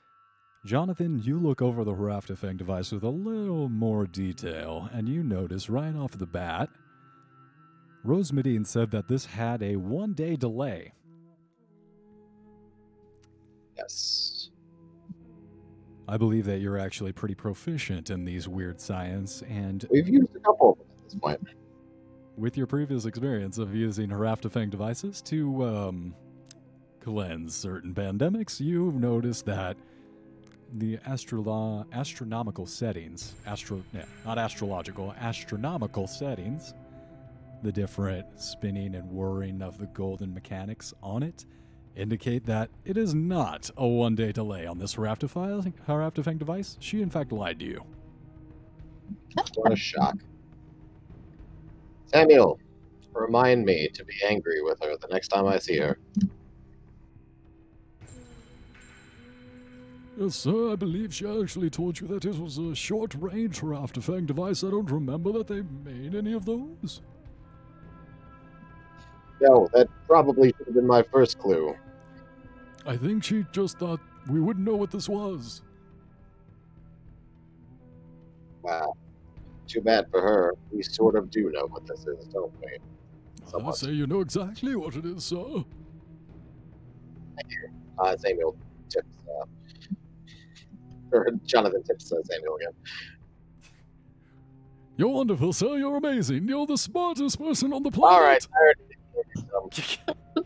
[0.63, 5.71] Jonathan, you look over the Heraftafang device with a little more detail, and you notice
[5.71, 6.69] right off the bat,
[8.03, 10.93] Rose Medine said that this had a one-day delay.
[13.75, 14.51] Yes.
[16.07, 20.39] I believe that you're actually pretty proficient in these weird science, and We've used a
[20.41, 21.39] couple of them at this point.
[22.37, 26.13] with your previous experience of using Heraftafang devices to um,
[27.09, 29.75] cleanse certain pandemics, you've noticed that
[30.73, 36.75] the astrolo- astronomical settings, astro- yeah, not astrological, astronomical settings,
[37.63, 41.47] the different spinning and whirring of the golden mechanics on it,
[41.95, 46.77] indicate that it is not a one day delay on this Heraftafang device.
[46.79, 47.83] She, in fact, lied to you.
[49.55, 50.19] What a shock.
[52.05, 52.59] Samuel,
[53.13, 55.97] remind me to be angry with her the next time I see her.
[60.19, 64.25] Yes, sir, I believe she actually told you that it was a short range Raftafang
[64.25, 64.65] device.
[64.65, 67.01] I don't remember that they made any of those.
[69.39, 71.73] No, that probably should have been my first clue.
[72.85, 75.61] I think she just thought we wouldn't know what this was.
[78.61, 78.97] Wow.
[79.67, 80.53] Too bad for her.
[80.69, 82.67] We sort of do know what this is, don't we?
[83.47, 83.77] I Somewhat.
[83.77, 85.63] say you know exactly what it is, sir.
[87.97, 88.57] Uh, Samuel
[88.89, 89.15] tips.
[89.41, 89.45] Uh,
[91.11, 92.71] or Jonathan tips uh, Samuel again.
[94.97, 95.77] You're wonderful, sir.
[95.77, 96.47] You're amazing.
[96.47, 98.17] You're the smartest person on the planet.
[98.19, 98.45] All right.
[98.53, 100.45] I already did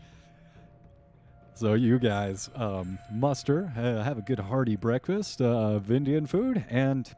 [1.56, 6.64] So you guys um, muster, uh, have a good hearty breakfast uh, of Indian food,
[6.68, 7.12] and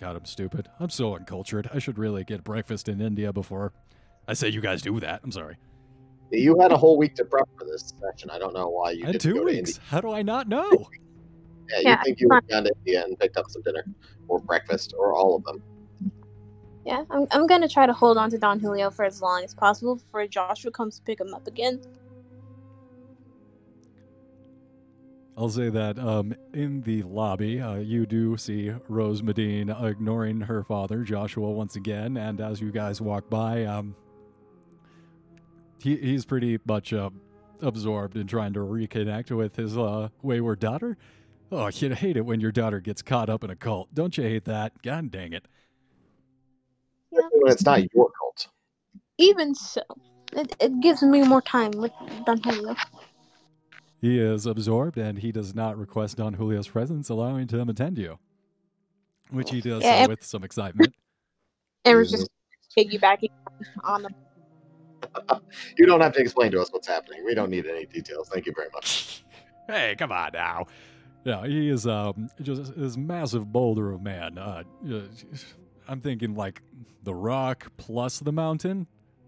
[0.00, 0.68] God, I'm stupid.
[0.80, 1.68] I'm so uncultured.
[1.72, 3.72] I should really get breakfast in India before
[4.26, 5.20] I say you guys do that.
[5.24, 5.56] I'm sorry.
[6.30, 8.30] you had a whole week to prep for this session.
[8.30, 9.70] I don't know why you I had didn't two go to weeks.
[9.70, 9.82] India.
[9.88, 10.88] How do I not know?
[11.68, 13.84] Yeah, you think you went down to India and picked up some dinner
[14.28, 15.62] or breakfast or all of them.
[16.84, 19.54] Yeah, I'm, I'm gonna try to hold on to Don Julio for as long as
[19.54, 21.80] possible before Joshua comes to pick him up again.
[25.38, 30.64] I'll say that um, in the lobby, uh, you do see Rose Medine ignoring her
[30.64, 32.16] father, Joshua, once again.
[32.16, 33.94] And as you guys walk by, um,
[35.80, 37.10] he, he's pretty much uh,
[37.62, 40.96] absorbed in trying to reconnect with his uh, wayward daughter.
[41.50, 43.94] Oh, you'd hate it when your daughter gets caught up in a cult.
[43.94, 44.80] Don't you hate that?
[44.82, 45.46] God dang it.
[47.10, 48.48] When it's not your cult.
[49.18, 49.82] Even so,
[50.32, 51.92] it, it gives me more time with
[52.24, 52.76] Don Julio.
[54.00, 57.98] He is absorbed and he does not request Don Julio's presence, allowing him to attend
[57.98, 58.18] you,
[59.30, 60.94] which he does Yeah, so with some excitement.
[61.84, 62.28] And we're just
[62.76, 63.30] piggybacking
[63.84, 64.10] on the.
[65.78, 67.24] You don't have to explain to us what's happening.
[67.24, 68.28] We don't need any details.
[68.28, 69.24] Thank you very much.
[69.70, 70.66] Hey, come on now.
[71.24, 74.38] Yeah, he is um just this massive boulder of man.
[74.38, 75.00] Uh, uh,
[75.86, 76.62] I'm thinking like
[77.02, 78.86] the rock plus the mountain.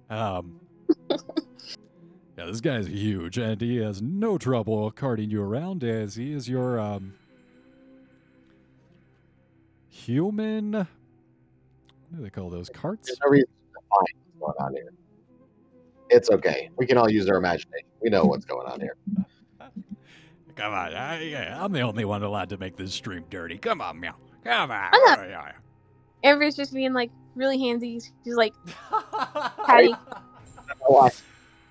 [0.09, 0.61] Um,
[1.11, 6.49] yeah, this guy's huge, and he has no trouble carting you around as he is
[6.49, 7.15] your um
[9.89, 10.73] human.
[10.73, 10.87] What
[12.17, 13.09] do they call those carts?
[13.09, 14.07] There's no reason to find
[14.39, 14.93] what's going on here.
[16.09, 16.71] It's okay.
[16.77, 17.87] We can all use our imagination.
[18.03, 18.97] We know what's going on here.
[20.57, 23.59] Come on, I, yeah, I'm the only one allowed to make this stream dirty.
[23.59, 24.15] Come on, meow.
[24.45, 24.91] Come on.
[24.93, 25.53] I'm not- Oh, yeah.
[26.23, 28.03] Everybody's just being like really handsy.
[28.25, 28.53] She's like
[29.67, 29.95] patting,
[30.89, 31.11] Oh, I-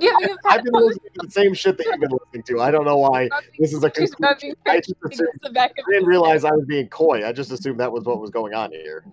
[0.00, 2.60] giving him I've been listening to the same shit that you've been listening to.
[2.62, 3.28] I don't know why
[3.58, 4.16] this is a She's conclusion.
[4.20, 7.26] rubbing I just cheeks assumed, the back of I didn't realize I was being coy.
[7.26, 9.04] I just assumed that was what was going on here.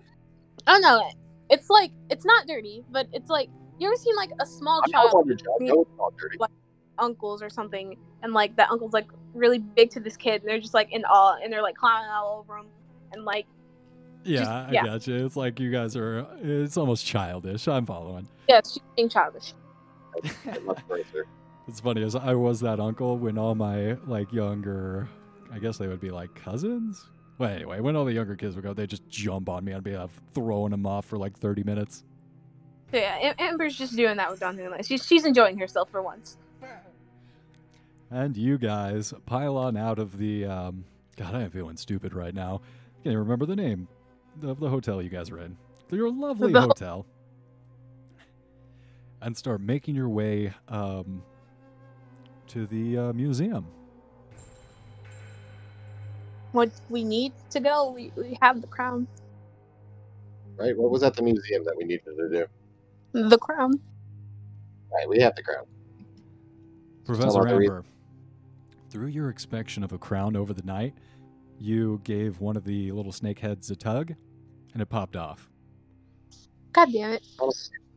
[0.68, 1.02] Oh no,
[1.50, 3.48] it's like it's not dirty, but it's like
[3.80, 5.46] you ever seen like a small I'm not child one to judge.
[5.60, 6.38] No, it's not dirty.
[6.98, 10.60] Uncles or something, and like that uncle's like really big to this kid, and they're
[10.60, 12.66] just like in awe, and they're like climbing all over him,
[13.12, 13.46] and like
[14.24, 14.82] Yeah, yeah.
[14.82, 15.24] I got you.
[15.26, 16.26] It's like you guys are.
[16.42, 17.66] It's almost childish.
[17.68, 18.28] I'm following.
[18.48, 19.54] yeah, she's being childish.
[21.68, 25.08] It's funny as I was that uncle when all my like younger,
[25.52, 27.08] I guess they would be like cousins.
[27.38, 29.72] Well, anyway, when all the younger kids would go, they just jump on me.
[29.72, 32.04] I'd be like, throwing them off for like 30 minutes.
[32.90, 34.82] So yeah, Amber's just doing that with Don Julio.
[34.82, 36.36] She's she's enjoying herself for once.
[38.12, 40.44] And you guys pile on out of the.
[40.44, 40.84] Um,
[41.16, 42.60] God, I am feeling stupid right now.
[43.02, 43.88] Can't even remember the name
[44.42, 45.56] of the hotel you guys are in.
[45.90, 47.06] Your lovely The hotel.
[49.20, 51.22] And start making your way um,
[52.48, 53.66] to the uh, museum.
[56.52, 59.06] What we need to go, we, we have the crown.
[60.56, 60.76] Right?
[60.76, 62.46] What was at the museum that we needed to do?
[63.28, 63.80] The crown.
[64.92, 65.64] Right, we have the crown.
[67.04, 67.84] Professor about the re- Amber,
[68.92, 70.94] through your inspection of a crown over the night,
[71.58, 74.12] you gave one of the little snakeheads a tug,
[74.74, 75.48] and it popped off.
[76.72, 77.22] God damn it.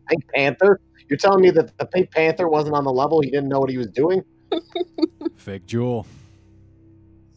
[0.09, 0.80] Pink Panther?
[1.09, 3.19] You're telling me that the Pink Panther wasn't on the level?
[3.22, 4.23] He didn't know what he was doing?
[5.35, 6.07] Fake jewel.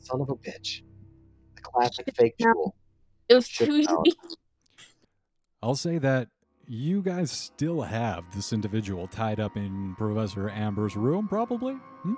[0.00, 0.82] Son of a bitch.
[1.56, 2.52] The classic fake No.
[2.52, 2.76] jewel.
[3.28, 4.16] It was Shit too easy.
[5.62, 6.28] I'll say that
[6.66, 11.74] you guys still have this individual tied up in Professor Amber's room, probably.
[11.74, 12.14] Hmm?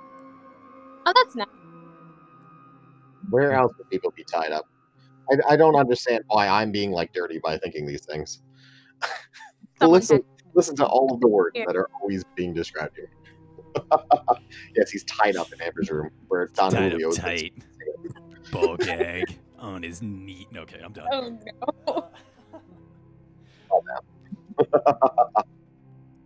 [1.05, 1.47] Oh, that's nice.
[3.29, 4.65] Where else would people be tied up?
[5.31, 8.41] I, I don't understand why I'm being like dirty by thinking these things.
[9.79, 10.21] Someone listen,
[10.53, 11.65] listen to all of the words Here.
[11.67, 13.09] that are always being described here.
[14.75, 17.53] yes, he's tied up in Amber's room where Don Tied Julio up is tight.
[18.51, 20.47] Ball gag on his knee.
[20.55, 21.07] Okay, I'm done.
[21.11, 21.67] Oh no.
[21.87, 22.03] Oh,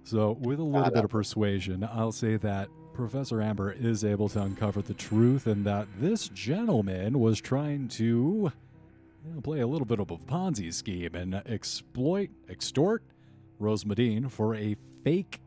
[0.04, 4.30] so, with a little God, bit of persuasion, I'll say that Professor Amber is able
[4.30, 8.52] to uncover the truth and that this gentleman was trying to
[9.26, 13.04] you know, play a little bit of a Ponzi scheme and exploit, extort
[13.60, 15.42] Rose Medine for a fake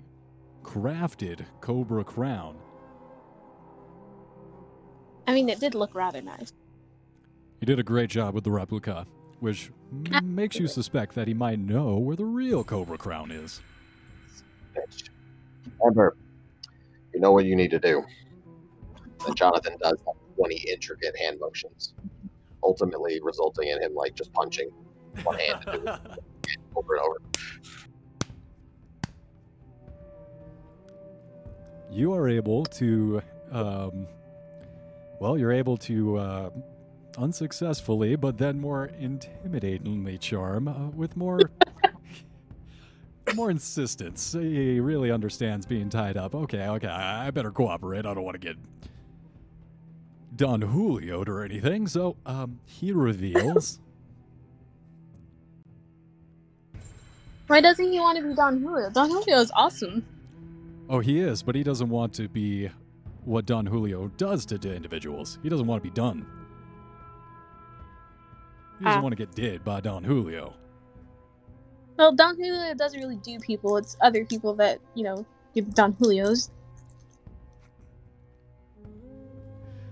[0.62, 2.56] crafted Cobra crown.
[5.26, 6.52] I mean, it did look rather nice.
[7.60, 9.06] He did a great job with the replica,
[9.40, 9.70] which
[10.12, 13.60] m- makes you suspect that he might know where the real Cobra crown is.
[14.76, 15.08] bitch.
[15.84, 16.16] Amber,
[17.18, 18.00] you know what you need to do.
[19.26, 21.94] And Jonathan does have 20 intricate hand motions,
[22.62, 24.70] ultimately resulting in him like just punching
[25.24, 25.64] one hand
[26.76, 27.16] over and over.
[31.90, 34.06] you are able to um,
[35.18, 36.50] well you're able to uh,
[37.16, 41.40] unsuccessfully but then more intimidatingly charm uh, with more
[43.34, 48.24] more insistence he really understands being tied up okay okay i better cooperate i don't
[48.24, 48.56] want to get
[50.36, 53.80] Don Julio'd or anything so um, he reveals
[57.48, 58.90] Why doesn't he want to be Don Julio?
[58.90, 60.04] Don Julio is awesome.
[60.90, 62.70] oh he is but he doesn't want to be
[63.24, 66.24] what Don Julio does to individuals he doesn't want to be done
[68.78, 69.02] he doesn't Ah.
[69.02, 70.54] want to get did by Don Julio
[71.98, 73.76] Well, Don Julio doesn't really do people.
[73.76, 76.50] It's other people that, you know, give Don Julio's.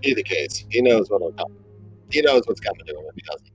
[0.03, 1.51] Either case, he knows what'll come.
[2.09, 3.51] He knows what's coming to him if he doesn't.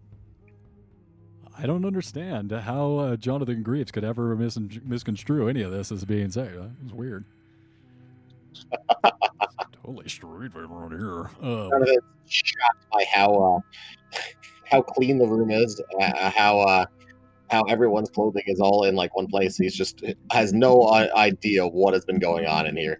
[1.58, 6.04] I don't understand how uh, Jonathan Greaves could ever mis- misconstrue any of this as
[6.04, 6.54] being said.
[6.58, 7.24] Uh, It's weird.
[9.82, 11.30] totally straight around here.
[11.40, 14.18] Uh, Jonathan's shocked by how uh,
[14.70, 16.84] how clean the room is, uh, how uh,
[17.52, 19.58] how everyone's clothing is all in like one place.
[19.58, 20.02] He's just
[20.32, 22.98] has no idea what has been going on in here.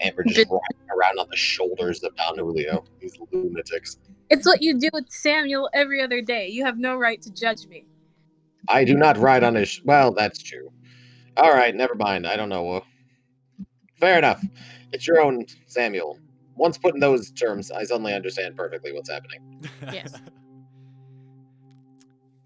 [0.00, 2.82] And we're just riding around on the shoulders of Don Julio.
[3.00, 3.98] These lunatics.
[4.30, 6.48] It's what you do with Samuel every other day.
[6.48, 7.84] You have no right to judge me.
[8.68, 9.68] I do not ride on his.
[9.68, 10.72] Sh- well, that's true.
[11.36, 12.26] All right, never mind.
[12.26, 12.82] I don't know.
[14.00, 14.42] Fair enough.
[14.92, 16.18] It's your own Samuel.
[16.56, 19.68] Once put in those terms, I suddenly understand perfectly what's happening.
[19.92, 20.14] Yes.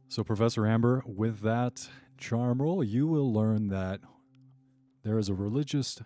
[0.08, 4.00] So, Professor Amber, with that charm roll, you will learn that
[5.04, 6.00] there is a religious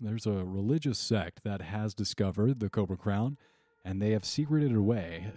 [0.00, 3.36] there's a religious sect that has discovered the Cobra Crown,
[3.84, 5.30] and they have secreted it away,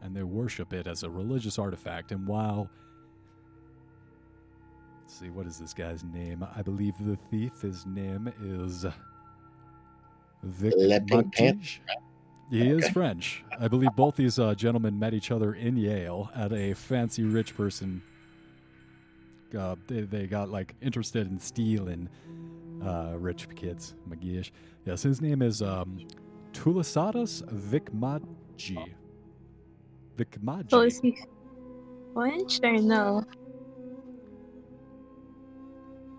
[0.00, 2.12] and they worship it as a religious artifact.
[2.12, 2.70] And while
[5.00, 6.46] let's see, what is this guy's name?
[6.56, 7.60] I believe the thief.
[7.60, 8.86] His name is
[10.44, 11.80] Vic Le Pink Panther?
[12.50, 12.62] Montige.
[12.62, 13.44] He is French.
[13.58, 17.56] I believe both these uh, gentlemen met each other in Yale at a fancy rich
[17.56, 18.02] person.
[19.56, 22.08] Uh, they, they got like interested in stealing
[22.84, 23.94] uh, rich kids.
[24.08, 24.50] Magish.
[24.86, 26.06] Yes, his name is um,
[26.52, 28.94] Tulisadas Vikmaji.
[30.16, 30.70] Vikmaji.
[30.70, 31.18] So is he
[32.14, 33.24] French or no?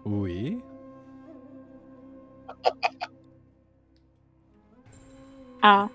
[0.05, 0.61] Oui.
[5.63, 5.89] Ah,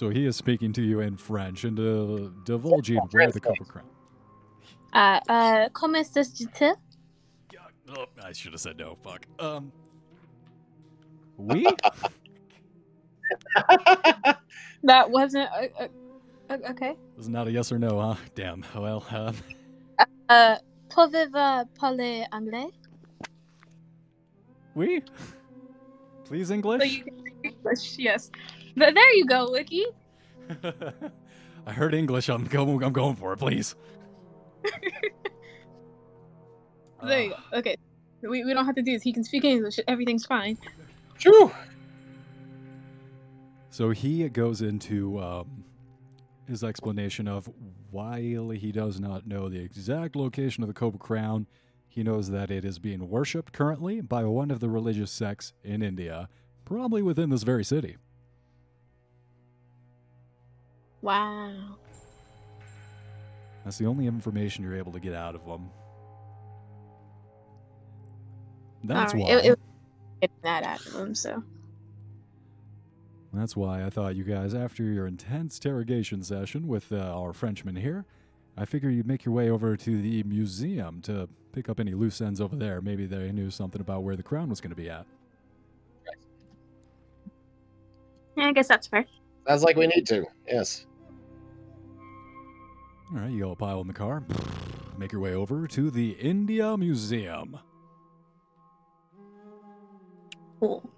[0.00, 3.84] So he is speaking to you in French and uh, divulging where the Cobra Crown.
[4.94, 6.72] uh, uh, comment est-ce
[7.94, 8.96] Oh, I should have said no.
[9.04, 9.26] Fuck.
[9.38, 9.70] Um.
[11.36, 11.66] We?
[14.84, 15.88] That wasn't uh, uh,
[16.48, 16.96] uh, okay.
[17.18, 18.14] This is not a yes or no, huh?
[18.34, 18.64] Damn.
[18.74, 19.36] Well, um,
[20.30, 20.56] Uh,
[20.88, 22.70] pouvez-vous parler anglais?
[24.74, 25.02] we?
[26.24, 26.96] Please So English.
[26.96, 28.30] you can speak English, yes.
[28.78, 29.86] Th- there you go, Wiki.
[31.66, 32.28] I heard English.
[32.28, 32.82] I'm going.
[32.82, 33.38] I'm going for it.
[33.38, 33.74] Please.
[37.02, 37.58] There you go.
[37.58, 37.76] Okay.
[38.22, 39.02] We, we don't have to do this.
[39.02, 39.80] He can speak English.
[39.88, 40.58] Everything's fine.
[41.18, 41.50] Phew.
[43.70, 45.64] So he goes into um,
[46.46, 47.48] his explanation of
[47.90, 51.46] while he does not know the exact location of the Cobra Crown,
[51.88, 55.82] he knows that it is being worshipped currently by one of the religious sects in
[55.82, 56.28] India,
[56.64, 57.96] probably within this very city.
[61.02, 61.52] Wow.
[63.64, 65.70] That's the only information you're able to get out of them.
[68.84, 69.34] That's Alright, why.
[69.34, 69.58] It, it,
[70.20, 71.42] getting that out of him, so.
[73.32, 77.76] That's why I thought you guys, after your intense interrogation session with uh, our Frenchman
[77.76, 78.04] here,
[78.56, 82.20] I figured you'd make your way over to the museum to pick up any loose
[82.20, 82.80] ends over there.
[82.80, 85.06] Maybe they knew something about where the crown was going to be at.
[88.36, 89.04] Yeah, I guess that's fair.
[89.46, 90.26] Sounds like we need to.
[90.46, 90.86] Yes.
[93.12, 94.22] All right, you all pile in the car,
[94.96, 97.58] make your way over to the India Museum.
[100.60, 100.88] Cool.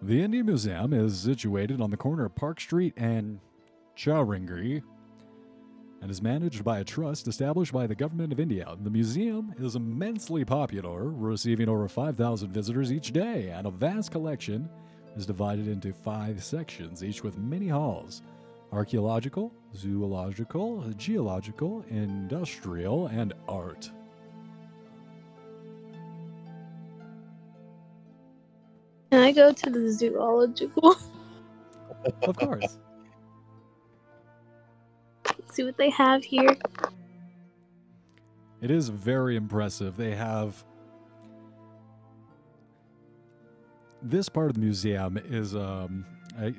[0.00, 3.38] The India Museum is situated on the corner of Park Street and
[3.96, 4.82] Chowringhee
[6.02, 8.76] and is managed by a trust established by the government of India.
[8.82, 14.68] The museum is immensely popular, receiving over 5,000 visitors each day, and a vast collection
[15.16, 18.22] is divided into five sections, each with many halls
[18.72, 23.90] archaeological, zoological, geological, industrial, and art.
[29.10, 30.96] Can I go to the zoological?
[32.22, 32.78] Of course.
[35.52, 36.56] See what they have here.
[38.62, 39.96] It is very impressive.
[39.96, 40.64] They have.
[44.00, 46.04] This part of the museum is um,
[46.40, 46.50] uh,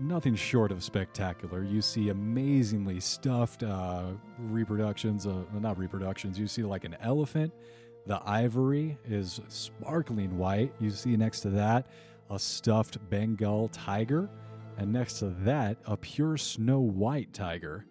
[0.00, 1.62] nothing short of spectacular.
[1.62, 4.08] You see amazingly stuffed uh,
[4.38, 7.52] reproductions, uh, not reproductions, you see like an elephant.
[8.06, 10.72] The ivory is sparkling white.
[10.80, 11.86] You see next to that
[12.30, 14.28] a stuffed Bengal tiger,
[14.76, 17.86] and next to that, a pure snow white tiger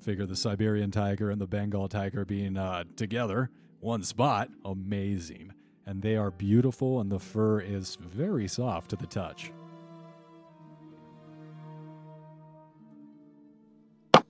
[0.00, 3.50] figure the Siberian tiger and the Bengal tiger being uh, together,
[3.80, 5.52] one spot, amazing.
[5.86, 9.52] And they are beautiful, and the fur is very soft to the touch.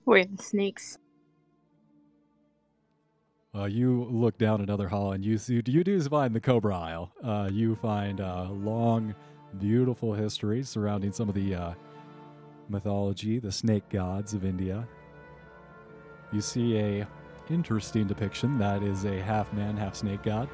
[0.05, 0.97] Where the snakes?
[3.53, 7.11] Uh, you look down another hall, and you see you do find the Cobra Isle.
[7.23, 9.13] Uh, you find uh, long,
[9.59, 11.73] beautiful history surrounding some of the uh,
[12.69, 14.87] mythology, the snake gods of India.
[16.31, 17.07] You see a
[17.49, 20.47] interesting depiction that is a half man, half snake god.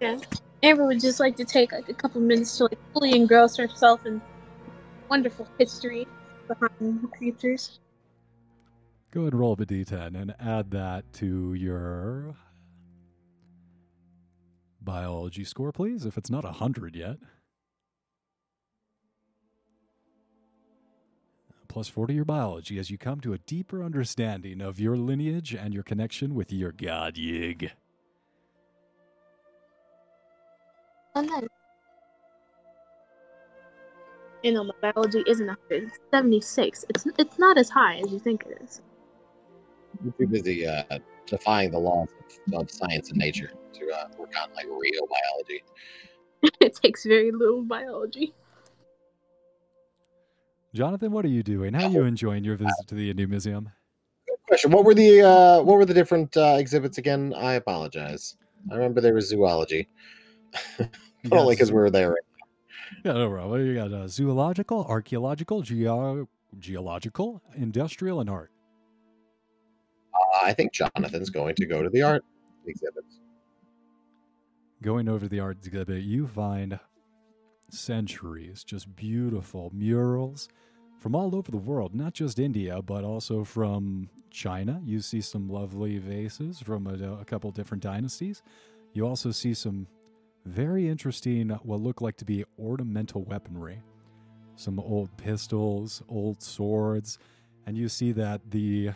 [0.00, 0.18] Yeah.
[0.62, 4.06] Amber would just like to take like a couple minutes to like fully engross herself
[4.06, 4.20] in
[5.10, 6.06] wonderful history
[6.48, 7.80] behind the creatures.
[9.10, 12.34] Go ahead and roll up a d10 and add that to your
[14.80, 17.18] biology score, please, if it's not 100 yet.
[21.74, 25.54] Plus 4 to your biology as you come to a deeper understanding of your lineage
[25.54, 27.72] and your connection with your god Yig.
[31.16, 31.48] Oh no.
[34.44, 35.88] You know, my biology isn't 100.
[35.88, 36.84] It's 76.
[36.90, 38.80] It's, it's not as high as you think it is.
[40.04, 40.84] You're too busy uh,
[41.26, 42.08] defying the laws
[42.52, 45.64] of, of science and nature to uh, work on like real biology.
[46.60, 48.32] it takes very little biology.
[50.74, 51.72] Jonathan, what are you doing?
[51.72, 53.70] How are you enjoying your visit to the India Museum?
[54.26, 57.32] Good Question: What were the uh, what were the different uh, exhibits again?
[57.36, 58.36] I apologize.
[58.72, 59.88] I remember there was zoology,
[60.76, 60.90] but
[61.30, 62.16] only because we were there.
[63.04, 63.64] Yeah, no problem.
[63.64, 66.28] You got uh, zoological, archaeological, geo-
[66.58, 68.50] geological, industrial, and art.
[70.12, 72.24] Uh, I think Jonathan's going to go to the art
[72.66, 73.20] exhibits.
[74.82, 76.80] Going over to the art exhibit, you find
[77.74, 80.48] centuries, just beautiful murals
[81.00, 84.80] from all over the world, not just India, but also from China.
[84.84, 88.42] You see some lovely vases from a, a couple different dynasties.
[88.94, 89.86] You also see some
[90.46, 93.82] very interesting, what look like to be ornamental weaponry.
[94.56, 97.18] Some old pistols, old swords,
[97.66, 98.90] and you see that the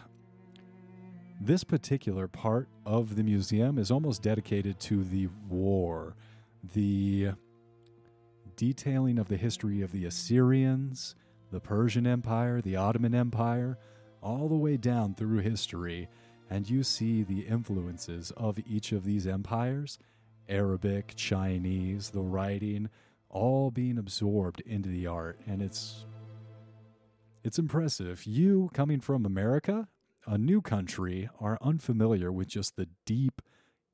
[1.40, 6.16] this particular part of the museum is almost dedicated to the war,
[6.74, 7.30] the
[8.58, 11.14] detailing of the history of the Assyrians,
[11.52, 13.78] the Persian Empire, the Ottoman Empire,
[14.20, 16.08] all the way down through history.
[16.50, 19.98] And you see the influences of each of these empires
[20.48, 22.88] Arabic, Chinese, the writing,
[23.28, 25.38] all being absorbed into the art.
[25.46, 26.04] And it's.
[27.44, 28.26] It's impressive.
[28.26, 29.86] You, coming from America,
[30.26, 33.40] a new country, are unfamiliar with just the deep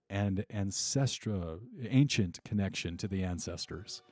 [0.09, 4.03] and ancestral, ancient connection to the ancestors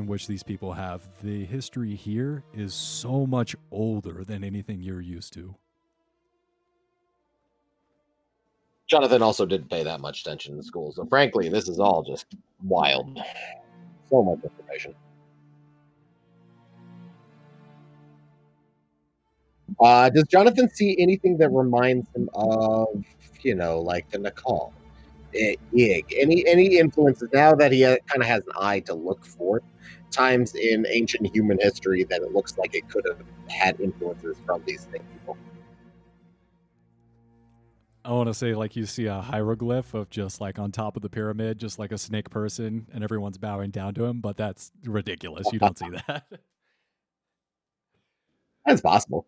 [0.00, 1.02] in which these people have.
[1.22, 5.54] The history here is so much older than anything you're used to.
[8.88, 12.26] Jonathan also didn't pay that much attention in school, so frankly, this is all just
[12.64, 13.20] wild.
[14.10, 14.94] So much information.
[19.78, 22.88] Uh, does Jonathan see anything that reminds him of,
[23.42, 24.72] you know, like the Naacal,
[25.34, 28.94] Eh, Yig, any any influences now that he uh, kind of has an eye to
[28.94, 29.62] look for?
[30.10, 34.62] Times in ancient human history that it looks like it could have had influences from
[34.66, 35.04] these things.
[35.12, 35.36] People.
[38.04, 41.02] I want to say, like, you see a hieroglyph of just like on top of
[41.02, 44.72] the pyramid, just like a snake person, and everyone's bowing down to him, but that's
[44.84, 45.46] ridiculous.
[45.52, 46.24] You don't see that.
[48.66, 49.26] That's possible.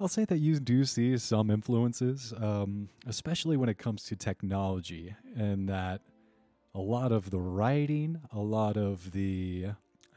[0.00, 5.14] I'll say that you do see some influences, um, especially when it comes to technology,
[5.36, 6.00] and that
[6.74, 9.66] a lot of the writing, a lot of the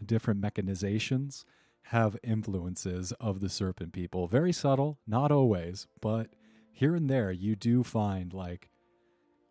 [0.05, 1.43] different mechanizations
[1.88, 4.26] have influences of the serpent people.
[4.26, 6.30] Very subtle, not always, but
[6.72, 8.69] here and there you do find like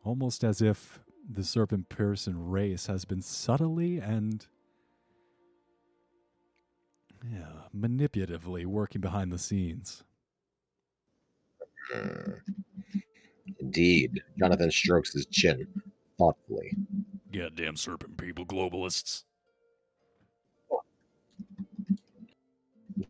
[0.02, 1.00] almost as if
[1.30, 4.46] the serpent person race has been subtly and
[7.30, 10.04] yeah, manipulatively working behind the scenes.
[11.90, 12.32] Hmm.
[13.60, 14.22] Indeed.
[14.38, 15.66] Jonathan strokes his chin
[16.18, 16.76] thoughtfully.
[17.32, 19.24] Goddamn serpent people, globalists.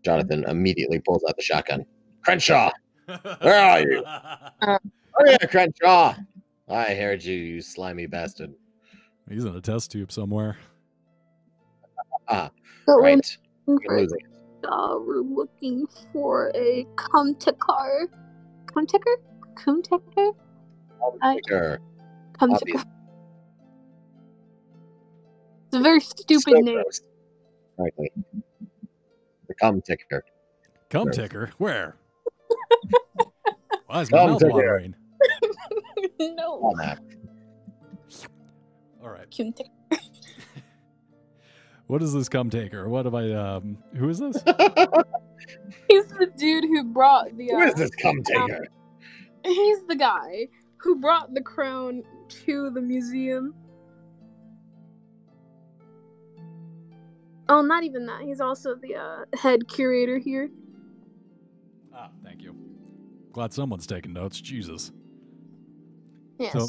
[0.05, 1.85] Jonathan immediately pulls out the shotgun.
[2.24, 2.70] Crenshaw,
[3.40, 4.05] where are you?
[5.20, 6.15] Oh yeah, Crenshaw.
[6.70, 8.55] I heard you, you slimy bastard.
[9.28, 10.57] He's in a test tube somewhere.
[12.28, 12.51] Ah,
[12.86, 13.39] So we're right.
[13.66, 14.19] looking You're for, losing.
[14.66, 18.07] uh, we're looking for a Kumtakar.
[18.07, 18.22] Kumtakar?
[18.74, 20.35] Kumtakar?
[21.23, 21.78] I- Sure.
[22.39, 22.55] Kumtakar.
[22.61, 22.85] Obvious.
[25.66, 26.74] It's a very stupid So name.
[26.82, 27.01] gross,
[27.77, 28.11] Frankly.
[29.49, 30.24] The cum ticker.
[30.90, 31.97] Come ticker, where?
[33.86, 34.53] Why is my Come mouth ticker.
[34.53, 34.94] watering?
[36.20, 36.73] no.
[36.77, 36.99] Mac.
[39.03, 39.31] All right.
[39.31, 39.69] Kumtakar.
[41.93, 42.89] What is this come taker?
[42.89, 43.31] What am I?
[43.35, 44.36] Um, who is this?
[45.89, 47.48] He's the dude who brought the.
[47.48, 48.66] Who Uh, is this cum ticker?
[49.44, 50.48] He's the guy
[50.78, 52.02] who brought the crown
[52.47, 53.55] to the museum.
[57.51, 58.23] Oh, not even that.
[58.23, 60.48] He's also the uh, head curator here.
[61.94, 62.56] ah, thank you.
[63.35, 64.40] Glad someone's taking notes.
[64.40, 64.93] Jesus.
[66.39, 66.55] Yes.
[66.55, 66.66] So,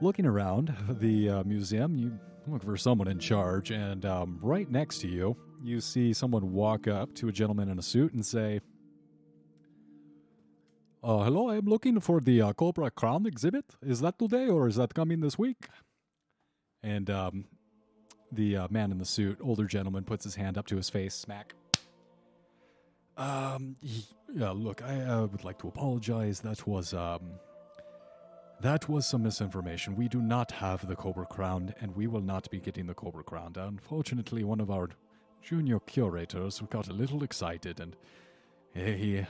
[0.00, 4.98] looking around the uh, museum, you look for someone in charge, and um, right next
[4.98, 8.60] to you, you see someone walk up to a gentleman in a suit and say,
[11.02, 13.64] uh, "Hello, I'm looking for the uh, Cobra Crown exhibit.
[13.82, 15.68] Is that today, or is that coming this week?"
[16.82, 17.46] And um,
[18.30, 21.14] the uh, man in the suit, older gentleman, puts his hand up to his face,
[21.14, 21.54] smack.
[23.16, 23.76] Um,
[24.32, 26.40] yeah, look, I uh, would like to apologize.
[26.40, 27.22] That was um,
[28.60, 29.96] that was some misinformation.
[29.96, 33.22] We do not have the Cobra Crown, and we will not be getting the Cobra
[33.22, 33.54] Crown.
[33.56, 34.88] Unfortunately, one of our
[35.42, 37.96] junior curators got a little excited, and
[38.74, 39.24] he,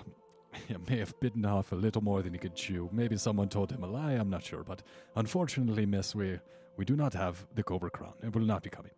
[0.69, 2.89] he may have bitten off a little more than he could chew.
[2.93, 4.13] Maybe someone told him a lie.
[4.13, 4.83] I'm not sure, but
[5.17, 6.39] unfortunately, Miss, we
[6.77, 8.13] we do not have the Cobra Crown.
[8.23, 8.93] It will not be coming.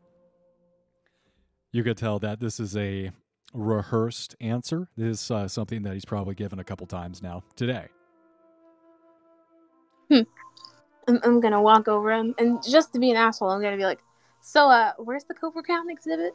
[1.72, 3.12] You could tell that this is a
[3.54, 4.88] rehearsed answer.
[4.96, 7.88] This is uh, something that he's probably given a couple times now today.
[10.10, 13.84] I'm, I'm gonna walk over him, and just to be an asshole, I'm gonna be
[13.84, 14.00] like,
[14.40, 16.34] "So, uh, where's the Cobra Crown exhibit?"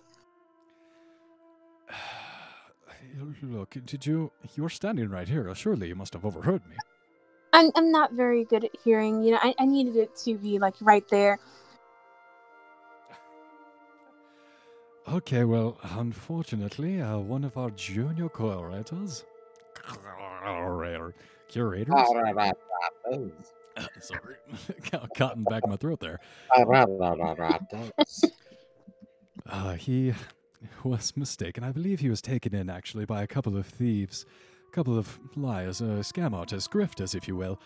[3.43, 4.31] Look, did you?
[4.55, 5.53] You're standing right here.
[5.53, 6.77] Surely you must have overheard me.
[7.53, 9.23] I'm I'm not very good at hearing.
[9.23, 11.39] You know, I, I needed it to be like right there.
[15.07, 19.25] Okay, well, unfortunately, uh, one of our junior curators,
[21.49, 22.07] curators,
[23.99, 24.35] sorry,
[25.17, 26.19] cotton back in my throat there.
[29.49, 30.13] Uh, he
[30.83, 31.63] was mistaken.
[31.63, 34.25] I believe he was taken in actually by a couple of thieves,
[34.69, 37.59] a couple of liars, uh, scam artists, grifters, if you will.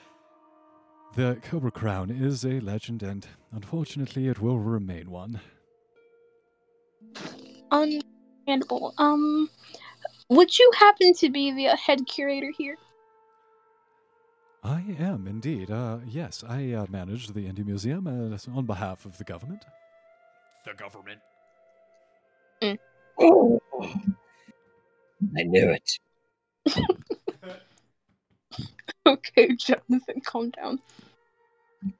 [1.15, 5.39] The Cobra Crown is a legend, and unfortunately, it will remain one.
[7.71, 8.93] Understandable.
[8.97, 9.49] Um,
[10.29, 12.77] would you happen to be the uh, head curator here?
[14.63, 15.71] I am indeed.
[15.71, 19.63] Uh, yes, I uh, manage the Indie Museum uh, on behalf of the government.
[20.65, 21.19] The government.
[23.19, 23.59] Oh,
[25.37, 25.99] I knew it.
[29.05, 30.79] Okay, Jonathan, calm down.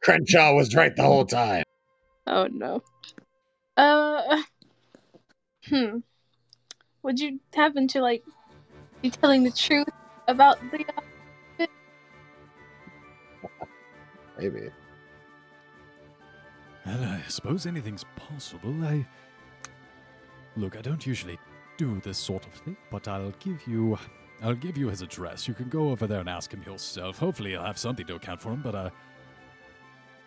[0.02, 1.64] Crenshaw was right the whole time.
[2.26, 2.84] Oh no.
[3.78, 4.42] Uh.
[5.70, 6.00] Hmm.
[7.04, 8.24] Would you happen to like
[9.02, 9.88] be telling the truth
[10.28, 10.86] about the?
[10.98, 11.02] Uh,
[14.38, 14.70] Maybe.
[16.86, 18.74] Well, I suppose anything's possible.
[18.84, 19.06] I.
[20.56, 21.38] Look, I don't usually
[21.78, 23.98] do this sort of thing, but I'll give you.
[24.42, 25.48] I'll give you his address.
[25.48, 27.18] You can go over there and ask him yourself.
[27.18, 28.90] Hopefully, he'll have something to account for him, but, uh.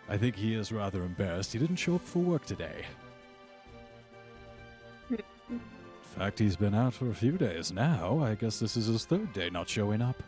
[0.09, 2.83] I think he is rather embarrassed he didn't show up for work today.
[5.09, 5.19] In
[6.17, 8.19] fact, he's been out for a few days now.
[8.21, 10.21] I guess this is his third day not showing up.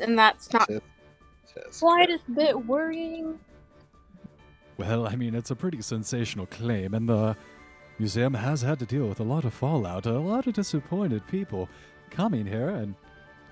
[0.00, 0.82] and that's not Says- says
[1.70, 3.38] slightest bit worrying.
[4.78, 7.36] Well, I mean, it's a pretty sensational claim, and the
[7.98, 11.68] museum has had to deal with a lot of fallout, a lot of disappointed people
[12.10, 12.94] coming here, and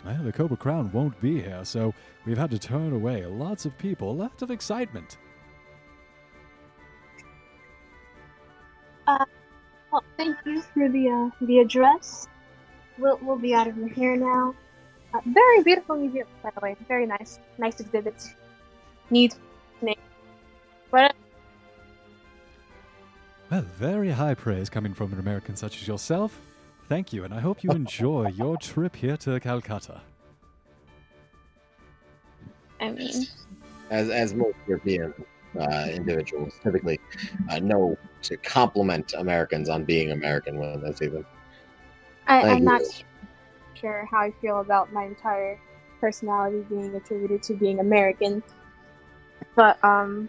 [0.04, 1.92] well, the Cobra Crown won't be here, so
[2.24, 5.18] we've had to turn away lots of people, lots of excitement.
[9.90, 12.28] Well, thank you for the uh, the address.
[12.98, 14.54] We'll we'll be out of here now.
[15.14, 16.76] Uh, very beautiful museum, by the way.
[16.86, 18.34] Very nice, nice exhibits.
[19.10, 19.36] Neat.
[20.90, 21.14] But
[23.50, 26.40] Well, very high praise coming from an American such as yourself.
[26.88, 30.00] Thank you, and I hope you enjoy your trip here to Calcutta.
[32.80, 33.26] I mean,
[33.90, 35.12] as as most European
[35.58, 37.00] uh, individuals typically
[37.50, 41.26] uh, know to compliment Americans on being American when they see them.
[42.26, 43.04] I, I'm not you.
[43.80, 45.58] Sure how I feel about my entire
[46.00, 48.42] personality being attributed to being American,
[49.56, 50.28] but um,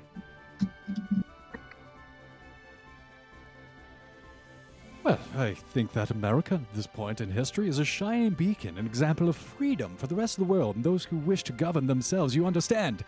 [5.10, 8.86] Well, I think that America, at this point in history, is a shining beacon, an
[8.86, 11.88] example of freedom for the rest of the world and those who wish to govern
[11.88, 12.36] themselves.
[12.36, 13.04] You understand?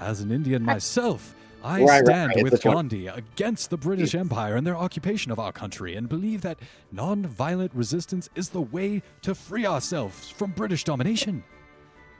[0.00, 2.36] As an Indian myself, I Right, right, stand right.
[2.36, 2.74] It's with this one.
[2.74, 6.58] Gandhi against the British Empire and their occupation of our country and believe that
[6.92, 11.42] non-violent resistance is the way to free ourselves from British domination.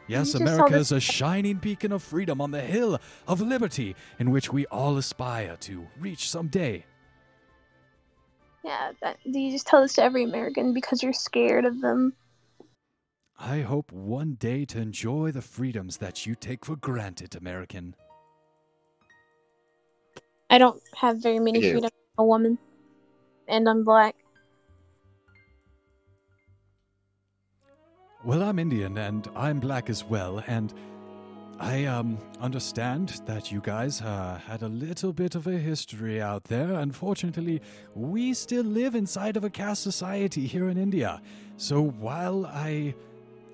[0.07, 4.53] Yes, America is a shining beacon of freedom on the hill of liberty in which
[4.53, 6.85] we all aspire to reach someday.
[8.63, 8.93] yeah.
[9.03, 12.15] That, do you just tell this to every American because you're scared of them?
[13.39, 17.95] I hope one day to enjoy the freedoms that you take for granted, American.
[20.55, 21.71] I don't have very many You do.
[21.73, 22.59] freedoms as a woman,
[23.49, 24.15] and I'm black.
[28.25, 30.73] Well, I'm Indian and I'm black as well, and
[31.59, 36.45] I um understand that you guys uh, had a little bit of a history out
[36.45, 36.71] there.
[36.75, 37.61] Unfortunately,
[37.97, 41.21] we still live inside of a caste society here in India.
[41.57, 42.95] So while I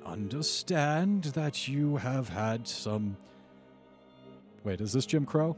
[0.05, 3.16] understand that you have had some
[4.64, 5.56] Wait, is this Jim Crow?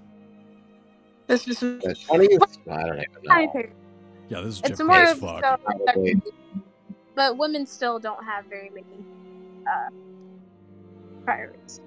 [1.33, 2.59] This is The 20th?
[2.71, 3.63] I don't even know.
[4.29, 5.43] Yeah, this is Jim it's Crow more as of fuck.
[5.43, 6.23] so, Probably.
[7.15, 9.03] but women still don't have very many
[9.67, 9.89] uh,
[11.25, 11.81] priorities.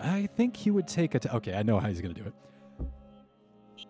[0.00, 1.26] I think he would take it.
[1.34, 2.34] Okay, I know how he's going to do it.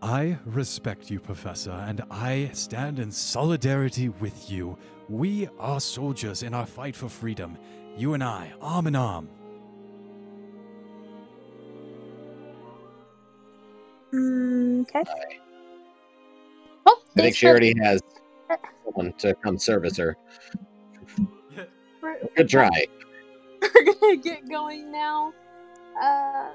[0.03, 4.77] I respect you, Professor, and I stand in solidarity with you.
[5.09, 7.57] We are soldiers in our fight for freedom.
[7.97, 9.29] You and I, arm in arm.
[14.13, 15.05] Mm, okay.
[16.87, 18.01] I think she already has
[18.85, 20.17] someone to come service her.
[22.01, 22.87] We're, Good try.
[23.75, 25.33] we're gonna get going now.
[26.01, 26.51] Uh,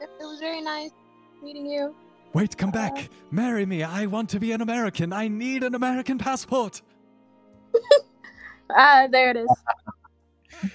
[0.00, 0.90] it, it was very nice
[1.42, 1.94] meeting you.
[2.34, 3.08] Wait, come back.
[3.30, 3.82] Marry me.
[3.82, 5.12] I want to be an American.
[5.12, 6.82] I need an American passport.
[8.68, 9.48] Ah, there it is.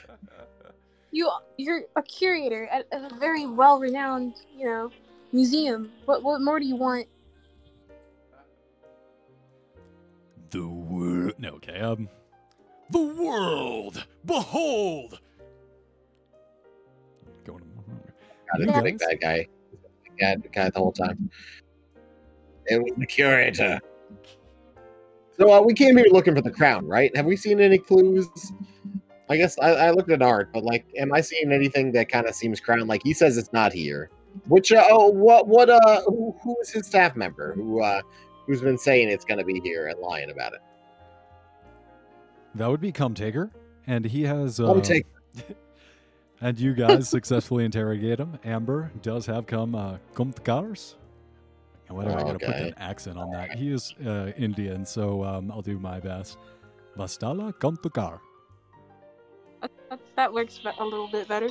[1.12, 4.90] you you're a curator at, at a very well-renowned, you know,
[5.34, 5.92] museum.
[6.06, 7.08] What what more do you want?
[10.52, 11.34] The world.
[11.38, 11.80] No, okay.
[11.80, 12.10] Um,
[12.92, 14.06] the world.
[14.26, 15.20] Behold.
[17.46, 17.64] Going.
[18.52, 18.80] God, it's Yeah.
[18.80, 19.48] a big bad guy.
[20.20, 21.30] Bad guy the whole time.
[22.68, 23.80] It was the curator.
[25.38, 27.16] So uh, we came here looking for the crown, right?
[27.16, 28.28] Have we seen any clues?
[29.30, 32.28] I guess I, I looked at art, but like, am I seeing anything that kind
[32.28, 32.86] of seems crown?
[32.88, 34.12] Like he says it's not here.
[34.48, 38.02] Which uh, oh, what what uh who, who is his staff member who uh
[38.48, 40.62] who's been saying it's gonna be here and lying about it?
[42.56, 43.52] That would be Come Taker,
[43.88, 44.60] and he has.
[44.60, 45.06] Uh, Come take
[46.42, 48.40] And you guys successfully interrogate him.
[48.44, 50.96] Amber does have come uh, Kumtkars.
[51.88, 53.56] And whatever, I gotta put an accent on that.
[53.56, 56.40] He is uh, Indian, so um, I'll do my best.
[56.98, 58.20] Vastala Kumtkar.
[59.62, 61.50] That, that works a little bit better.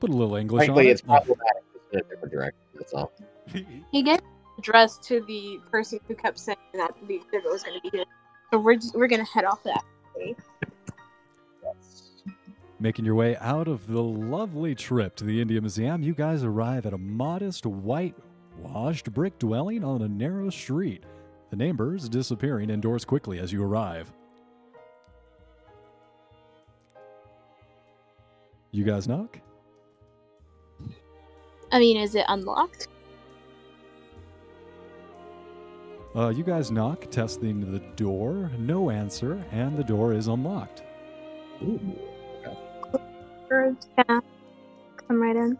[0.00, 1.06] Put a little English frankly, on it's it.
[1.06, 1.62] problematic
[1.92, 2.60] in a different direction.
[2.74, 3.12] That's all.
[3.92, 4.18] He gave
[4.58, 8.04] address to the person who kept saying that the exhibit was going to be here.
[8.52, 9.82] So we're just, we're going to head off that.
[10.16, 10.34] way.
[12.80, 16.86] Making your way out of the lovely trip to the India Museum, you guys arrive
[16.86, 21.04] at a modest white-washed brick dwelling on a narrow street.
[21.50, 24.12] The neighbors disappearing indoors quickly as you arrive.
[28.70, 29.40] You guys knock?
[31.70, 32.88] I mean, is it unlocked?
[36.16, 38.50] Uh, you guys knock, testing the door.
[38.58, 40.82] No answer, and the door is unlocked.
[43.50, 44.22] We're gonna
[45.08, 45.58] come right in.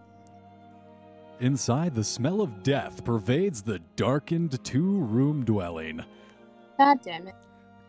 [1.40, 6.04] Inside, the smell of death pervades the darkened two room dwelling.
[6.78, 7.34] God damn it.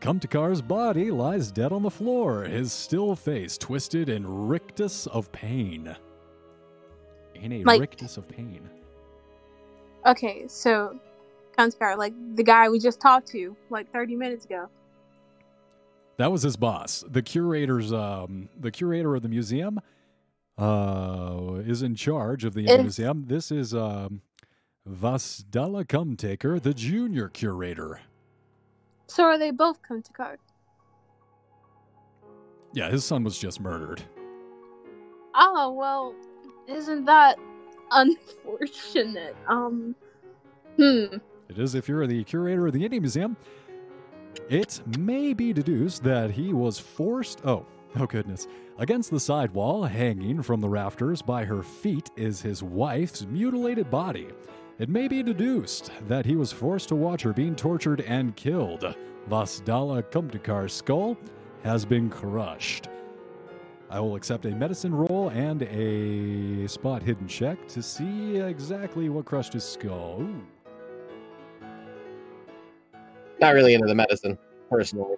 [0.02, 5.96] Kumtakar's body lies dead on the floor, his still face twisted in rictus of pain.
[7.42, 8.70] In a Like- rictus of pain.
[10.06, 11.00] Okay, so
[11.58, 14.70] Conspire, like the guy we just talked to like 30 minutes ago.
[16.18, 17.04] That was his boss.
[17.08, 19.80] The curator's um the curator of the museum
[20.58, 23.26] uh is in charge of the Is- museum.
[23.28, 24.22] This is um
[24.90, 28.00] Vasdala Kumtaker, the junior curator.
[29.08, 30.40] So are they both come to card?
[32.74, 34.02] Yeah, his son was just murdered.
[35.36, 36.16] Oh well,
[36.70, 37.38] isn't that
[37.92, 39.36] unfortunate?
[39.48, 39.96] Um,
[40.78, 41.18] hmm.
[41.50, 43.38] It is if you're the curator of the Indian Museum.
[44.50, 47.42] It may be deduced that he was forced.
[47.46, 47.66] Oh,
[48.00, 48.48] oh goodness.
[48.78, 53.90] Against the side wall, hanging from the rafters by her feet, is his wife's mutilated
[53.90, 54.28] body.
[54.78, 58.96] It may be deduced that he was forced to watch her being tortured and killed.
[59.30, 61.18] Vasdala Kumtikar's skull
[61.64, 62.88] has been crushed.
[63.92, 69.26] I will accept a medicine roll and a spot hidden check to see exactly what
[69.26, 70.22] crushed his skull.
[70.22, 70.46] Ooh.
[73.40, 74.38] Not really into the medicine
[74.70, 75.16] personally,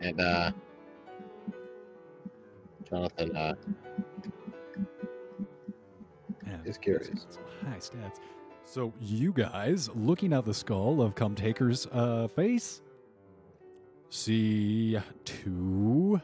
[0.00, 0.52] and uh,
[2.88, 3.54] Jonathan uh,
[6.44, 7.08] Man, is curious.
[7.64, 8.20] High stats.
[8.64, 12.82] So you guys, looking at the skull of Come Taker's uh, face,
[14.10, 16.20] see two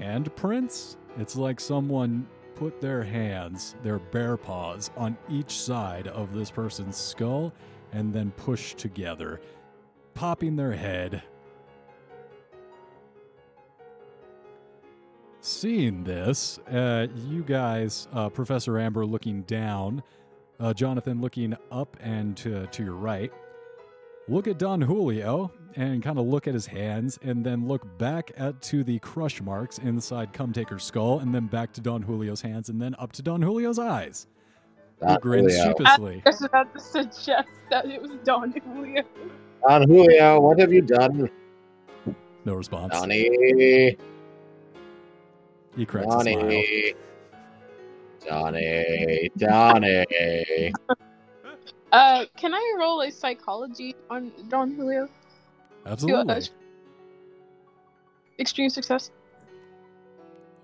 [0.00, 0.96] handprints.
[1.18, 6.96] It's like someone put their hands, their bare paws, on each side of this person's
[6.96, 7.52] skull
[7.92, 9.40] and then pushed together,
[10.14, 11.22] popping their head.
[15.40, 20.02] Seeing this, uh, you guys, uh, Professor Amber looking down,
[20.58, 23.32] uh, Jonathan looking up and to, to your right,
[24.28, 28.32] look at Don Julio and kind of look at his hands, and then look back
[28.36, 32.40] at to the crush marks inside Come Taker's skull, and then back to Don Julio's
[32.40, 34.26] hands, and then up to Don Julio's eyes.
[35.00, 35.74] He Don grins Julio.
[35.78, 36.22] sheepishly.
[36.24, 39.02] I was about to suggest that it was Don Julio.
[39.68, 41.28] Don Julio, what have you done?
[42.44, 42.92] No response.
[42.94, 43.96] Donnie,
[45.76, 46.34] He cracks a smile.
[46.34, 46.94] Donnie,
[48.26, 50.72] Donnie, Donnie.
[51.92, 55.08] Uh, can I roll a psychology on Don Julio?
[55.86, 56.48] Absolutely.
[58.38, 59.10] Extreme success.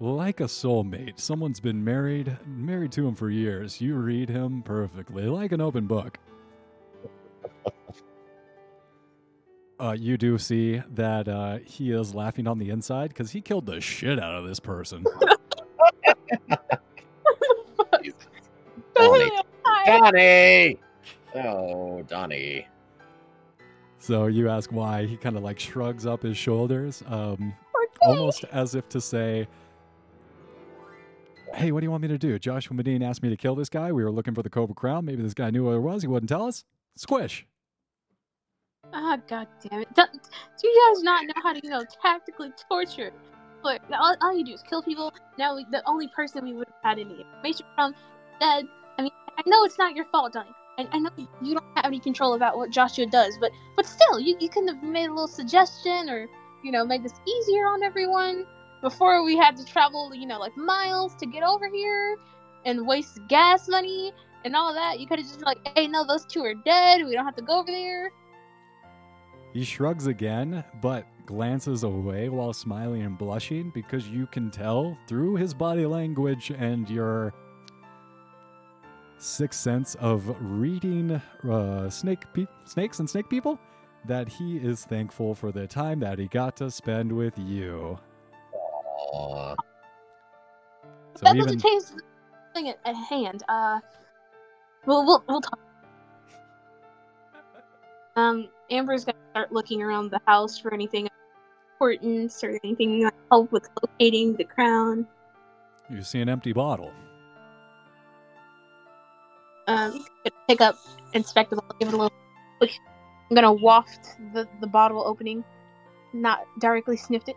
[0.00, 1.20] Like a soulmate.
[1.20, 3.80] Someone's been married, married to him for years.
[3.80, 6.18] You read him perfectly, like an open book.
[9.78, 13.66] Uh, you do see that uh, he is laughing on the inside because he killed
[13.66, 15.04] the shit out of this person.
[18.94, 19.30] Donnie.
[19.86, 20.78] Donnie.
[21.34, 22.66] Oh, Donnie
[24.02, 25.06] so you ask why.
[25.06, 27.54] He kind of like shrugs up his shoulders, um,
[28.00, 29.46] almost as if to say,
[31.54, 32.36] Hey, what do you want me to do?
[32.38, 33.92] Joshua Medine asked me to kill this guy.
[33.92, 35.04] We were looking for the Cobra Crown.
[35.04, 36.02] Maybe this guy knew where it was.
[36.02, 36.64] He wouldn't tell us.
[36.96, 37.46] Squish.
[38.92, 39.94] Ah, god damn it.
[39.94, 43.12] Do, do you guys not know how to, you know, tactically torture?
[43.62, 45.12] But all, all you do is kill people.
[45.38, 47.94] Now, we, the only person we would have had any information from
[48.40, 48.66] dead.
[48.98, 50.50] I mean, I know it's not your fault, Donnie.
[50.78, 54.18] I, I know you don't have any control about what Joshua does, but but still,
[54.18, 56.28] you, you could have made a little suggestion or,
[56.62, 58.46] you know, made this easier on everyone
[58.80, 62.16] before we had to travel, you know, like miles to get over here
[62.64, 64.12] and waste gas money
[64.44, 64.98] and all that.
[64.98, 67.04] You could have just been like, hey, no, those two are dead.
[67.04, 68.10] We don't have to go over there.
[69.52, 75.36] He shrugs again, but glances away while smiling and blushing because you can tell through
[75.36, 77.34] his body language and your
[79.22, 83.58] sixth sense of reading uh, snake pe- snakes and snake people
[84.04, 87.98] that he is thankful for the time that he got to spend with you.
[89.12, 89.54] Aw.
[91.14, 92.02] So that even doesn't change the
[92.54, 93.44] thing at, at hand.
[93.48, 93.80] Uh,
[94.86, 95.58] we'll we'll we'll talk.
[98.16, 101.12] Um, Amber's gonna start looking around the house for anything of
[101.74, 105.06] importance or anything that help with locating the crown.
[105.88, 106.92] you see an empty bottle.
[109.66, 110.04] Um,
[110.48, 110.76] pick up,
[111.14, 112.12] inspect the bottle, give it a little.
[112.62, 115.44] I'm gonna waft the the bottle opening,
[116.12, 117.36] not directly sniffed it.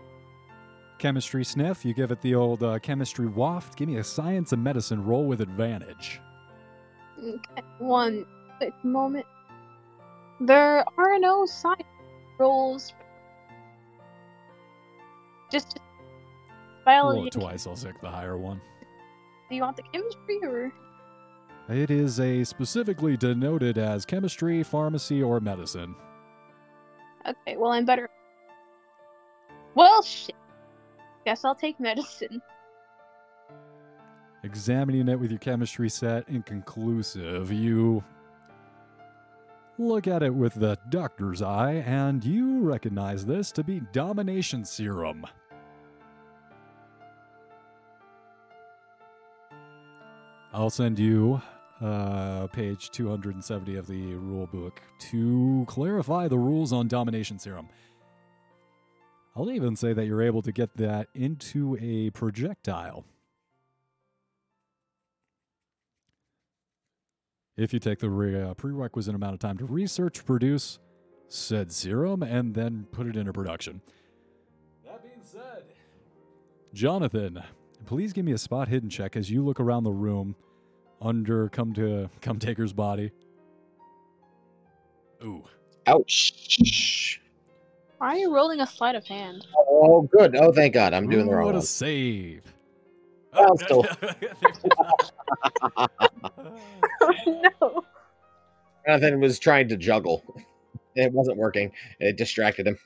[0.97, 3.77] Chemistry sniff, you give it the old uh, chemistry waft.
[3.77, 6.19] Give me a science and medicine roll with advantage.
[7.17, 8.25] Okay, one
[8.57, 9.25] quick moment.
[10.39, 11.83] There are no science
[12.37, 12.93] rolls.
[15.51, 15.79] Just
[16.85, 17.27] Roll biology.
[17.27, 18.61] it twice, I'll take the higher one.
[19.49, 20.71] Do you want the chemistry or?
[21.67, 25.95] It is a specifically denoted as chemistry, pharmacy, or medicine.
[27.27, 28.07] Okay, well I'm better.
[29.73, 30.35] Well, shit.
[31.25, 32.41] Guess I'll take medicine.
[34.43, 37.51] Examining it with your chemistry set, inconclusive.
[37.51, 38.03] You
[39.79, 45.25] look at it with the doctor's eye, and you recognize this to be domination serum.
[50.53, 51.41] I'll send you
[51.81, 57.67] uh, page 270 of the rule book to clarify the rules on domination serum.
[59.35, 63.03] I'll even say that you're able to get that into a projectile.
[67.57, 70.79] If you take the re- uh, prerequisite amount of time to research, produce
[71.27, 73.81] said serum, and then put it into production.
[74.85, 75.63] That being said,
[76.73, 77.41] Jonathan,
[77.85, 80.35] please give me a spot hidden check as you look around the room
[81.01, 83.11] under come to come taker's body.
[85.23, 85.43] Ooh.
[85.87, 87.21] Ouch.
[87.97, 89.45] Why are you rolling a sleight of hand?
[89.57, 90.35] Oh, good.
[90.35, 90.93] Oh, thank God.
[90.93, 91.63] I'm doing the wrong What one.
[91.63, 92.43] a save.
[93.33, 93.85] Well, still.
[97.01, 97.11] Oh,
[97.61, 97.83] no.
[98.87, 100.23] Jonathan was trying to juggle.
[100.95, 101.71] It wasn't working.
[101.99, 102.77] It distracted him.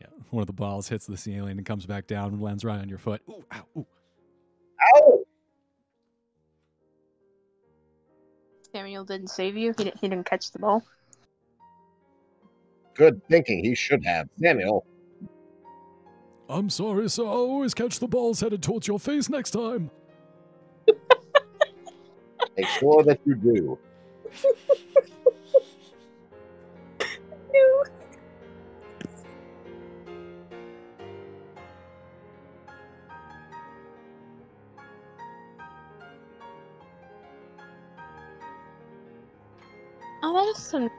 [0.00, 2.78] Yeah, one of the balls hits the ceiling and comes back down and lands right
[2.80, 3.22] on your foot.
[3.28, 3.86] Ooh, ow, ooh.
[4.96, 5.17] Ow!
[8.72, 9.74] Samuel didn't save you.
[9.76, 10.82] He didn't, he didn't catch the ball.
[12.94, 13.64] Good thinking.
[13.64, 14.28] He should have.
[14.40, 14.86] Samuel.
[16.48, 17.24] I'm sorry, sir.
[17.24, 19.90] I'll always catch the balls headed towards your face next time.
[22.56, 23.78] Make sure that you do.
[40.30, 40.90] Oh, that is some.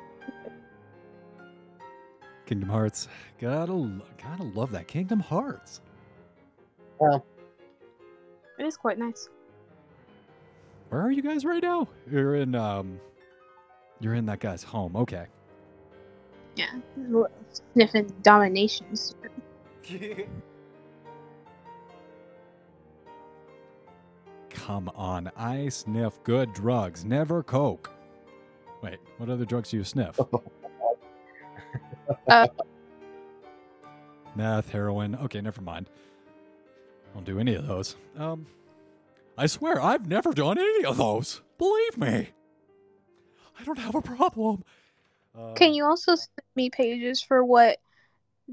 [2.47, 3.07] Kingdom Hearts.
[3.39, 5.81] Gotta, lo- gotta love that Kingdom Hearts.
[6.99, 7.19] Yeah.
[8.57, 9.30] It is quite nice.
[10.89, 11.88] Where are you guys right now?
[12.10, 12.99] You're in, um,
[13.99, 14.95] you're in that guy's home.
[14.95, 15.27] Okay.
[16.56, 16.72] Yeah.
[17.73, 19.14] Sniffing dominations.
[24.49, 27.91] Come on, I sniff good drugs, never coke.
[28.81, 30.19] Wait, what other drugs do you sniff?
[32.27, 32.47] Uh.
[34.35, 35.15] Meth, heroin.
[35.15, 35.88] Okay, never mind.
[37.14, 37.97] Don't do any of those.
[38.18, 38.47] Um,
[39.38, 41.41] I swear I've never done any of those.
[41.60, 42.30] Believe me.
[43.60, 44.64] I don't have a problem.
[45.38, 47.77] Um, Can you also send me pages for what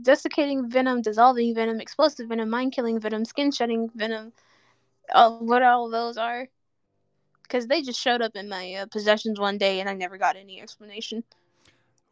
[0.01, 4.33] desiccating venom, dissolving venom, explosive venom, mind killing venom, skin shedding venom.
[5.15, 6.49] Oh, what all those are?
[7.47, 10.37] Because they just showed up in my uh, possessions one day and I never got
[10.37, 11.23] any explanation.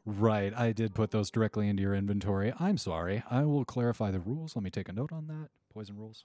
[0.07, 2.53] Right, I did put those directly into your inventory.
[2.61, 3.23] I'm sorry.
[3.31, 4.55] I will clarify the rules.
[4.55, 5.49] Let me take a note on that.
[5.73, 6.25] Poison rules.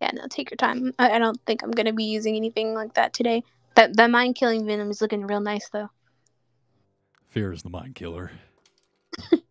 [0.00, 0.94] Yeah, no, take your time.
[0.98, 3.42] I, I don't think I'm gonna be using anything like that today.
[3.74, 5.90] That that mind killing venom is looking real nice though.
[7.28, 8.30] Fear is the mind killer.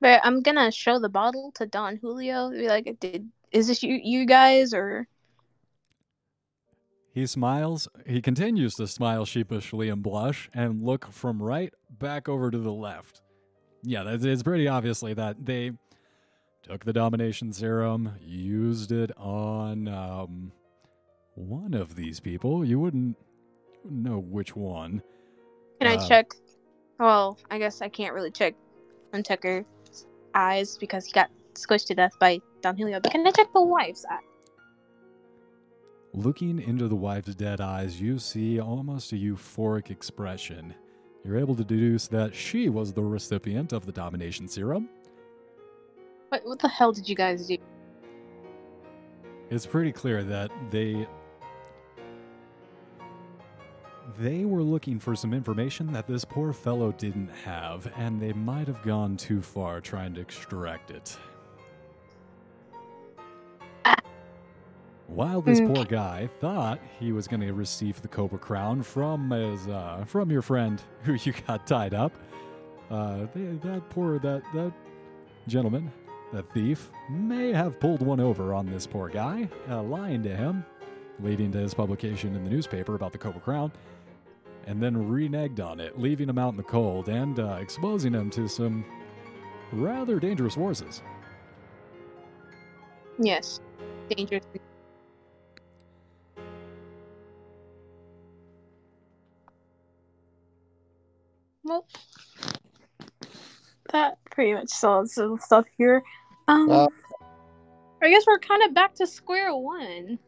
[0.00, 2.50] But I'm gonna show the bottle to Don Julio.
[2.50, 5.06] Be like, it did is this you you guys or
[7.12, 7.88] He smiles.
[8.06, 12.72] He continues to smile sheepishly and blush and look from right back over to the
[12.72, 13.22] left.
[13.82, 15.72] Yeah, that's, it's pretty obviously that they
[16.62, 20.52] took the domination serum, used it on um,
[21.34, 22.64] one of these people.
[22.64, 25.02] You wouldn't, you wouldn't know which one.
[25.80, 26.30] can I Uh, check?
[27.00, 28.54] Well, I guess I can't really check
[29.12, 29.64] on Tucker's
[30.34, 31.30] eyes because he got
[31.66, 33.00] squished to death by Don Julio.
[33.00, 34.18] But can I check the wife's eye?
[36.14, 40.74] Looking into the wife's dead eyes, you see almost a euphoric expression.
[41.24, 44.88] You're able to deduce that she was the recipient of the domination serum.
[46.30, 47.58] What what the hell did you guys do?
[49.50, 51.06] It's pretty clear that they
[54.18, 58.66] they were looking for some information that this poor fellow didn't have, and they might
[58.66, 61.16] have gone too far trying to extract it.
[65.08, 65.74] While this Mm.
[65.74, 70.30] poor guy thought he was going to receive the Cobra Crown from his uh, from
[70.30, 72.12] your friend who you got tied up,
[72.90, 74.72] uh, that poor that that
[75.46, 75.90] gentleman,
[76.32, 80.62] that thief, may have pulled one over on this poor guy, uh, lying to him,
[81.20, 83.72] leading to his publication in the newspaper about the Cobra Crown,
[84.66, 88.28] and then reneged on it, leaving him out in the cold and uh, exposing him
[88.28, 88.84] to some
[89.72, 91.02] rather dangerous forces.
[93.18, 93.60] Yes,
[94.10, 94.44] dangerous.
[101.68, 101.86] Well,
[103.92, 106.02] that pretty much solves the stuff here.
[106.48, 106.92] Um, Well-
[108.00, 110.18] I guess we're kind of back to square one.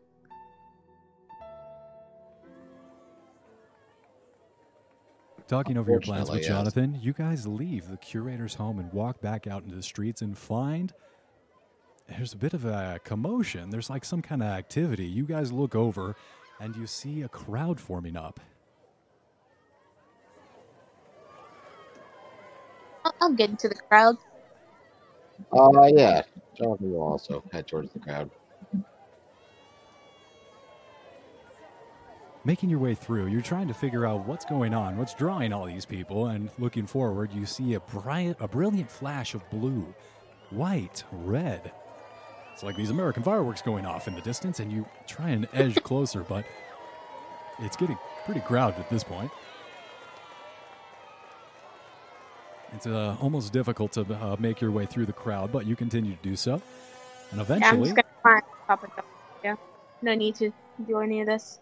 [5.47, 6.49] Talking over your plans with Unfortunately, yes.
[6.49, 10.37] Jonathan, you guys leave the curator's home and walk back out into the streets and
[10.39, 10.93] find
[12.09, 13.71] there's a bit of a commotion.
[13.71, 15.07] There's like some kind of activity.
[15.07, 16.15] You guys look over
[16.61, 18.39] and you see a crowd forming up.
[23.05, 24.17] I'll, I'll get into the crowd.
[25.53, 26.23] Uh, yeah.
[26.57, 28.31] Jonathan will also head towards the crowd.
[32.45, 35.67] Making your way through, you're trying to figure out what's going on, what's drawing all
[35.67, 39.95] these people, and looking forward, you see a bright, a brilliant flash of blue,
[40.49, 41.71] white, red.
[42.55, 45.75] It's like these American fireworks going off in the distance, and you try and edge
[45.83, 46.47] closer, but
[47.59, 49.31] it's getting pretty crowded at this point.
[52.75, 56.13] It's uh, almost difficult to uh, make your way through the crowd, but you continue
[56.17, 56.63] to do so.
[57.33, 59.03] And Yeah, I'm eventually, just gonna climb top of the
[59.45, 59.57] Yeah,
[60.03, 60.53] no need to
[60.87, 61.61] do any of this.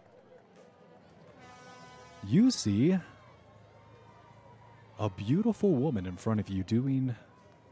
[2.27, 2.99] you see
[4.99, 7.17] a beautiful woman in front of you doing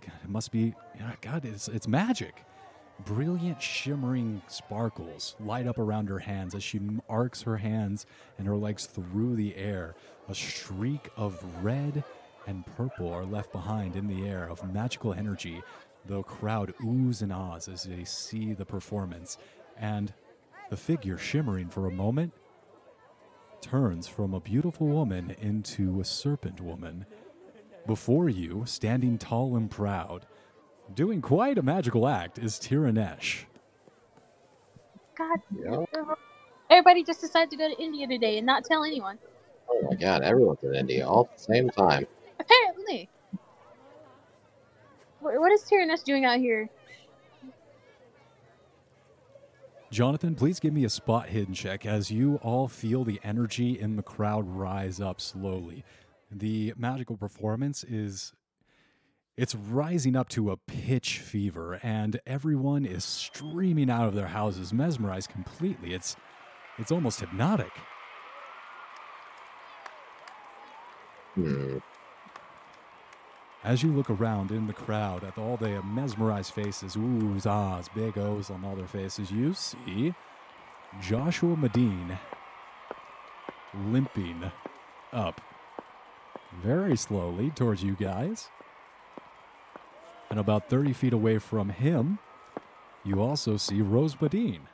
[0.02, 0.74] God, it must be
[1.22, 2.44] God, it's it's magic.
[3.06, 8.06] Brilliant shimmering sparkles light up around her hands as she arcs her hands
[8.38, 9.96] and her legs through the air.
[10.28, 12.04] A streak of red
[12.46, 15.62] and purple are left behind in the air of magical energy.
[16.06, 19.38] The crowd oohs and ahs as they see the performance,
[19.76, 20.12] and
[20.70, 22.32] the figure shimmering for a moment
[23.60, 27.06] turns from a beautiful woman into a serpent woman.
[27.86, 30.26] Before you, standing tall and proud,
[30.94, 33.44] doing quite a magical act, is Tiranesh.
[35.16, 35.84] God, Yeah.
[36.70, 39.18] everybody just decided to go to India today and not tell anyone.
[39.70, 42.06] Oh my god, everyone's in India all at the same time.
[42.40, 43.10] Apparently.
[45.15, 46.68] Wh- What is Tiranesh doing out here?
[49.90, 53.96] Jonathan, please give me a spot hidden check as you all feel the energy in
[53.96, 55.84] the crowd rise up slowly.
[56.30, 58.32] The magical performance is
[59.36, 64.72] it's rising up to a pitch fever and everyone is streaming out of their houses
[64.72, 65.94] mesmerized completely.
[65.94, 66.16] It's
[66.78, 67.72] it's almost hypnotic.
[71.34, 71.78] Hmm.
[73.66, 78.16] As you look around in the crowd at all the mesmerized faces, oohs, ahs, big
[78.16, 80.14] O's on all their faces, you see
[81.02, 82.16] Joshua Medine
[83.88, 84.52] limping
[85.12, 85.40] up
[86.62, 88.50] very slowly towards you guys.
[90.30, 92.20] And about 30 feet away from him,
[93.04, 94.68] you also see Rose Medine.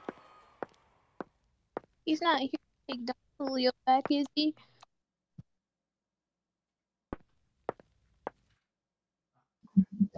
[2.04, 4.54] He's not here to take Don Julio back, is he?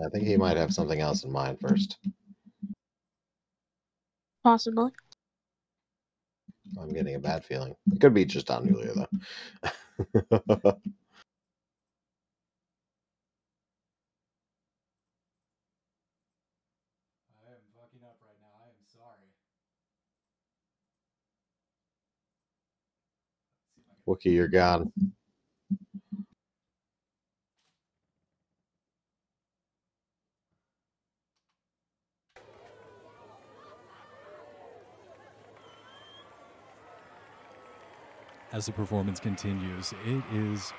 [0.02, 1.98] I think he might have something else in mind first.
[4.42, 4.90] Possibly.
[6.80, 7.74] I'm getting a bad feeling.
[7.92, 9.08] It could be just Don Julio, though.
[9.64, 9.68] I
[10.10, 10.40] am
[17.76, 18.54] fucking up right now.
[18.60, 19.28] I am sorry.
[24.08, 24.92] Wookie, you're gone.
[38.54, 40.72] As the performance continues, it is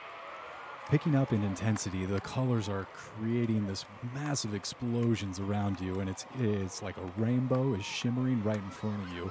[0.89, 2.06] picking up in intensity.
[2.06, 3.84] The colors are creating this
[4.14, 9.03] massive explosions around you, and it's it's like a rainbow is shimmering right in front
[9.03, 9.30] of you.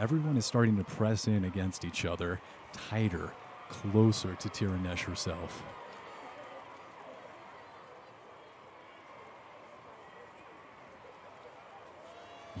[0.00, 2.40] Everyone is starting to press in against each other,
[2.72, 3.30] tighter,
[3.68, 5.62] closer to Tiranesh herself.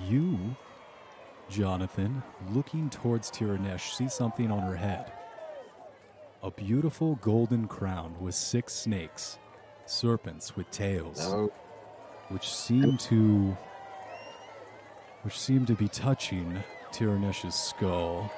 [0.08, 0.54] You,
[1.48, 5.12] Jonathan, looking towards Tiranesh, sees something on her head.
[6.42, 9.38] A beautiful golden crown with six snakes,
[9.86, 11.52] serpents with tails, No.
[12.28, 13.56] which seem to
[15.22, 16.62] which seem to be touching
[16.92, 18.30] Tiranesh's skull.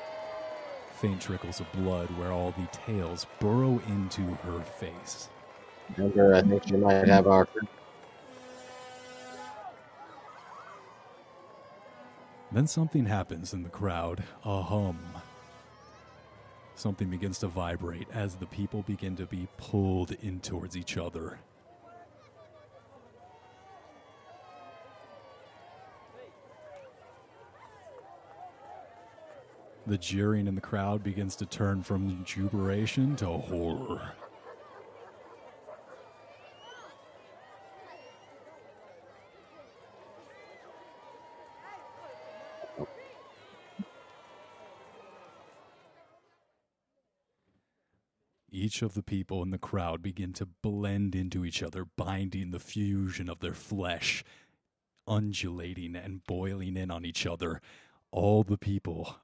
[0.95, 5.29] Faint trickles of blood where all the tails burrow into her face.
[5.97, 7.47] Remember, I think she might have our.
[12.51, 14.99] Then something happens in the crowd a hum.
[16.75, 21.39] Something begins to vibrate as the people begin to be pulled in towards each other.
[29.87, 34.13] The jeering in the crowd begins to turn from jubilation to horror.
[48.69, 52.61] Each of the people in the crowd begin to blend into each other, binding the
[52.61, 54.23] fusion of their flesh,
[55.07, 57.63] undulating and boiling in on each other.
[58.11, 59.17] All the people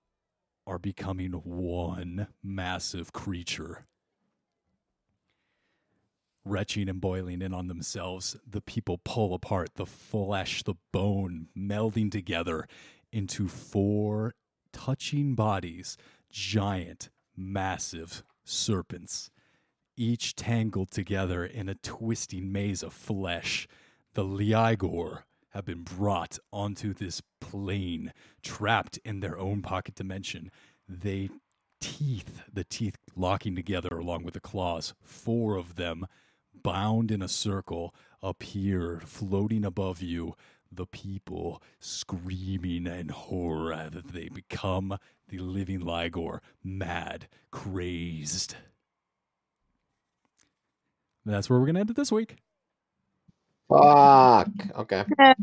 [0.67, 3.85] are becoming one massive creature.
[6.47, 12.11] Retching and boiling in on themselves, the people pull apart the flesh, the bone, melding
[12.11, 12.67] together
[13.13, 14.37] into four
[14.73, 15.99] touching bodies,
[16.31, 19.31] giant, massive serpents,
[19.97, 23.67] each tangled together in a twisting maze of flesh.
[24.15, 28.13] The Lloigor have been brought onto this plane,
[28.43, 30.51] trapped in their own pocket dimension.
[30.89, 31.31] They
[31.81, 36.07] teeth, the teeth locking together along with the claws, four of them
[36.63, 37.95] bound in a circle
[38.41, 40.35] here, floating above you.
[40.73, 44.99] The people screaming in horror as they become
[45.29, 48.57] the living Lloigor, mad, crazed.
[51.27, 52.37] That's where we're going to end it this week.
[53.69, 54.49] Fuck.
[54.77, 55.05] Okay.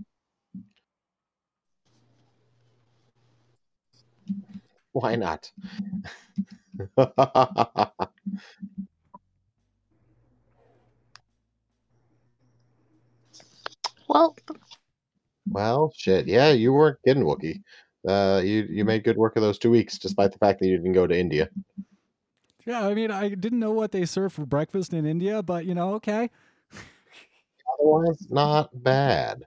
[4.93, 5.51] Why not?
[14.11, 14.35] Well,
[15.49, 16.27] well, shit.
[16.27, 17.61] Yeah, you weren't getting Wookie.
[18.05, 20.75] Uh, you you made good work of those two weeks, despite the fact that you
[20.75, 21.47] didn't go to India.
[22.65, 25.73] Yeah, I mean, I didn't know what they serve for breakfast in India, but you
[25.73, 26.29] know, okay.
[27.79, 29.43] Otherwise, not bad.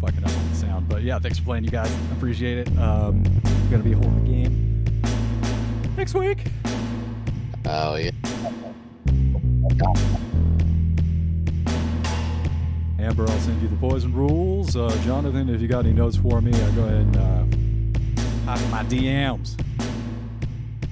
[0.00, 1.90] Fucking up on the sound, but yeah, thanks for playing, you guys.
[2.12, 2.78] Appreciate it.
[2.78, 3.22] Um,
[3.70, 4.84] gonna be holding the game
[5.96, 6.44] next week.
[7.66, 8.10] Oh yeah.
[12.98, 14.74] Amber, I'll send you the poison rules.
[14.76, 18.60] Uh, Jonathan, if you got any notes for me, uh, go ahead and uh, hop
[18.60, 19.56] in my DMs.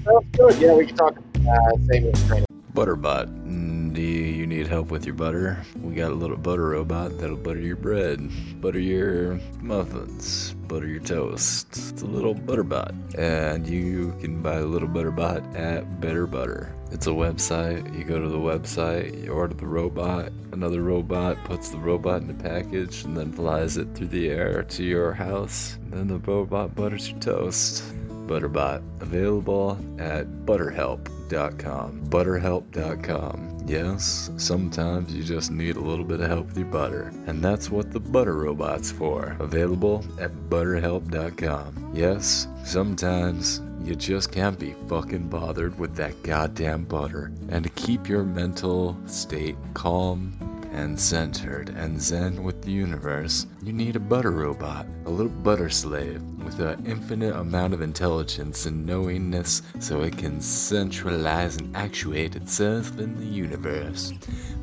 [0.05, 0.55] That's good.
[0.61, 1.17] Yeah, we can talk.
[1.17, 2.45] Uh, same as training.
[2.73, 4.01] Butterbot, mm, do
[4.45, 7.75] you need help with your butter, we got a little butter robot that'll butter your
[7.75, 8.21] bread,
[8.61, 11.65] butter your muffins, butter your toast.
[11.71, 12.93] It's a little butter bot.
[13.17, 16.71] And you can buy a little butter bot at Better Butter.
[16.91, 17.97] It's a website.
[17.97, 22.29] You go to the website, you order the robot, another robot puts the robot in
[22.29, 25.79] a package and then flies it through the air to your house.
[25.87, 27.83] Then the robot butters your toast.
[28.27, 32.05] Butterbot available at butterhelp.com.
[32.09, 33.54] Butterhelp.com.
[33.67, 37.71] Yes, sometimes you just need a little bit of help with your butter, and that's
[37.71, 39.35] what the butter robot's for.
[39.39, 41.91] Available at butterhelp.com.
[41.93, 47.31] Yes, sometimes you just can't be fucking bothered with that goddamn butter.
[47.49, 53.71] And to keep your mental state calm and centered and zen with the universe, you
[53.71, 58.85] need a butter robot, a little butter slave with an infinite amount of intelligence and
[58.85, 64.11] knowingness so it can centralize and actuate itself in the universe.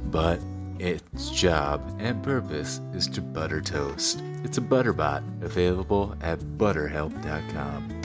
[0.04, 0.38] But
[0.78, 4.22] its job and purpose is to butter toast.
[4.44, 8.01] It's a butterbot available at butterhelp.com.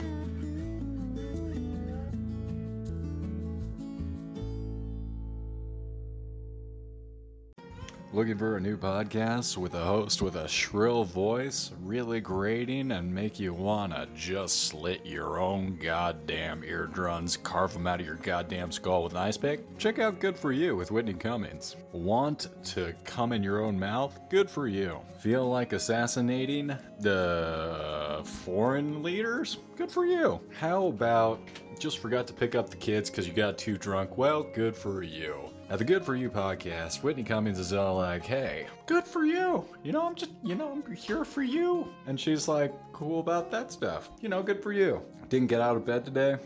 [8.10, 13.14] Looking for a new podcast with a host with a shrill voice, really grating, and
[13.14, 18.72] make you wanna just slit your own goddamn eardrums, carve them out of your goddamn
[18.72, 19.76] skull with an ice pick?
[19.76, 21.76] Check out Good For You with Whitney Cummings.
[21.92, 24.18] Want to come in your own mouth?
[24.30, 25.00] Good for you.
[25.20, 26.68] Feel like assassinating
[27.00, 29.58] the foreign leaders?
[29.76, 30.40] Good for you.
[30.58, 31.40] How about
[31.78, 34.16] just forgot to pick up the kids because you got too drunk?
[34.16, 35.47] Well, good for you.
[35.70, 39.66] At the Good For You podcast, Whitney Cummings is all like, hey, good for you.
[39.82, 41.92] You know, I'm just, you know, I'm here for you.
[42.06, 44.08] And she's like, cool about that stuff.
[44.22, 45.02] You know, good for you.
[45.28, 46.36] Didn't get out of bed today?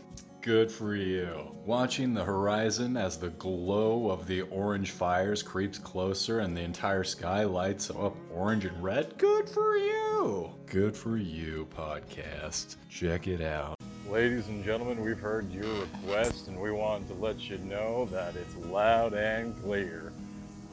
[0.41, 1.55] Good for you.
[1.65, 7.05] Watching the horizon as the glow of the orange fires creeps closer and the entire
[7.05, 9.17] sky lights up orange and red?
[9.17, 10.53] Good for you.
[10.65, 12.75] Good for you, podcast.
[12.89, 13.79] Check it out.
[14.13, 18.35] Ladies and gentlemen, we've heard your request and we wanted to let you know that
[18.35, 20.13] it's loud and clear.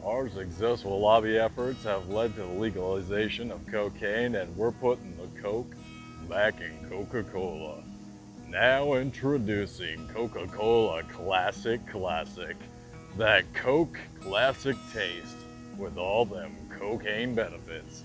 [0.05, 5.41] Our successful lobby efforts have led to the legalization of cocaine and we're putting the
[5.41, 5.75] Coke
[6.29, 7.83] back in Coca-Cola.
[8.47, 12.59] Now introducing Coca-Cola Classic Classic.
[13.17, 15.39] That Coke classic taste
[15.79, 18.03] with all them cocaine benefits.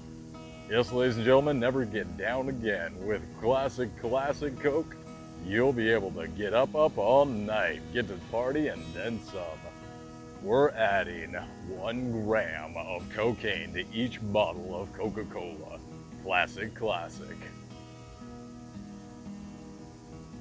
[0.70, 2.94] Yes, ladies and gentlemen, never get down again.
[3.06, 4.96] With Classic Classic Coke,
[5.46, 9.20] you'll be able to get up up all night, get to the party, and then
[9.32, 9.44] some.
[10.42, 11.34] We're adding
[11.68, 15.80] one gram of cocaine to each bottle of Coca-Cola.
[16.24, 17.38] Classic Classic.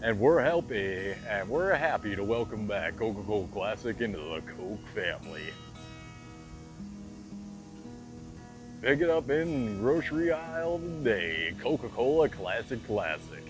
[0.02, 5.44] And we're happy, and we're happy to welcome back Coca-Cola Classic into the Coke family.
[8.82, 11.54] Pick it up in grocery aisle today.
[11.62, 13.43] Coca-Cola Classic Classic.